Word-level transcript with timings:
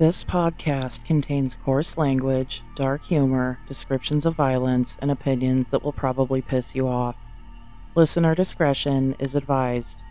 This 0.00 0.24
podcast 0.24 1.04
contains 1.04 1.56
coarse 1.56 1.98
language, 1.98 2.62
dark 2.74 3.04
humor, 3.04 3.58
descriptions 3.68 4.24
of 4.24 4.34
violence, 4.34 4.96
and 5.02 5.10
opinions 5.10 5.68
that 5.68 5.82
will 5.82 5.92
probably 5.92 6.40
piss 6.40 6.74
you 6.74 6.88
off. 6.88 7.16
Listener 7.94 8.34
discretion 8.34 9.14
is 9.18 9.34
advised. 9.34 10.02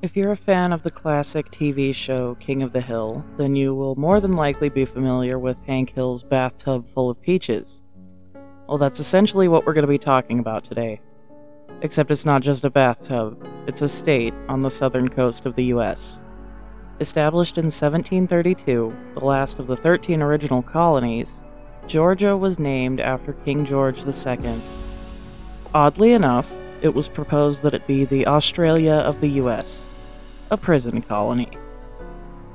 If 0.00 0.16
you're 0.16 0.32
a 0.32 0.36
fan 0.36 0.72
of 0.72 0.82
the 0.82 0.90
classic 0.90 1.50
TV 1.50 1.94
show 1.94 2.34
King 2.36 2.62
of 2.62 2.72
the 2.72 2.80
Hill, 2.80 3.22
then 3.36 3.54
you 3.54 3.74
will 3.74 3.94
more 3.96 4.20
than 4.22 4.32
likely 4.32 4.70
be 4.70 4.86
familiar 4.86 5.38
with 5.38 5.62
Hank 5.66 5.92
Hill's 5.94 6.22
bathtub 6.22 6.88
full 6.88 7.10
of 7.10 7.20
peaches. 7.20 7.82
Well, 8.70 8.78
that's 8.78 9.00
essentially 9.00 9.48
what 9.48 9.66
we're 9.66 9.72
going 9.72 9.82
to 9.82 9.88
be 9.88 9.98
talking 9.98 10.38
about 10.38 10.62
today. 10.62 11.00
Except 11.82 12.08
it's 12.12 12.24
not 12.24 12.40
just 12.40 12.62
a 12.62 12.70
bathtub, 12.70 13.44
it's 13.66 13.82
a 13.82 13.88
state 13.88 14.32
on 14.48 14.60
the 14.60 14.70
southern 14.70 15.08
coast 15.08 15.44
of 15.44 15.56
the 15.56 15.64
US. 15.74 16.20
Established 17.00 17.58
in 17.58 17.64
1732, 17.64 18.96
the 19.14 19.24
last 19.24 19.58
of 19.58 19.66
the 19.66 19.76
13 19.76 20.22
original 20.22 20.62
colonies, 20.62 21.42
Georgia 21.88 22.36
was 22.36 22.60
named 22.60 23.00
after 23.00 23.32
King 23.32 23.64
George 23.64 24.06
II. 24.06 24.60
Oddly 25.74 26.12
enough, 26.12 26.46
it 26.80 26.94
was 26.94 27.08
proposed 27.08 27.64
that 27.64 27.74
it 27.74 27.88
be 27.88 28.04
the 28.04 28.28
Australia 28.28 28.94
of 28.94 29.20
the 29.20 29.30
US, 29.30 29.88
a 30.52 30.56
prison 30.56 31.02
colony. 31.02 31.48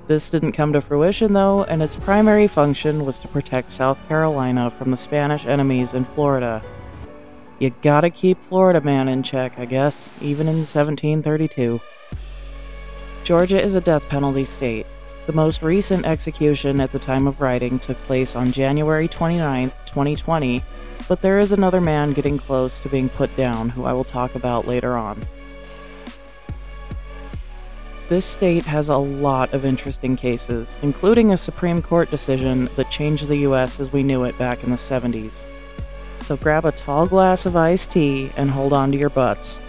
This 0.07 0.29
didn't 0.29 0.51
come 0.51 0.71
to 0.73 0.81
fruition 0.81 1.33
though, 1.33 1.63
and 1.63 1.81
its 1.81 1.95
primary 1.95 2.47
function 2.47 3.05
was 3.05 3.17
to 3.19 3.27
protect 3.27 3.71
South 3.71 3.97
Carolina 4.07 4.69
from 4.69 4.91
the 4.91 4.97
Spanish 4.97 5.47
enemies 5.47 5.95
in 5.95 6.05
Florida. 6.05 6.61
You 7.57 7.73
gotta 7.81 8.11
keep 8.11 8.39
Florida 8.43 8.81
man 8.81 9.07
in 9.07 9.23
check, 9.23 9.57
I 9.57 9.65
guess, 9.65 10.11
even 10.21 10.47
in 10.47 10.57
1732. 10.57 11.81
Georgia 13.23 13.59
is 13.59 13.73
a 13.73 13.81
death 13.81 14.07
penalty 14.07 14.45
state. 14.45 14.85
The 15.25 15.33
most 15.33 15.63
recent 15.63 16.05
execution 16.05 16.79
at 16.79 16.91
the 16.91 16.99
time 16.99 17.25
of 17.25 17.41
writing 17.41 17.79
took 17.79 17.97
place 18.03 18.35
on 18.35 18.51
January 18.51 19.07
29, 19.07 19.71
2020, 19.87 20.63
but 21.07 21.21
there 21.21 21.39
is 21.39 21.51
another 21.51 21.81
man 21.81 22.13
getting 22.13 22.37
close 22.37 22.79
to 22.81 22.89
being 22.89 23.09
put 23.09 23.35
down 23.35 23.69
who 23.69 23.85
I 23.85 23.93
will 23.93 24.03
talk 24.03 24.35
about 24.35 24.67
later 24.67 24.95
on. 24.95 25.25
This 28.07 28.23
state 28.23 28.65
has 28.65 28.89
a 28.89 28.97
lot 28.97 29.51
of 29.51 29.65
interesting 29.65 30.15
cases, 30.15 30.71
including 30.83 31.31
a 31.31 31.37
Supreme 31.37 31.81
Court 31.81 32.11
decision 32.11 32.69
that 32.75 32.91
changed 32.91 33.27
the 33.27 33.37
US 33.37 33.79
as 33.79 33.91
we 33.91 34.03
knew 34.03 34.25
it 34.25 34.37
back 34.37 34.63
in 34.63 34.69
the 34.69 34.77
70s. 34.77 35.43
So 36.21 36.37
grab 36.37 36.65
a 36.65 36.71
tall 36.71 37.07
glass 37.07 37.47
of 37.47 37.55
iced 37.55 37.89
tea 37.89 38.29
and 38.37 38.51
hold 38.51 38.73
on 38.73 38.91
to 38.91 38.97
your 38.97 39.09
butts. 39.09 39.59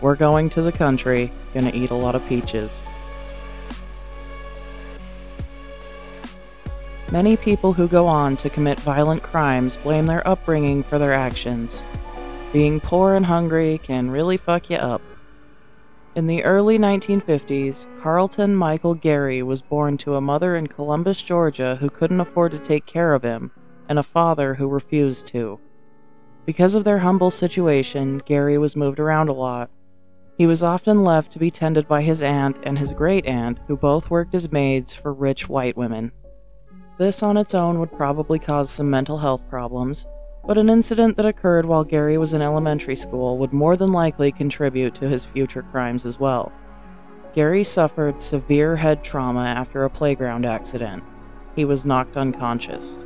We're 0.00 0.16
going 0.16 0.50
to 0.50 0.62
the 0.62 0.72
country, 0.72 1.30
gonna 1.54 1.70
eat 1.72 1.90
a 1.90 1.94
lot 1.94 2.16
of 2.16 2.26
peaches. 2.26 2.82
Many 7.12 7.36
people 7.36 7.72
who 7.72 7.86
go 7.86 8.08
on 8.08 8.36
to 8.38 8.50
commit 8.50 8.80
violent 8.80 9.22
crimes 9.22 9.76
blame 9.76 10.06
their 10.06 10.26
upbringing 10.26 10.82
for 10.82 10.98
their 10.98 11.14
actions. 11.14 11.86
Being 12.52 12.80
poor 12.80 13.14
and 13.14 13.24
hungry 13.24 13.78
can 13.84 14.10
really 14.10 14.36
fuck 14.36 14.68
you 14.68 14.78
up. 14.78 15.00
In 16.14 16.28
the 16.28 16.44
early 16.44 16.78
1950s, 16.78 17.88
Carlton 18.00 18.54
Michael 18.54 18.94
Gary 18.94 19.42
was 19.42 19.62
born 19.62 19.98
to 19.98 20.14
a 20.14 20.20
mother 20.20 20.54
in 20.54 20.68
Columbus, 20.68 21.20
Georgia 21.20 21.76
who 21.80 21.90
couldn't 21.90 22.20
afford 22.20 22.52
to 22.52 22.58
take 22.60 22.86
care 22.86 23.14
of 23.14 23.24
him, 23.24 23.50
and 23.88 23.98
a 23.98 24.04
father 24.04 24.54
who 24.54 24.68
refused 24.68 25.26
to. 25.26 25.58
Because 26.46 26.76
of 26.76 26.84
their 26.84 26.98
humble 26.98 27.32
situation, 27.32 28.22
Gary 28.26 28.58
was 28.58 28.76
moved 28.76 29.00
around 29.00 29.28
a 29.28 29.32
lot. 29.32 29.70
He 30.38 30.46
was 30.46 30.62
often 30.62 31.02
left 31.02 31.32
to 31.32 31.40
be 31.40 31.50
tended 31.50 31.88
by 31.88 32.02
his 32.02 32.22
aunt 32.22 32.58
and 32.62 32.78
his 32.78 32.92
great 32.92 33.26
aunt, 33.26 33.58
who 33.66 33.76
both 33.76 34.08
worked 34.08 34.36
as 34.36 34.52
maids 34.52 34.94
for 34.94 35.12
rich 35.12 35.48
white 35.48 35.76
women. 35.76 36.12
This 36.96 37.24
on 37.24 37.36
its 37.36 37.54
own 37.54 37.80
would 37.80 37.90
probably 37.90 38.38
cause 38.38 38.70
some 38.70 38.88
mental 38.88 39.18
health 39.18 39.48
problems, 39.48 40.06
but 40.46 40.58
an 40.58 40.68
incident 40.68 41.16
that 41.16 41.26
occurred 41.26 41.64
while 41.64 41.84
Gary 41.84 42.18
was 42.18 42.34
in 42.34 42.42
elementary 42.42 42.96
school 42.96 43.38
would 43.38 43.52
more 43.52 43.76
than 43.76 43.92
likely 43.92 44.30
contribute 44.30 44.94
to 44.96 45.08
his 45.08 45.24
future 45.24 45.62
crimes 45.62 46.04
as 46.04 46.18
well. 46.20 46.52
Gary 47.34 47.64
suffered 47.64 48.20
severe 48.20 48.76
head 48.76 49.02
trauma 49.02 49.44
after 49.44 49.84
a 49.84 49.90
playground 49.90 50.44
accident. 50.44 51.02
He 51.56 51.64
was 51.64 51.86
knocked 51.86 52.16
unconscious. 52.16 53.04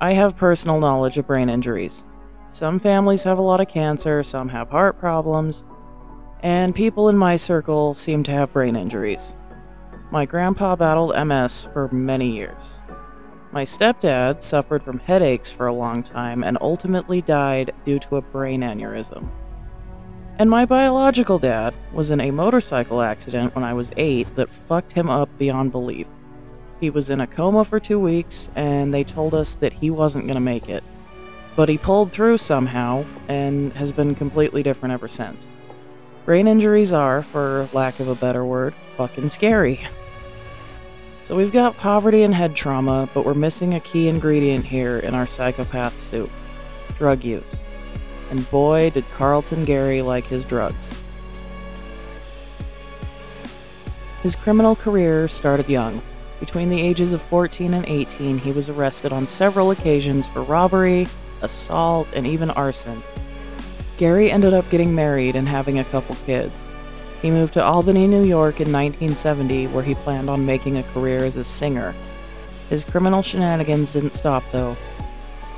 I 0.00 0.12
have 0.14 0.36
personal 0.36 0.80
knowledge 0.80 1.18
of 1.18 1.26
brain 1.26 1.48
injuries. 1.48 2.04
Some 2.48 2.78
families 2.78 3.22
have 3.24 3.38
a 3.38 3.42
lot 3.42 3.60
of 3.60 3.68
cancer, 3.68 4.22
some 4.22 4.48
have 4.48 4.70
heart 4.70 4.98
problems, 4.98 5.64
and 6.40 6.74
people 6.74 7.08
in 7.08 7.16
my 7.16 7.36
circle 7.36 7.94
seem 7.94 8.22
to 8.24 8.32
have 8.32 8.52
brain 8.52 8.76
injuries. 8.76 9.36
My 10.10 10.26
grandpa 10.26 10.76
battled 10.76 11.16
MS 11.26 11.68
for 11.72 11.88
many 11.88 12.36
years. 12.36 12.80
My 13.54 13.62
stepdad 13.62 14.42
suffered 14.42 14.82
from 14.82 14.98
headaches 14.98 15.52
for 15.52 15.68
a 15.68 15.72
long 15.72 16.02
time 16.02 16.42
and 16.42 16.58
ultimately 16.60 17.22
died 17.22 17.72
due 17.84 18.00
to 18.00 18.16
a 18.16 18.20
brain 18.20 18.62
aneurysm. 18.62 19.30
And 20.40 20.50
my 20.50 20.64
biological 20.64 21.38
dad 21.38 21.72
was 21.92 22.10
in 22.10 22.20
a 22.20 22.32
motorcycle 22.32 23.00
accident 23.00 23.54
when 23.54 23.62
I 23.62 23.72
was 23.72 23.92
eight 23.96 24.34
that 24.34 24.50
fucked 24.50 24.92
him 24.92 25.08
up 25.08 25.28
beyond 25.38 25.70
belief. 25.70 26.08
He 26.80 26.90
was 26.90 27.10
in 27.10 27.20
a 27.20 27.28
coma 27.28 27.64
for 27.64 27.78
two 27.78 28.00
weeks, 28.00 28.50
and 28.56 28.92
they 28.92 29.04
told 29.04 29.34
us 29.34 29.54
that 29.54 29.72
he 29.72 29.88
wasn't 29.88 30.26
going 30.26 30.34
to 30.34 30.40
make 30.40 30.68
it. 30.68 30.82
But 31.54 31.68
he 31.68 31.78
pulled 31.78 32.10
through 32.10 32.38
somehow 32.38 33.04
and 33.28 33.72
has 33.74 33.92
been 33.92 34.16
completely 34.16 34.64
different 34.64 34.94
ever 34.94 35.06
since. 35.06 35.48
Brain 36.24 36.48
injuries 36.48 36.92
are, 36.92 37.22
for 37.22 37.68
lack 37.72 38.00
of 38.00 38.08
a 38.08 38.16
better 38.16 38.44
word, 38.44 38.74
fucking 38.96 39.28
scary. 39.28 39.86
So 41.24 41.34
we've 41.34 41.50
got 41.50 41.78
poverty 41.78 42.22
and 42.22 42.34
head 42.34 42.54
trauma, 42.54 43.08
but 43.14 43.24
we're 43.24 43.32
missing 43.32 43.72
a 43.72 43.80
key 43.80 44.08
ingredient 44.08 44.66
here 44.66 44.98
in 44.98 45.14
our 45.14 45.26
psychopath 45.26 45.98
soup 45.98 46.30
drug 46.98 47.24
use. 47.24 47.64
And 48.28 48.48
boy, 48.50 48.90
did 48.90 49.10
Carlton 49.14 49.64
Gary 49.64 50.02
like 50.02 50.24
his 50.24 50.44
drugs. 50.44 51.00
His 54.22 54.36
criminal 54.36 54.76
career 54.76 55.26
started 55.26 55.66
young. 55.66 56.02
Between 56.40 56.68
the 56.68 56.80
ages 56.80 57.12
of 57.12 57.22
14 57.22 57.72
and 57.72 57.86
18, 57.86 58.36
he 58.36 58.52
was 58.52 58.68
arrested 58.68 59.10
on 59.10 59.26
several 59.26 59.70
occasions 59.70 60.26
for 60.26 60.42
robbery, 60.42 61.06
assault, 61.40 62.06
and 62.14 62.26
even 62.26 62.50
arson. 62.50 63.02
Gary 63.96 64.30
ended 64.30 64.52
up 64.52 64.68
getting 64.68 64.94
married 64.94 65.36
and 65.36 65.48
having 65.48 65.78
a 65.78 65.84
couple 65.84 66.16
kids. 66.26 66.68
He 67.24 67.30
moved 67.30 67.54
to 67.54 67.64
Albany, 67.64 68.06
New 68.06 68.22
York 68.22 68.60
in 68.60 68.70
1970, 68.70 69.68
where 69.68 69.82
he 69.82 69.94
planned 69.94 70.28
on 70.28 70.44
making 70.44 70.76
a 70.76 70.82
career 70.82 71.24
as 71.24 71.36
a 71.36 71.42
singer. 71.42 71.94
His 72.68 72.84
criminal 72.84 73.22
shenanigans 73.22 73.94
didn't 73.94 74.12
stop, 74.12 74.44
though. 74.52 74.76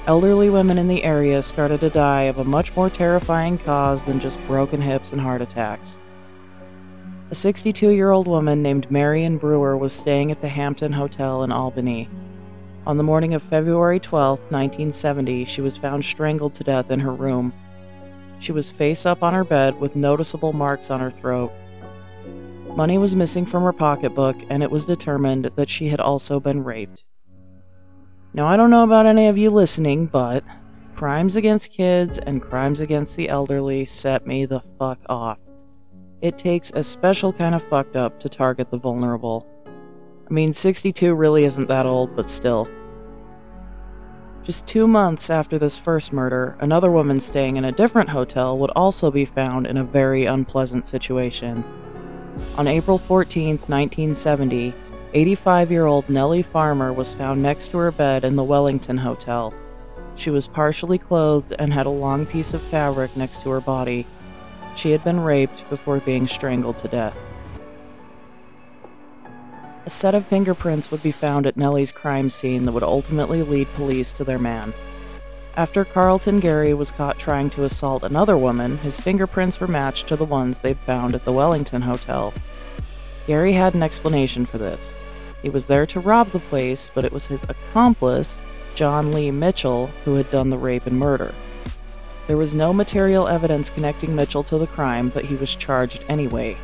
Elderly 0.07 0.49
women 0.49 0.79
in 0.79 0.87
the 0.87 1.03
area 1.03 1.43
started 1.43 1.81
to 1.81 1.91
die 1.91 2.23
of 2.23 2.39
a 2.39 2.45
much 2.45 2.77
more 2.77 2.89
terrifying 2.89 3.59
cause 3.59 4.05
than 4.05 4.21
just 4.21 4.39
broken 4.47 4.81
hips 4.81 5.11
and 5.11 5.21
heart 5.21 5.43
attacks. 5.43 5.99
A 7.33 7.35
62 7.35 7.91
year 7.91 8.13
old 8.13 8.29
woman 8.29 8.63
named 8.63 8.89
Marion 8.89 9.37
Brewer 9.37 9.77
was 9.77 9.93
staying 9.93 10.31
at 10.31 10.41
the 10.41 10.49
Hampton 10.49 10.93
Hotel 10.93 11.43
in 11.43 11.51
Albany. 11.51 12.09
On 12.87 12.97
the 12.97 13.03
morning 13.03 13.35
of 13.35 13.43
February 13.43 13.99
12, 13.99 14.39
1970, 14.39 15.45
she 15.47 15.63
was 15.63 15.77
found 15.77 16.05
strangled 16.05 16.55
to 16.55 16.63
death 16.63 16.93
in 16.93 17.01
her 17.01 17.13
room. 17.13 17.53
She 18.39 18.53
was 18.53 18.71
face 18.71 19.07
up 19.07 19.23
on 19.23 19.35
her 19.35 19.45
bed 19.45 19.81
with 19.81 19.97
noticeable 19.97 20.53
marks 20.53 20.91
on 20.91 21.01
her 21.01 21.11
throat. 21.11 21.53
Money 22.77 22.99
was 22.99 23.17
missing 23.17 23.47
from 23.47 23.63
her 23.63 23.73
pocketbook, 23.73 24.37
and 24.51 24.63
it 24.63 24.71
was 24.71 24.85
determined 24.85 25.51
that 25.57 25.71
she 25.71 25.89
had 25.89 25.99
also 25.99 26.39
been 26.39 26.63
raped. 26.63 27.05
Now, 28.35 28.47
I 28.47 28.57
don't 28.59 28.69
know 28.69 28.85
about 28.85 29.07
any 29.07 29.29
of 29.29 29.39
you 29.39 29.49
listening, 29.49 30.05
but 30.05 30.45
crimes 30.95 31.37
against 31.37 31.73
kids 31.73 32.19
and 32.19 32.43
crimes 32.43 32.81
against 32.81 33.17
the 33.17 33.31
elderly 33.31 33.87
set 33.87 34.27
me 34.27 34.45
the 34.45 34.61
fuck 34.79 34.99
off. 35.09 35.39
It 36.21 36.37
takes 36.37 36.71
a 36.75 36.85
special 36.85 37.33
kind 37.33 37.55
of 37.55 37.67
fucked 37.69 37.97
up 37.97 38.21
to 38.21 38.29
target 38.29 38.71
the 38.71 38.77
vulnerable. 38.77 39.47
I 40.29 40.33
mean, 40.35 40.53
62 40.53 41.15
really 41.15 41.45
isn't 41.45 41.69
that 41.69 41.87
old, 41.87 42.15
but 42.15 42.29
still. 42.29 42.69
Just 44.43 44.67
two 44.67 44.87
months 44.87 45.31
after 45.31 45.59
this 45.59 45.79
first 45.79 46.13
murder, 46.13 46.59
another 46.61 46.91
woman 46.91 47.21
staying 47.21 47.57
in 47.57 47.65
a 47.65 47.73
different 47.73 48.11
hotel 48.11 48.59
would 48.59 48.71
also 48.77 49.11
be 49.11 49.25
found 49.25 49.67
in 49.67 49.79
a 49.79 49.85
very 49.85 50.27
unpleasant 50.27 50.87
situation. 50.87 51.65
On 52.57 52.67
April 52.67 52.99
14, 52.99 53.59
1970, 53.67 54.75
85 55.15 55.71
year 55.71 55.87
old 55.87 56.09
Nellie 56.09 56.43
Farmer 56.43 56.93
was 56.93 57.13
found 57.13 57.43
next 57.43 57.69
to 57.69 57.79
her 57.79 57.91
bed 57.91 58.25
in 58.25 58.37
the 58.37 58.45
Wellington 58.45 58.99
Hotel. 58.99 59.55
She 60.17 60.31
was 60.31 60.47
partially 60.47 60.99
clothed 60.99 61.55
and 61.59 61.73
had 61.73 61.87
a 61.87 61.91
long 61.91 62.27
piece 62.27 62.55
of 62.55 62.63
fabric 62.63 63.17
next 63.17 63.43
to 63.43 63.51
her 63.51 63.61
body. 63.61 64.07
She 64.75 64.91
had 64.91 65.05
been 65.05 65.21
raped 65.21 65.69
before 65.71 66.01
being 66.01 66.27
strangled 66.27 66.79
to 66.79 66.89
death. 66.89 67.17
A 69.87 69.91
set 69.91 70.15
of 70.15 70.27
fingerprints 70.27 70.91
would 70.91 71.03
be 71.03 71.13
found 71.13 71.47
at 71.47 71.57
Nellie's 71.57 71.93
crime 71.93 72.29
scene 72.29 72.65
that 72.65 72.73
would 72.73 72.83
ultimately 72.83 73.43
lead 73.43 73.69
police 73.75 74.13
to 74.15 74.25
their 74.25 74.39
man. 74.39 74.75
After 75.57 75.87
Carlton 75.87 76.41
Gary 76.41 76.75
was 76.75 76.91
caught 76.91 77.19
trying 77.19 77.49
to 77.51 77.65
assault 77.65 78.03
another 78.03 78.37
woman, 78.37 78.77
his 78.79 79.01
fingerprints 79.01 79.59
were 79.59 79.67
matched 79.67 80.07
to 80.09 80.17
the 80.17 80.25
ones 80.27 80.59
they'd 80.59 80.77
found 80.81 81.15
at 81.15 81.25
the 81.25 81.33
Wellington 81.33 81.81
Hotel. 81.81 82.35
Gary 83.27 83.55
had 83.55 83.75
an 83.75 83.83
explanation 83.83 84.45
for 84.45 84.59
this. 84.59 84.99
He 85.41 85.49
was 85.49 85.65
there 85.65 85.87
to 85.87 86.01
rob 86.01 86.29
the 86.29 86.41
place, 86.41 86.91
but 86.95 87.07
it 87.07 87.13
was 87.13 87.27
his 87.27 87.43
accomplice, 87.45 88.37
John 88.75 89.13
Lee 89.13 89.31
Mitchell, 89.31 89.87
who 90.05 90.17
had 90.17 90.31
done 90.31 90.51
the 90.51 90.59
rape 90.59 90.85
and 90.85 90.99
murder. 90.99 91.35
There 92.27 92.37
was 92.37 92.53
no 92.53 92.75
material 92.75 93.27
evidence 93.27 93.71
connecting 93.71 94.15
Mitchell 94.15 94.45
to 94.45 94.59
the 94.59 94.67
crime, 94.67 95.09
but 95.09 95.25
he 95.25 95.37
was 95.37 95.55
charged 95.55 96.05
anyway. 96.07 96.59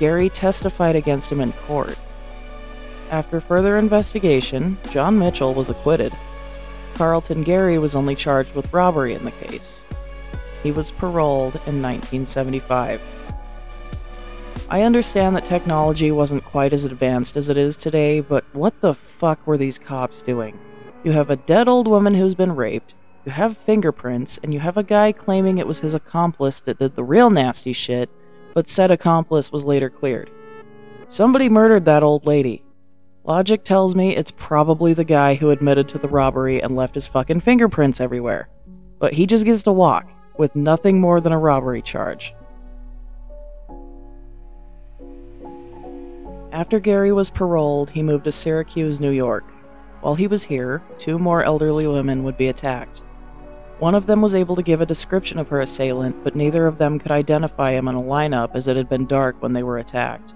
Gary 0.00 0.28
testified 0.28 0.96
against 0.96 1.30
him 1.30 1.40
in 1.40 1.52
court. 1.52 1.96
After 3.10 3.40
further 3.40 3.76
investigation, 3.76 4.76
John 4.90 5.20
Mitchell 5.20 5.54
was 5.54 5.70
acquitted. 5.70 6.12
Carlton 6.98 7.44
Gary 7.44 7.78
was 7.78 7.94
only 7.94 8.16
charged 8.16 8.56
with 8.56 8.72
robbery 8.72 9.14
in 9.14 9.24
the 9.24 9.30
case. 9.30 9.86
He 10.64 10.72
was 10.72 10.90
paroled 10.90 11.54
in 11.68 11.80
1975. 11.80 13.00
I 14.68 14.82
understand 14.82 15.36
that 15.36 15.44
technology 15.44 16.10
wasn't 16.10 16.44
quite 16.44 16.72
as 16.72 16.82
advanced 16.82 17.36
as 17.36 17.48
it 17.48 17.56
is 17.56 17.76
today, 17.76 18.18
but 18.18 18.44
what 18.52 18.80
the 18.80 18.94
fuck 18.94 19.46
were 19.46 19.56
these 19.56 19.78
cops 19.78 20.22
doing? 20.22 20.58
You 21.04 21.12
have 21.12 21.30
a 21.30 21.36
dead 21.36 21.68
old 21.68 21.86
woman 21.86 22.14
who's 22.16 22.34
been 22.34 22.56
raped, 22.56 22.96
you 23.24 23.30
have 23.30 23.56
fingerprints, 23.56 24.40
and 24.42 24.52
you 24.52 24.58
have 24.58 24.76
a 24.76 24.82
guy 24.82 25.12
claiming 25.12 25.58
it 25.58 25.68
was 25.68 25.78
his 25.78 25.94
accomplice 25.94 26.60
that 26.62 26.80
did 26.80 26.96
the 26.96 27.04
real 27.04 27.30
nasty 27.30 27.72
shit, 27.72 28.10
but 28.54 28.68
said 28.68 28.90
accomplice 28.90 29.52
was 29.52 29.64
later 29.64 29.88
cleared. 29.88 30.32
Somebody 31.06 31.48
murdered 31.48 31.84
that 31.84 32.02
old 32.02 32.26
lady. 32.26 32.64
Logic 33.28 33.62
tells 33.62 33.94
me 33.94 34.16
it's 34.16 34.30
probably 34.30 34.94
the 34.94 35.04
guy 35.04 35.34
who 35.34 35.50
admitted 35.50 35.86
to 35.88 35.98
the 35.98 36.08
robbery 36.08 36.62
and 36.62 36.74
left 36.74 36.94
his 36.94 37.06
fucking 37.06 37.40
fingerprints 37.40 38.00
everywhere. 38.00 38.48
But 38.98 39.12
he 39.12 39.26
just 39.26 39.44
gets 39.44 39.62
to 39.64 39.72
walk, 39.72 40.10
with 40.38 40.56
nothing 40.56 40.98
more 40.98 41.20
than 41.20 41.32
a 41.32 41.38
robbery 41.38 41.82
charge. 41.82 42.34
After 46.52 46.80
Gary 46.80 47.12
was 47.12 47.28
paroled, 47.28 47.90
he 47.90 48.02
moved 48.02 48.24
to 48.24 48.32
Syracuse, 48.32 48.98
New 48.98 49.10
York. 49.10 49.44
While 50.00 50.14
he 50.14 50.26
was 50.26 50.44
here, 50.44 50.82
two 50.96 51.18
more 51.18 51.44
elderly 51.44 51.86
women 51.86 52.24
would 52.24 52.38
be 52.38 52.48
attacked. 52.48 53.00
One 53.78 53.94
of 53.94 54.06
them 54.06 54.22
was 54.22 54.34
able 54.34 54.56
to 54.56 54.62
give 54.62 54.80
a 54.80 54.86
description 54.86 55.38
of 55.38 55.48
her 55.48 55.60
assailant, 55.60 56.24
but 56.24 56.34
neither 56.34 56.66
of 56.66 56.78
them 56.78 56.98
could 56.98 57.12
identify 57.12 57.72
him 57.72 57.88
in 57.88 57.94
a 57.94 58.02
lineup 58.02 58.52
as 58.54 58.68
it 58.68 58.76
had 58.78 58.88
been 58.88 59.04
dark 59.04 59.42
when 59.42 59.52
they 59.52 59.62
were 59.62 59.76
attacked. 59.76 60.32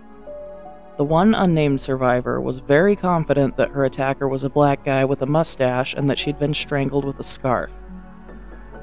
The 0.99 1.05
one 1.05 1.35
unnamed 1.35 1.81
survivor 1.81 2.41
was 2.41 2.59
very 2.59 2.95
confident 2.95 3.57
that 3.57 3.71
her 3.71 3.85
attacker 3.85 4.29
was 4.29 4.45
a 4.45 4.51
black 4.51 4.85
guy 4.85 5.05
with 5.05 5.23
a 5.23 5.27
mustache 5.27 5.95
and 5.95 6.09
that 6.11 6.19
she'd 6.19 6.39
been 6.39 6.55
strangled 6.55 7.05
with 7.05 7.19
a 7.19 7.25
scarf. 7.25 7.71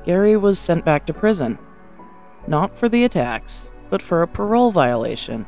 Gary 0.06 0.36
was 0.36 0.58
sent 0.58 0.84
back 0.84 1.06
to 1.06 1.14
prison. 1.14 1.60
Not 2.48 2.76
for 2.76 2.90
the 2.90 3.04
attacks, 3.04 3.72
but 3.90 4.02
for 4.02 4.22
a 4.22 4.28
parole 4.28 4.72
violation. 4.72 5.46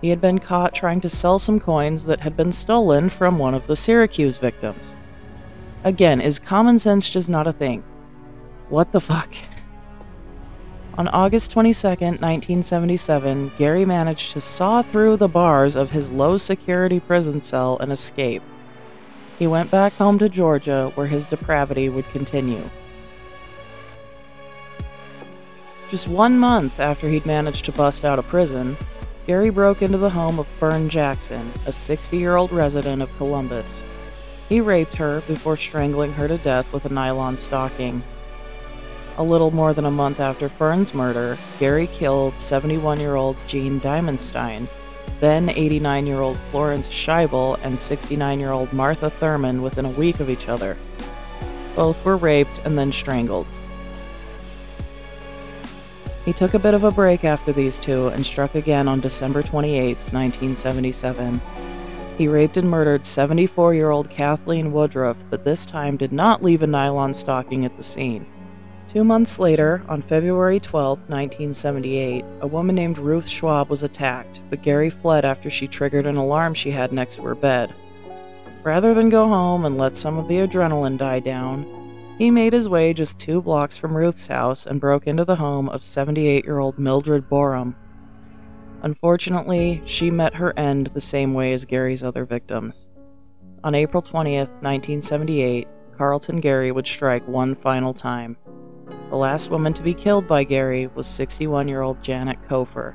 He 0.00 0.10
had 0.10 0.20
been 0.20 0.38
caught 0.38 0.74
trying 0.74 1.00
to 1.00 1.08
sell 1.08 1.38
some 1.38 1.58
coins 1.58 2.04
that 2.04 2.20
had 2.20 2.36
been 2.36 2.52
stolen 2.52 3.08
from 3.08 3.38
one 3.38 3.54
of 3.54 3.66
the 3.66 3.74
Syracuse 3.74 4.36
victims. 4.36 4.94
Again, 5.82 6.20
is 6.20 6.38
common 6.38 6.78
sense 6.78 7.10
just 7.10 7.28
not 7.28 7.46
a 7.46 7.52
thing? 7.52 7.82
What 8.68 8.92
the 8.92 9.00
fuck? 9.00 9.34
On 10.96 11.08
August 11.08 11.50
22, 11.50 11.88
1977, 11.88 13.50
Gary 13.58 13.84
managed 13.84 14.30
to 14.30 14.40
saw 14.40 14.80
through 14.80 15.16
the 15.16 15.26
bars 15.26 15.74
of 15.74 15.90
his 15.90 16.08
low 16.08 16.36
security 16.36 17.00
prison 17.00 17.42
cell 17.42 17.76
and 17.80 17.90
escape. 17.90 18.44
He 19.36 19.48
went 19.48 19.72
back 19.72 19.94
home 19.94 20.20
to 20.20 20.28
Georgia 20.28 20.92
where 20.94 21.08
his 21.08 21.26
depravity 21.26 21.88
would 21.88 22.08
continue. 22.10 22.70
Just 25.90 26.06
one 26.06 26.38
month 26.38 26.78
after 26.78 27.08
he'd 27.08 27.26
managed 27.26 27.64
to 27.64 27.72
bust 27.72 28.04
out 28.04 28.20
of 28.20 28.28
prison, 28.28 28.76
Gary 29.26 29.50
broke 29.50 29.82
into 29.82 29.98
the 29.98 30.10
home 30.10 30.38
of 30.38 30.46
Fern 30.46 30.88
Jackson, 30.88 31.52
a 31.66 31.72
60 31.72 32.16
year 32.16 32.36
old 32.36 32.52
resident 32.52 33.02
of 33.02 33.16
Columbus. 33.16 33.82
He 34.48 34.60
raped 34.60 34.94
her 34.94 35.22
before 35.22 35.56
strangling 35.56 36.12
her 36.12 36.28
to 36.28 36.38
death 36.38 36.72
with 36.72 36.84
a 36.84 36.92
nylon 36.92 37.36
stocking 37.36 38.04
a 39.16 39.22
little 39.22 39.50
more 39.50 39.72
than 39.72 39.84
a 39.84 39.90
month 39.90 40.20
after 40.20 40.48
Fern's 40.48 40.94
murder, 40.94 41.38
Gary 41.58 41.86
killed 41.88 42.38
71 42.40 43.00
year 43.00 43.14
old 43.14 43.36
Jean 43.46 43.80
Diamondstein, 43.80 44.68
then 45.20 45.48
89 45.50 46.06
year 46.06 46.20
old 46.20 46.36
Florence 46.36 46.88
Scheible, 46.88 47.58
and 47.62 47.78
69 47.78 48.40
year 48.40 48.50
old 48.50 48.72
Martha 48.72 49.10
Thurmond 49.20 49.62
within 49.62 49.84
a 49.84 49.90
week 49.90 50.20
of 50.20 50.30
each 50.30 50.48
other. 50.48 50.76
Both 51.76 52.04
were 52.04 52.16
raped 52.16 52.60
and 52.64 52.78
then 52.78 52.92
strangled. 52.92 53.46
He 56.24 56.32
took 56.32 56.54
a 56.54 56.58
bit 56.58 56.74
of 56.74 56.84
a 56.84 56.90
break 56.90 57.24
after 57.24 57.52
these 57.52 57.78
two 57.78 58.08
and 58.08 58.24
struck 58.24 58.54
again 58.54 58.88
on 58.88 59.00
December 59.00 59.42
28, 59.42 59.96
1977. 60.12 61.40
He 62.16 62.28
raped 62.28 62.56
and 62.56 62.70
murdered 62.70 63.04
74 63.04 63.74
year 63.74 63.90
old 63.90 64.08
Kathleen 64.08 64.72
Woodruff, 64.72 65.16
but 65.30 65.44
this 65.44 65.66
time 65.66 65.96
did 65.96 66.12
not 66.12 66.42
leave 66.42 66.62
a 66.62 66.66
nylon 66.66 67.12
stocking 67.12 67.64
at 67.64 67.76
the 67.76 67.82
scene. 67.82 68.26
Two 68.94 69.02
months 69.02 69.40
later, 69.40 69.82
on 69.88 70.02
February 70.02 70.60
12, 70.60 70.98
1978, 71.08 72.24
a 72.42 72.46
woman 72.46 72.76
named 72.76 72.96
Ruth 72.96 73.26
Schwob 73.26 73.68
was 73.68 73.82
attacked, 73.82 74.40
but 74.48 74.62
Gary 74.62 74.88
fled 74.88 75.24
after 75.24 75.50
she 75.50 75.66
triggered 75.66 76.06
an 76.06 76.14
alarm 76.14 76.54
she 76.54 76.70
had 76.70 76.92
next 76.92 77.16
to 77.16 77.22
her 77.22 77.34
bed. 77.34 77.74
Rather 78.62 78.94
than 78.94 79.08
go 79.08 79.26
home 79.26 79.64
and 79.64 79.76
let 79.76 79.96
some 79.96 80.16
of 80.16 80.28
the 80.28 80.36
adrenaline 80.36 80.96
die 80.96 81.18
down, 81.18 81.66
he 82.18 82.30
made 82.30 82.52
his 82.52 82.68
way 82.68 82.94
just 82.94 83.18
two 83.18 83.42
blocks 83.42 83.76
from 83.76 83.96
Ruth's 83.96 84.28
house 84.28 84.64
and 84.64 84.80
broke 84.80 85.08
into 85.08 85.24
the 85.24 85.34
home 85.34 85.68
of 85.70 85.82
78 85.82 86.44
year 86.44 86.60
old 86.60 86.78
Mildred 86.78 87.28
Borom. 87.28 87.74
Unfortunately, 88.84 89.82
she 89.86 90.08
met 90.08 90.36
her 90.36 90.56
end 90.56 90.86
the 90.94 91.00
same 91.00 91.34
way 91.34 91.52
as 91.52 91.64
Gary's 91.64 92.04
other 92.04 92.24
victims. 92.24 92.90
On 93.64 93.74
April 93.74 94.02
20, 94.02 94.36
1978, 94.36 95.66
Carlton 95.98 96.38
Gary 96.38 96.70
would 96.70 96.86
strike 96.86 97.26
one 97.26 97.56
final 97.56 97.92
time. 97.92 98.36
The 99.08 99.16
last 99.16 99.50
woman 99.50 99.72
to 99.74 99.82
be 99.82 99.94
killed 99.94 100.26
by 100.26 100.44
Gary 100.44 100.88
was 100.88 101.06
61 101.06 101.68
year 101.68 101.82
old 101.82 102.02
Janet 102.02 102.38
Cofer. 102.48 102.94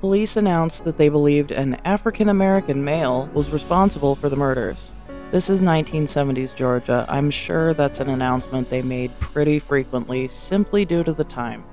Police 0.00 0.36
announced 0.36 0.84
that 0.84 0.98
they 0.98 1.08
believed 1.08 1.50
an 1.50 1.76
African 1.84 2.28
American 2.28 2.84
male 2.84 3.28
was 3.32 3.50
responsible 3.50 4.14
for 4.14 4.28
the 4.28 4.36
murders. 4.36 4.92
This 5.30 5.48
is 5.48 5.62
1970s 5.62 6.54
Georgia. 6.54 7.06
I'm 7.08 7.30
sure 7.30 7.74
that's 7.74 8.00
an 8.00 8.10
announcement 8.10 8.70
they 8.70 8.82
made 8.82 9.18
pretty 9.18 9.58
frequently 9.58 10.28
simply 10.28 10.84
due 10.84 11.02
to 11.04 11.12
the 11.12 11.24
time. 11.24 11.64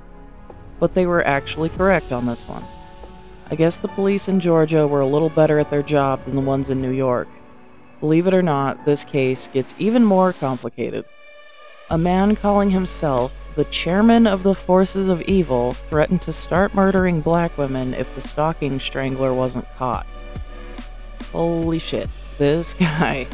But 0.80 0.94
they 0.94 1.06
were 1.06 1.27
actually 1.27 1.70
correct 1.70 2.12
on 2.12 2.25
this 2.25 2.48
one. 2.48 2.63
I 3.50 3.56
guess 3.56 3.77
the 3.77 3.89
police 3.89 4.30
in 4.30 4.39
Georgia 4.39 4.88
were 4.88 5.01
a 5.01 5.06
little 5.06 5.30
better 5.30 5.60
at 5.60 5.70
their 5.70 5.84
job 5.84 6.24
than 6.24 6.36
the 6.36 6.41
ones 6.41 6.70
in 6.70 6.82
New 6.82 6.91
York. 6.91 7.27
Believe 8.01 8.27
it 8.27 8.34
or 8.34 8.41
not, 8.41 8.84
this 8.84 9.05
case 9.05 9.48
gets 9.48 9.75
even 9.77 10.03
more 10.03 10.34
complicated. 10.34 11.05
A 11.91 11.98
man 11.98 12.36
calling 12.36 12.72
himself 12.72 13.31
the 13.55 13.65
chairman 13.65 14.25
of 14.25 14.41
the 14.41 14.55
forces 14.55 15.08
of 15.08 15.22
evil 15.22 15.74
threatened 15.74 16.22
to 16.24 16.34
start 16.34 16.74
murdering 16.74 17.22
black 17.22 17.55
women 17.60 17.93
if 17.93 18.13
the 18.15 18.22
stalking 18.22 18.79
strangler 18.79 19.34
wasn't 19.34 19.67
caught. 19.77 20.08
Holy 21.31 21.77
shit, 21.77 22.10
this 22.39 22.74
guy. 22.79 23.27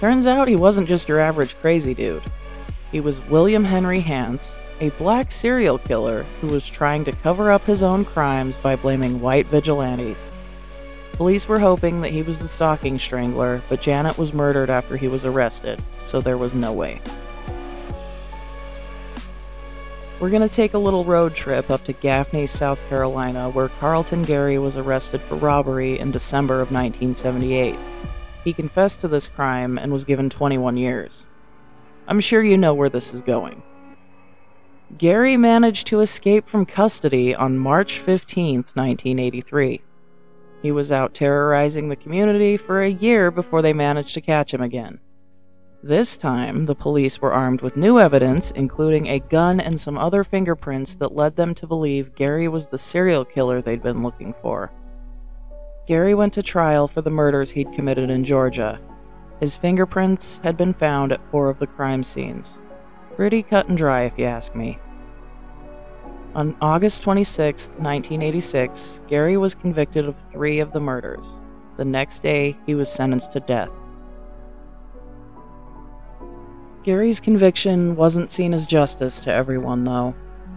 Turns 0.00 0.28
out 0.28 0.46
he 0.46 0.56
wasn't 0.56 0.88
just 0.88 1.08
your 1.08 1.18
average 1.18 1.58
crazy 1.60 1.94
dude. 1.94 2.22
He 2.92 3.00
was 3.00 3.20
William 3.26 3.64
Henry 3.64 4.00
Hance, 4.00 4.60
a 4.80 4.90
black 4.90 5.32
serial 5.32 5.78
killer 5.78 6.24
who 6.40 6.46
was 6.46 6.68
trying 6.70 7.04
to 7.06 7.12
cover 7.12 7.50
up 7.50 7.62
his 7.64 7.82
own 7.82 8.04
crimes 8.04 8.54
by 8.56 8.76
blaming 8.76 9.20
white 9.20 9.48
vigilantes. 9.48 10.32
Police 11.18 11.48
were 11.48 11.58
hoping 11.58 12.00
that 12.02 12.12
he 12.12 12.22
was 12.22 12.38
the 12.38 12.46
stalking 12.46 12.96
strangler, 12.96 13.60
but 13.68 13.80
Janet 13.80 14.16
was 14.16 14.32
murdered 14.32 14.70
after 14.70 14.96
he 14.96 15.08
was 15.08 15.24
arrested, 15.24 15.82
so 16.04 16.20
there 16.20 16.38
was 16.38 16.54
no 16.54 16.72
way. 16.72 17.00
We're 20.20 20.30
going 20.30 20.46
to 20.46 20.48
take 20.48 20.74
a 20.74 20.78
little 20.78 21.04
road 21.04 21.34
trip 21.34 21.72
up 21.72 21.82
to 21.86 21.92
Gaffney, 21.92 22.46
South 22.46 22.80
Carolina, 22.88 23.50
where 23.50 23.66
Carlton 23.66 24.22
Gary 24.22 24.60
was 24.60 24.76
arrested 24.76 25.20
for 25.22 25.34
robbery 25.34 25.98
in 25.98 26.12
December 26.12 26.60
of 26.60 26.70
1978. 26.70 27.74
He 28.44 28.52
confessed 28.52 29.00
to 29.00 29.08
this 29.08 29.26
crime 29.26 29.76
and 29.76 29.90
was 29.90 30.04
given 30.04 30.30
21 30.30 30.76
years. 30.76 31.26
I'm 32.06 32.20
sure 32.20 32.44
you 32.44 32.56
know 32.56 32.74
where 32.74 32.90
this 32.90 33.12
is 33.12 33.22
going. 33.22 33.60
Gary 34.96 35.36
managed 35.36 35.88
to 35.88 35.98
escape 35.98 36.46
from 36.46 36.64
custody 36.64 37.34
on 37.34 37.58
March 37.58 37.98
15, 37.98 38.58
1983. 38.74 39.82
He 40.62 40.72
was 40.72 40.90
out 40.90 41.14
terrorizing 41.14 41.88
the 41.88 41.96
community 41.96 42.56
for 42.56 42.82
a 42.82 42.90
year 42.90 43.30
before 43.30 43.62
they 43.62 43.72
managed 43.72 44.14
to 44.14 44.20
catch 44.20 44.52
him 44.52 44.60
again. 44.60 44.98
This 45.82 46.16
time, 46.16 46.66
the 46.66 46.74
police 46.74 47.20
were 47.20 47.32
armed 47.32 47.60
with 47.60 47.76
new 47.76 48.00
evidence, 48.00 48.50
including 48.50 49.06
a 49.06 49.20
gun 49.20 49.60
and 49.60 49.80
some 49.80 49.96
other 49.96 50.24
fingerprints 50.24 50.96
that 50.96 51.14
led 51.14 51.36
them 51.36 51.54
to 51.54 51.68
believe 51.68 52.16
Gary 52.16 52.48
was 52.48 52.66
the 52.66 52.78
serial 52.78 53.24
killer 53.24 53.62
they'd 53.62 53.82
been 53.82 54.02
looking 54.02 54.34
for. 54.42 54.72
Gary 55.86 56.14
went 56.14 56.32
to 56.34 56.42
trial 56.42 56.88
for 56.88 57.00
the 57.00 57.10
murders 57.10 57.52
he'd 57.52 57.72
committed 57.72 58.10
in 58.10 58.24
Georgia. 58.24 58.80
His 59.38 59.56
fingerprints 59.56 60.40
had 60.42 60.56
been 60.56 60.74
found 60.74 61.12
at 61.12 61.30
four 61.30 61.48
of 61.48 61.60
the 61.60 61.66
crime 61.68 62.02
scenes. 62.02 62.60
Pretty 63.14 63.42
cut 63.44 63.68
and 63.68 63.78
dry, 63.78 64.02
if 64.02 64.18
you 64.18 64.24
ask 64.24 64.56
me. 64.56 64.80
On 66.34 66.54
August 66.60 67.02
26, 67.02 67.68
1986, 67.68 69.00
Gary 69.08 69.36
was 69.36 69.54
convicted 69.54 70.04
of 70.04 70.16
three 70.16 70.60
of 70.60 70.72
the 70.72 70.80
murders. 70.80 71.40
The 71.78 71.84
next 71.84 72.22
day, 72.22 72.56
he 72.66 72.74
was 72.74 72.92
sentenced 72.92 73.32
to 73.32 73.40
death. 73.40 73.70
Gary's 76.82 77.18
conviction 77.18 77.96
wasn't 77.96 78.30
seen 78.30 78.52
as 78.52 78.66
justice 78.66 79.20
to 79.20 79.32
everyone, 79.32 79.84
though. 79.84 80.14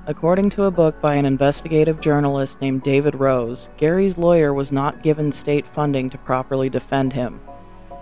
According 0.07 0.49
to 0.51 0.63
a 0.63 0.71
book 0.71 0.99
by 0.99 1.15
an 1.15 1.25
investigative 1.25 2.01
journalist 2.01 2.59
named 2.59 2.83
David 2.83 3.15
Rose, 3.15 3.69
Gary's 3.77 4.17
lawyer 4.17 4.53
was 4.53 4.71
not 4.71 5.03
given 5.03 5.31
state 5.31 5.65
funding 5.73 6.09
to 6.09 6.17
properly 6.17 6.69
defend 6.69 7.13
him. 7.13 7.39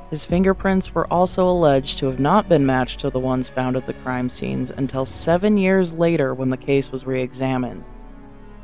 His 0.09 0.25
fingerprints 0.25 0.95
were 0.95 1.11
also 1.13 1.47
alleged 1.47 1.99
to 1.99 2.07
have 2.07 2.19
not 2.19 2.49
been 2.49 2.65
matched 2.65 2.99
to 3.01 3.11
the 3.11 3.19
ones 3.19 3.47
found 3.47 3.77
at 3.77 3.85
the 3.85 3.93
crime 3.93 4.27
scenes 4.27 4.71
until 4.71 5.05
seven 5.05 5.55
years 5.55 5.93
later 5.93 6.33
when 6.33 6.49
the 6.49 6.57
case 6.57 6.91
was 6.91 7.05
re 7.05 7.21
examined. 7.21 7.83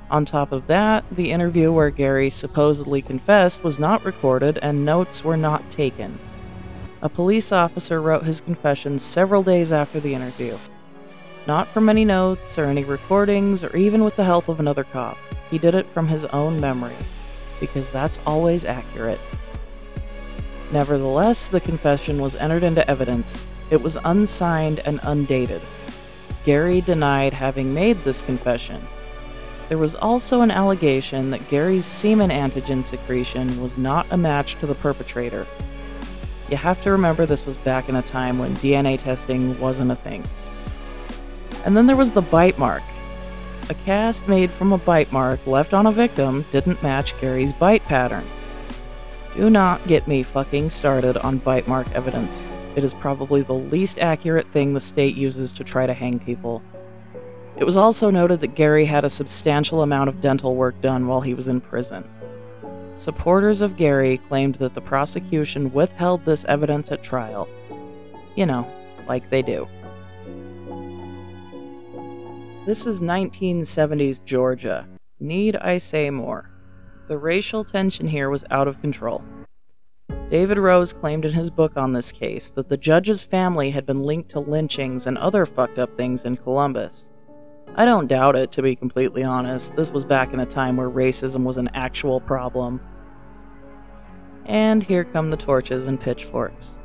On 0.10 0.25
top 0.25 0.52
of 0.52 0.68
that, 0.68 1.04
the 1.12 1.32
interview 1.32 1.72
where 1.72 1.90
Gary 1.90 2.30
supposedly 2.30 3.02
confessed 3.02 3.64
was 3.64 3.80
not 3.80 4.06
recorded 4.06 4.58
and 4.62 4.86
notes 4.86 5.24
were 5.24 5.38
not 5.38 5.70
taken. 5.70 6.18
A 7.02 7.10
police 7.10 7.52
officer 7.52 8.02
wrote 8.02 8.24
his 8.24 8.42
confession 8.42 8.98
several 8.98 9.44
days 9.44 9.72
after 9.72 10.00
the 10.00 10.16
interview. 10.16 10.58
Not 11.46 11.68
from 11.68 11.90
any 11.90 12.06
notes 12.06 12.58
or 12.58 12.66
any 12.66 12.84
recordings 12.84 13.64
or 13.64 13.75
even 13.75 14.04
with 14.04 14.16
the 14.16 14.24
help 14.24 14.48
of 14.48 14.60
another 14.60 14.84
cop. 14.84 15.18
He 15.52 15.60
did 15.60 15.75
it 15.75 15.86
from 15.94 16.08
his 16.08 16.25
own 16.25 16.60
memory, 16.60 16.96
because 17.60 17.92
that's 17.92 18.20
always 18.25 18.66
accurate. 18.66 19.20
Nevertheless, 20.75 21.48
the 21.48 21.62
confession 21.62 22.20
was 22.20 22.36
entered 22.36 22.62
into 22.62 22.86
evidence. 22.91 23.50
It 23.70 23.82
was 23.82 23.98
unsigned 24.03 24.79
and 24.79 25.00
undated. 25.03 25.62
Gary 26.44 26.82
denied 26.82 27.32
having 27.32 27.74
made 27.74 27.98
this 28.01 28.22
confession. 28.22 28.86
There 29.70 29.77
was 29.77 29.96
also 29.96 30.41
an 30.41 30.51
allegation 30.51 31.29
that 31.29 31.48
Gary's 31.48 31.86
semen 31.86 32.29
antigen 32.29 32.84
secretion 32.84 33.62
was 33.62 33.77
not 33.77 34.05
a 34.12 34.17
match 34.17 34.55
to 34.55 34.67
the 34.67 34.75
perpetrator. 34.75 35.48
You 36.50 36.58
have 36.58 36.84
to 36.84 36.91
remember 36.91 37.25
this 37.25 37.46
was 37.46 37.55
back 37.55 37.88
in 37.88 37.96
a 37.96 38.01
time 38.01 38.38
when 38.38 38.53
DNA 38.58 39.00
testing 39.00 39.58
wasn't 39.62 39.91
a 39.91 39.96
thing. 39.96 40.25
And 41.63 41.77
then 41.77 41.88
there 41.88 41.96
was 41.96 42.12
the 42.12 42.22
bite 42.22 42.60
mark. 42.60 42.84
A 43.70 43.75
cast 43.86 44.27
made 44.27 44.51
from 44.51 44.74
a 44.74 44.77
bite 44.77 45.13
mark 45.13 45.48
left 45.48 45.74
on 45.74 45.88
a 45.88 45.91
victim 45.94 46.44
didn't 46.51 46.84
match 46.84 47.17
Gary's 47.22 47.53
bite 47.53 47.86
pattern. 47.86 48.25
Do 49.36 49.50
not 49.50 49.86
get 49.86 50.08
me 50.08 50.24
fucking 50.24 50.70
started 50.70 51.18
on 51.18 51.39
bite 51.39 51.68
mark 51.68 51.92
evidence. 51.92 52.50
It 52.77 52.86
is 52.86 52.94
probably 52.94 53.42
the 53.42 53.54
least 53.54 54.00
accurate 54.00 54.50
thing 54.54 54.74
the 54.74 54.80
state 54.80 55.15
uses 55.15 55.51
to 55.54 55.63
try 55.65 55.86
to 55.86 55.94
hang 55.94 56.20
people. 56.20 56.63
It 57.58 57.65
was 57.65 57.75
also 57.75 58.10
noted 58.10 58.39
that 58.39 58.56
Gary 58.56 58.86
had 58.86 59.04
a 59.04 59.10
substantial 59.10 59.82
amount 59.82 60.08
of 60.08 60.22
dental 60.22 60.56
work 60.56 60.80
done 60.82 61.06
while 61.08 61.20
he 61.20 61.34
was 61.34 61.50
in 61.50 61.60
prison. 61.60 62.10
Supporters 62.96 63.60
of 63.60 63.75
Gary 63.75 64.20
claimed 64.30 64.56
that 64.56 64.74
the 64.74 64.80
prosecution 64.80 65.74
withheld 65.74 66.24
this 66.24 66.46
evidence 66.46 66.89
at 66.94 67.04
trial. 67.04 67.50
You 68.36 68.46
know, 68.46 68.65
like 69.06 69.30
they 69.30 69.42
do. 69.42 69.68
This 72.65 72.88
is 72.88 73.01
1970s 73.01 74.24
Georgia. 74.24 74.88
Need 75.20 75.58
I 75.58 75.77
say 75.77 76.10
more? 76.10 76.50
The 77.08 77.18
racial 77.20 77.64
tension 77.64 78.08
here 78.08 78.32
was 78.32 78.44
out 78.50 78.68
of 78.68 78.82
control. 78.82 79.24
David 80.32 80.58
Rose 80.58 80.92
claimed 80.92 81.24
in 81.24 81.34
his 81.34 81.52
book 81.52 81.78
on 81.78 81.94
this 81.94 82.12
case 82.12 82.50
that 82.52 82.68
the 82.68 82.78
judge's 82.78 83.22
family 83.22 83.70
had 83.70 83.86
been 83.86 84.02
linked 84.02 84.30
to 84.30 84.40
lynchings 84.40 85.06
and 85.06 85.16
other 85.20 85.46
fucked 85.46 85.78
up 85.78 85.96
things 85.96 86.26
in 86.26 86.36
Columbus. 86.36 87.12
I 87.76 87.86
don't 87.86 88.08
doubt 88.08 88.36
it, 88.36 88.52
to 88.54 88.64
be 88.64 88.76
completely 88.76 89.24
honest. 89.24 89.76
This 89.76 89.92
was 89.92 90.04
back 90.04 90.34
in 90.34 90.40
a 90.40 90.48
time 90.48 90.78
where 90.78 90.90
racism 90.90 91.44
was 91.44 91.58
an 91.58 91.70
actual 91.76 92.20
problem. 92.20 92.82
And 94.46 94.82
here 94.82 95.04
come 95.04 95.30
the 95.30 95.38
torches 95.38 95.88
and 95.88 96.02
pitchforks. 96.02 96.80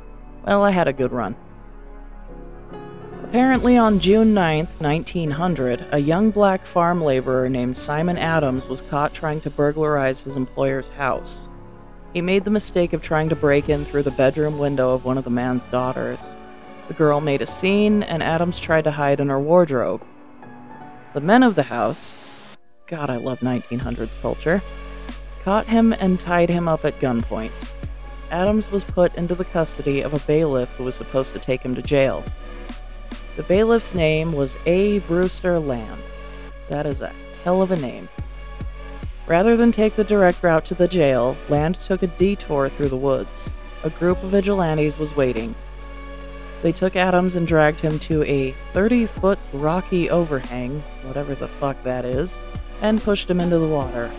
Well, 0.45 0.63
I 0.63 0.69
had 0.69 0.87
a 0.87 0.93
good 0.93 1.11
run. 1.11 1.35
Apparently, 3.31 3.77
on 3.77 4.01
June 4.01 4.33
9, 4.33 4.67
1900, 4.79 5.85
a 5.93 5.97
young 5.97 6.31
black 6.31 6.65
farm 6.65 7.01
laborer 7.01 7.47
named 7.47 7.77
Simon 7.77 8.17
Adams 8.17 8.67
was 8.67 8.81
caught 8.81 9.13
trying 9.13 9.39
to 9.39 9.49
burglarize 9.49 10.21
his 10.21 10.35
employer's 10.35 10.89
house. 10.89 11.49
He 12.11 12.19
made 12.19 12.43
the 12.43 12.51
mistake 12.51 12.91
of 12.91 13.01
trying 13.01 13.29
to 13.29 13.35
break 13.37 13.69
in 13.69 13.85
through 13.85 14.03
the 14.03 14.11
bedroom 14.11 14.57
window 14.57 14.93
of 14.93 15.05
one 15.05 15.17
of 15.17 15.23
the 15.23 15.29
man's 15.29 15.65
daughters. 15.67 16.35
The 16.89 16.93
girl 16.93 17.21
made 17.21 17.41
a 17.41 17.47
scene, 17.47 18.03
and 18.03 18.21
Adams 18.21 18.59
tried 18.59 18.83
to 18.83 18.91
hide 18.91 19.21
in 19.21 19.29
her 19.29 19.39
wardrobe. 19.39 20.03
The 21.13 21.21
men 21.21 21.41
of 21.41 21.55
the 21.55 21.63
house, 21.63 22.17
God, 22.87 23.09
I 23.09 23.15
love 23.15 23.39
1900s 23.39 24.21
culture, 24.21 24.61
caught 25.45 25.67
him 25.67 25.93
and 25.93 26.19
tied 26.19 26.49
him 26.49 26.67
up 26.67 26.83
at 26.83 26.99
gunpoint. 26.99 27.53
Adams 28.29 28.69
was 28.71 28.83
put 28.83 29.15
into 29.15 29.35
the 29.35 29.45
custody 29.45 30.01
of 30.01 30.13
a 30.13 30.19
bailiff 30.27 30.67
who 30.71 30.83
was 30.83 30.95
supposed 30.95 31.31
to 31.31 31.39
take 31.39 31.61
him 31.61 31.75
to 31.75 31.81
jail. 31.81 32.25
The 33.37 33.43
bailiff's 33.43 33.95
name 33.95 34.33
was 34.33 34.57
A. 34.65 34.99
Brewster 34.99 35.57
Land. 35.57 36.01
That 36.69 36.85
is 36.85 37.01
a 37.01 37.13
hell 37.43 37.61
of 37.61 37.71
a 37.71 37.77
name. 37.77 38.09
Rather 39.25 39.55
than 39.55 39.71
take 39.71 39.95
the 39.95 40.03
direct 40.03 40.43
route 40.43 40.65
to 40.65 40.75
the 40.75 40.87
jail, 40.87 41.37
Land 41.47 41.75
took 41.75 42.03
a 42.03 42.07
detour 42.07 42.69
through 42.69 42.89
the 42.89 42.97
woods. 42.97 43.55
A 43.83 43.89
group 43.89 44.21
of 44.21 44.29
vigilantes 44.29 44.99
was 44.99 45.15
waiting. 45.15 45.55
They 46.61 46.71
took 46.71 46.95
Adams 46.95 47.35
and 47.37 47.47
dragged 47.47 47.79
him 47.79 47.97
to 47.99 48.23
a 48.23 48.51
30 48.73 49.05
foot 49.05 49.39
rocky 49.53 50.09
overhang, 50.09 50.83
whatever 51.03 51.33
the 51.33 51.47
fuck 51.47 51.81
that 51.83 52.03
is, 52.05 52.37
and 52.81 53.01
pushed 53.01 53.29
him 53.29 53.39
into 53.39 53.57
the 53.57 53.67
water. 53.67 54.11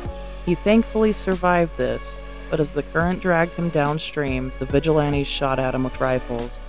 He 0.47 0.55
thankfully 0.55 1.13
survived 1.13 1.77
this, 1.77 2.21
but 2.51 2.59
as 2.59 2.73
the 2.73 2.83
current 2.83 3.21
dragged 3.21 3.53
him 3.53 3.69
downstream, 3.69 4.53
the 4.59 4.67
vigilantes 4.67 5.29
shot 5.29 5.59
at 5.59 5.75
him 5.75 5.85
with 5.85 6.01
rifles. 6.01 6.67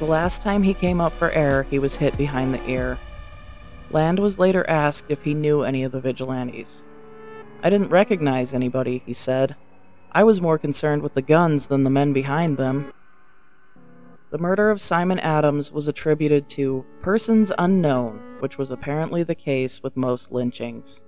The 0.00 0.06
last 0.06 0.40
time 0.40 0.62
he 0.62 0.72
came 0.72 0.98
up 0.98 1.12
for 1.12 1.30
air, 1.30 1.64
he 1.64 1.78
was 1.78 1.96
hit 1.96 2.16
behind 2.16 2.54
the 2.54 2.70
ear. 2.70 2.98
Land 3.90 4.18
was 4.18 4.38
later 4.38 4.66
asked 4.66 5.04
if 5.10 5.22
he 5.22 5.34
knew 5.34 5.60
any 5.60 5.84
of 5.84 5.92
the 5.92 6.00
vigilantes. 6.00 6.84
I 7.62 7.68
didn't 7.68 7.90
recognize 7.90 8.54
anybody, 8.54 9.02
he 9.04 9.12
said. 9.12 9.56
I 10.10 10.24
was 10.24 10.40
more 10.40 10.56
concerned 10.56 11.02
with 11.02 11.12
the 11.12 11.20
guns 11.20 11.66
than 11.66 11.84
the 11.84 11.90
men 11.90 12.14
behind 12.14 12.56
them. 12.56 12.94
The 14.30 14.38
murder 14.38 14.70
of 14.70 14.80
Simon 14.80 15.18
Adams 15.18 15.70
was 15.70 15.86
attributed 15.86 16.48
to 16.50 16.86
persons 17.02 17.52
unknown, 17.58 18.38
which 18.40 18.56
was 18.56 18.70
apparently 18.70 19.22
the 19.22 19.34
case 19.34 19.82
with 19.82 19.98
most 19.98 20.32
lynchings. 20.32 21.02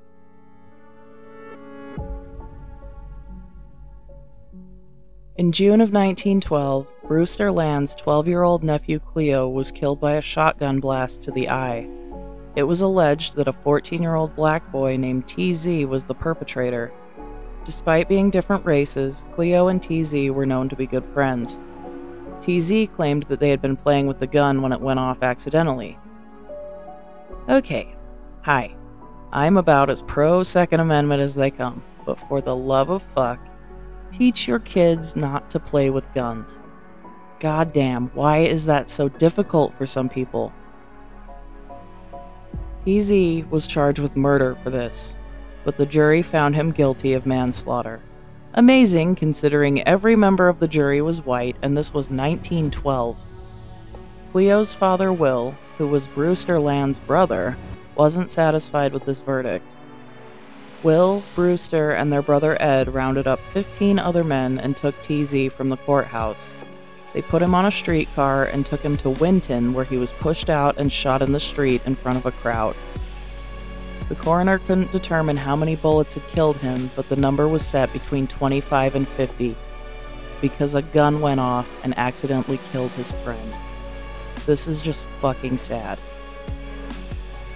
In 5.39 5.51
June 5.51 5.81
of 5.81 5.95
1912, 5.95 6.87
Brewster 7.05 7.51
Land's 7.51 7.95
12 7.95 8.29
year 8.29 8.43
old 8.43 8.63
nephew 8.63 8.99
Cleo 8.99 9.49
was 9.49 9.73
killed 9.73 9.99
by 9.99 10.13
a 10.13 10.21
shotgun 10.21 10.79
blast 10.79 11.23
to 11.23 11.31
the 11.31 11.49
eye. 11.49 11.89
It 12.55 12.65
was 12.65 12.83
alleged 12.83 13.37
that 13.37 13.49
a 13.49 13.55
14 13.55 14.03
year 14.03 14.15
old 14.15 14.37
black 14.37 14.71
boy 14.71 14.99
named 14.99 15.27
TZ 15.27 15.87
was 15.87 16.05
the 16.05 16.15
perpetrator. 16.15 16.93
Despite 17.65 18.11
being 18.11 18.31
different 18.31 18.67
races, 18.67 19.25
Cleo 19.35 19.69
and 19.69 19.83
TZ 19.83 20.29
were 20.31 20.45
known 20.45 20.69
to 20.69 20.77
be 20.77 20.87
good 20.87 21.05
friends. 21.15 21.59
TZ 22.43 22.95
claimed 22.95 23.23
that 23.25 23.41
they 23.41 23.49
had 23.49 23.63
been 23.63 23.77
playing 23.77 24.07
with 24.07 24.21
the 24.21 24.27
gun 24.27 24.61
when 24.61 24.73
it 24.73 24.83
went 24.83 25.01
off 25.01 25.23
accidentally. 25.23 25.99
Okay, 27.49 27.95
hi. 28.43 28.75
I'm 29.33 29.57
about 29.57 29.89
as 29.89 30.03
pro 30.03 30.43
Second 30.43 30.81
Amendment 30.81 31.23
as 31.23 31.35
they 31.35 31.51
come, 31.51 31.83
but 32.05 32.19
for 32.29 32.43
the 32.43 32.55
love 32.55 32.91
of 32.91 33.03
fuck, 33.03 33.39
Teach 34.13 34.47
your 34.47 34.59
kids 34.59 35.17
not 35.17 35.49
to 35.51 35.59
play 35.59 35.89
with 35.89 36.13
guns. 36.15 36.61
God 37.41 37.73
damn, 37.73 38.09
why 38.09 38.39
is 38.39 38.67
that 38.67 38.91
so 38.91 39.09
difficult 39.09 39.77
for 39.79 39.87
some 39.87 40.11
people? 40.11 40.53
TZ 42.85 43.51
was 43.51 43.67
charged 43.67 44.01
with 44.01 44.15
murder 44.15 44.57
for 44.63 44.69
this, 44.69 45.17
but 45.65 45.79
the 45.79 45.87
jury 45.87 46.21
found 46.21 46.55
him 46.55 46.73
guilty 46.73 47.15
of 47.15 47.25
manslaughter. 47.25 48.01
Amazing 48.55 49.15
considering 49.15 49.83
every 49.89 50.15
member 50.15 50.47
of 50.49 50.59
the 50.59 50.69
jury 50.69 51.01
was 51.01 51.25
white 51.25 51.57
and 51.63 51.75
this 51.75 51.95
was 51.95 52.11
1912. 52.11 53.17
Cleo's 54.31 54.75
father, 54.75 55.11
Will, 55.11 55.55
who 55.79 55.87
was 55.87 56.07
Brewster 56.07 56.61
Land's 56.61 56.99
brother, 56.99 57.57
wasn't 57.95 58.31
satisfied 58.31 58.93
with 58.93 59.07
this 59.07 59.21
verdict 59.21 59.65
Will, 60.83 61.23
Brewster, 61.35 61.93
and 61.93 62.13
their 62.13 62.23
brother 62.23 62.61
Ed 62.61 62.93
rounded 62.93 63.27
up 63.27 63.41
15 63.53 63.99
other 63.99 64.25
men 64.25 64.59
and 64.59 64.77
took 64.77 64.95
TZ 65.03 65.53
from 65.53 65.69
the 65.69 65.77
courthouse. 65.77 66.55
They 67.13 67.23
put 67.23 67.43
him 67.43 67.55
on 67.55 67.67
a 67.67 67.71
streetcar 67.71 68.45
and 68.45 68.65
took 68.65 68.81
him 68.81 68.97
to 68.99 69.11
Wynnton, 69.11 69.75
where 69.75 69.85
he 69.85 69.97
was 69.99 70.13
pushed 70.13 70.49
out 70.51 70.79
and 70.79 70.91
shot 70.91 71.23
in 71.23 71.33
the 71.33 71.41
street 71.41 71.83
in 71.87 71.95
front 71.95 72.19
of 72.19 72.27
a 72.27 72.33
crowd. 72.33 72.75
The 74.09 74.15
coroner 74.17 74.59
couldn't 74.59 74.93
determine 74.93 75.37
how 75.37 75.55
many 75.55 75.77
bullets 75.77 76.15
had 76.15 76.27
killed 76.29 76.57
him, 76.57 76.91
but 76.97 77.09
the 77.09 77.17
number 77.17 77.47
was 77.49 77.65
set 77.65 77.93
between 77.93 78.27
25 78.27 78.97
and 78.97 79.09
50. 79.09 79.57
because 80.43 80.75
a 80.75 80.83
gun 80.83 81.21
went 81.21 81.41
off 81.41 81.67
and 81.85 81.97
accidentally 81.97 82.59
killed 82.73 82.91
his 82.91 83.11
friend. 83.11 83.55
This 84.45 84.67
is 84.67 84.81
just 84.81 85.05
fucking 85.21 85.57
sad. 85.57 85.99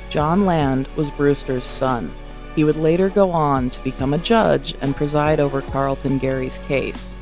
John 0.09 0.47
Land 0.47 0.89
was 0.97 1.11
Brewster's 1.11 1.65
son. 1.65 2.15
He 2.57 2.65
would 2.65 2.77
later 2.77 3.11
go 3.11 3.31
on 3.31 3.69
to 3.69 3.85
become 3.85 4.15
a 4.15 4.19
judge 4.19 4.75
and 4.81 4.97
preside 4.97 5.39
over 5.39 5.61
Carlton 5.61 6.17
Gary's 6.17 6.59
case. 6.67 7.15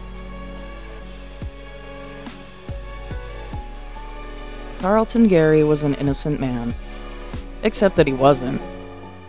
Carlton 4.79 5.27
Gary 5.27 5.65
was 5.65 5.83
an 5.83 5.95
innocent 5.95 6.39
man. 6.39 6.73
Except 7.65 7.97
that 7.97 8.07
he 8.07 8.13
wasn't. 8.13 8.63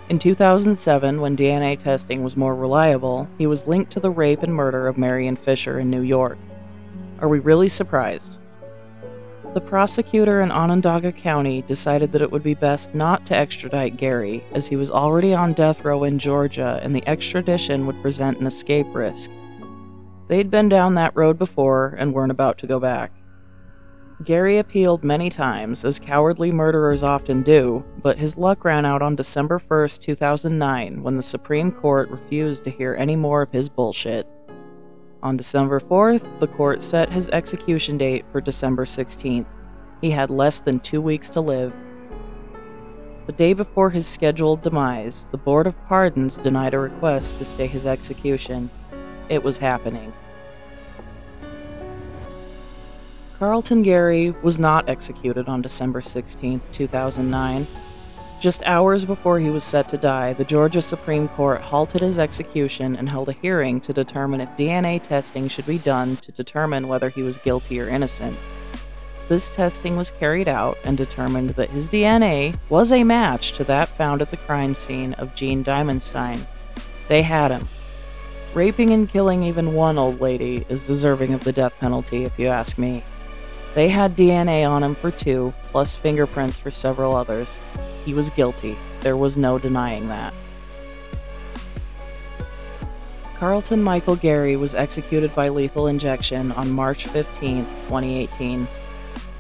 In 0.10 0.20
2007, 0.20 1.20
when 1.20 1.36
DNA 1.36 1.82
testing 1.82 2.24
was 2.24 2.38
more 2.38 2.54
reliable, 2.54 3.28
he 3.40 3.48
was 3.48 3.66
linked 3.66 3.92
to 3.94 4.00
the 4.00 4.12
rape 4.12 4.44
and 4.44 4.54
murder 4.54 4.88
of 4.88 5.00
Marion 5.00 5.36
Fisher 5.36 5.80
in 5.80 5.90
New 5.90 6.02
York. 6.02 6.38
Are 7.20 7.30
we 7.30 7.40
really 7.40 7.70
surprised? 7.70 8.38
The 9.56 9.62
prosecutor 9.62 10.42
in 10.42 10.52
Onondaga 10.52 11.14
County 11.14 11.62
decided 11.62 12.12
that 12.12 12.22
it 12.22 12.30
would 12.30 12.44
be 12.44 12.56
best 12.56 12.94
not 12.94 13.26
to 13.28 13.38
extradite 13.38 13.96
Gary, 13.96 14.44
as 14.52 14.68
he 14.68 14.76
was 14.76 14.92
already 14.92 15.34
on 15.34 15.54
death 15.54 15.86
row 15.86 16.04
in 16.04 16.20
Georgia 16.20 16.78
and 16.84 16.94
the 16.94 17.08
extradition 17.08 17.86
would 17.88 18.02
present 18.02 18.38
an 18.38 18.48
escape 18.48 18.88
risk. 18.94 19.32
They'd 20.28 20.52
been 20.52 20.68
down 20.68 20.96
that 20.96 21.16
road 21.16 21.40
before 21.40 21.96
and 21.98 22.14
weren't 22.14 22.34
about 22.34 22.58
to 22.58 22.68
go 22.68 22.82
back. 22.82 23.14
Gary 24.26 24.58
appealed 24.58 25.06
many 25.06 25.30
times, 25.30 25.86
as 25.86 26.00
cowardly 26.00 26.52
murderers 26.52 27.02
often 27.02 27.42
do, 27.42 27.82
but 28.04 28.18
his 28.18 28.36
luck 28.36 28.66
ran 28.66 28.86
out 28.86 29.02
on 29.02 29.16
December 29.16 29.62
1, 29.66 29.88
2009, 30.02 31.02
when 31.02 31.16
the 31.16 31.24
Supreme 31.24 31.72
Court 31.72 32.10
refused 32.10 32.66
to 32.66 32.70
hear 32.70 32.94
any 32.96 33.16
more 33.16 33.44
of 33.44 33.54
his 33.54 33.70
bullshit. 33.70 34.28
On 35.26 35.36
December 35.36 35.80
4th, 35.80 36.40
the 36.40 36.46
court 36.46 36.84
set 36.84 37.12
his 37.12 37.30
execution 37.30 37.98
date 37.98 38.26
for 38.32 38.40
December 38.40 38.86
16th. 38.86 39.48
He 40.00 40.12
had 40.12 40.30
less 40.30 40.60
than 40.60 40.80
two 40.80 41.02
weeks 41.02 41.32
to 41.32 41.42
live. 41.42 41.74
The 43.26 43.32
day 43.32 43.54
before 43.54 43.90
his 43.90 44.06
scheduled 44.06 44.62
demise, 44.62 45.26
the 45.32 45.40
Board 45.40 45.66
of 45.66 45.88
Pardons 45.88 46.38
denied 46.38 46.76
a 46.76 46.80
request 46.80 47.40
to 47.40 47.46
stay 47.46 47.66
his 47.66 47.88
execution. 47.88 48.70
It 49.28 49.42
was 49.42 49.58
happening. 49.58 50.14
Carlton 53.40 53.82
Gary 53.82 54.30
was 54.44 54.60
not 54.60 54.88
executed 54.88 55.50
on 55.50 55.64
December 55.64 56.02
16, 56.02 56.62
2009. 56.72 57.66
Just 58.46 58.62
hours 58.68 59.06
before 59.06 59.40
he 59.40 59.50
was 59.50 59.64
set 59.64 59.88
to 59.88 59.98
die, 59.98 60.34
the 60.34 60.46
Georgia 60.46 60.80
Supreme 60.80 61.28
Court 61.30 61.62
halted 61.62 62.04
his 62.04 62.20
execution 62.20 62.96
and 62.96 63.10
held 63.10 63.28
a 63.28 63.34
hearing 63.34 63.82
to 63.82 63.92
determine 63.92 64.40
if 64.40 64.50
DNA 64.50 65.02
testing 65.02 65.48
should 65.48 65.66
be 65.66 65.80
done 65.80 66.18
to 66.18 66.32
determine 66.32 66.88
whether 66.88 67.10
he 67.10 67.24
was 67.24 67.40
guilty 67.40 67.82
or 67.82 67.90
innocent. 67.90 68.38
This 69.30 69.50
testing 69.50 69.98
was 69.98 70.12
carried 70.12 70.48
out 70.48 70.78
and 70.84 70.96
determined 70.96 71.50
that 71.56 71.72
his 71.72 71.90
DNA 71.90 72.56
was 72.70 72.92
a 72.92 73.04
match 73.04 73.54
to 73.54 73.64
that 73.64 73.90
found 73.90 74.22
at 74.22 74.30
the 74.30 74.38
crime 74.38 74.76
scene 74.76 75.14
of 75.14 75.34
Jean 75.34 75.64
Diamondstein. 75.64 76.46
They 77.08 77.24
had 77.24 77.50
him. 77.50 77.68
Raping 78.54 78.92
and 78.92 79.10
killing 79.10 79.42
even 79.42 79.74
one 79.74 79.98
old 79.98 80.22
lady 80.22 80.68
is 80.70 80.84
deserving 80.84 81.34
of 81.34 81.44
the 81.44 81.52
death 81.52 81.74
penalty, 81.80 82.26
if 82.26 82.38
you 82.38 82.50
ask 82.50 82.78
me. 82.78 83.04
They 83.74 83.90
had 83.90 84.16
DNA 84.16 84.70
on 84.70 84.84
him 84.84 84.94
for 84.94 85.10
two, 85.10 85.52
plus 85.72 85.96
fingerprints 85.96 86.58
for 86.58 86.70
several 86.70 87.16
others. 87.16 87.60
He 88.06 88.14
was 88.14 88.30
guilty. 88.30 88.78
There 89.02 89.18
was 89.18 89.36
no 89.36 89.60
denying 89.60 90.08
that. 90.08 90.34
Carlton 93.38 93.84
Michael 93.84 94.16
Gary 94.16 94.56
was 94.56 94.74
executed 94.74 95.36
by 95.36 95.50
lethal 95.50 95.88
injection 95.88 96.54
on 96.54 96.72
March 96.72 97.08
15, 97.08 97.66
2018. 97.66 98.68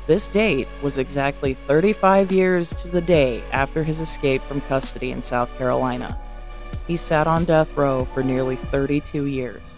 This 0.08 0.28
date 0.28 0.68
was 0.84 0.98
exactly 0.98 1.54
35 1.54 2.32
years 2.32 2.74
to 2.74 2.88
the 2.88 3.02
day 3.02 3.42
after 3.52 3.84
his 3.84 4.02
escape 4.02 4.42
from 4.42 4.62
custody 4.62 5.12
in 5.12 5.22
South 5.22 5.56
Carolina. 5.58 6.20
He 6.88 6.98
sat 6.98 7.26
on 7.26 7.46
death 7.46 7.76
row 7.78 8.06
for 8.14 8.22
nearly 8.22 8.58
32 8.58 9.26
years. 9.26 9.78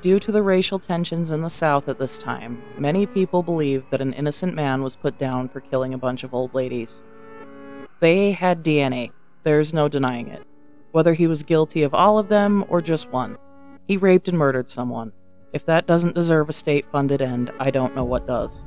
Due 0.00 0.18
to 0.18 0.32
the 0.32 0.42
racial 0.42 0.78
tensions 0.78 1.30
in 1.30 1.42
the 1.42 1.48
South 1.48 1.88
at 1.88 1.98
this 1.98 2.18
time, 2.18 2.62
many 2.78 3.06
people 3.06 3.42
believed 3.42 3.90
that 3.90 4.00
an 4.00 4.12
innocent 4.12 4.54
man 4.54 4.82
was 4.82 4.96
put 4.96 5.18
down 5.18 5.48
for 5.48 5.60
killing 5.60 5.94
a 5.94 5.98
bunch 5.98 6.24
of 6.24 6.34
old 6.34 6.52
ladies. 6.54 7.04
They 8.00 8.32
had 8.32 8.64
DNA, 8.64 9.10
there's 9.44 9.72
no 9.72 9.88
denying 9.88 10.28
it. 10.28 10.46
Whether 10.92 11.14
he 11.14 11.26
was 11.26 11.42
guilty 11.42 11.82
of 11.82 11.94
all 11.94 12.18
of 12.18 12.28
them 12.28 12.64
or 12.68 12.80
just 12.80 13.10
one, 13.10 13.38
he 13.86 13.96
raped 13.96 14.28
and 14.28 14.38
murdered 14.38 14.68
someone. 14.68 15.12
If 15.52 15.66
that 15.66 15.86
doesn't 15.86 16.14
deserve 16.14 16.48
a 16.48 16.52
state 16.52 16.86
funded 16.90 17.22
end, 17.22 17.52
I 17.60 17.70
don't 17.70 17.94
know 17.94 18.04
what 18.04 18.26
does. 18.26 18.64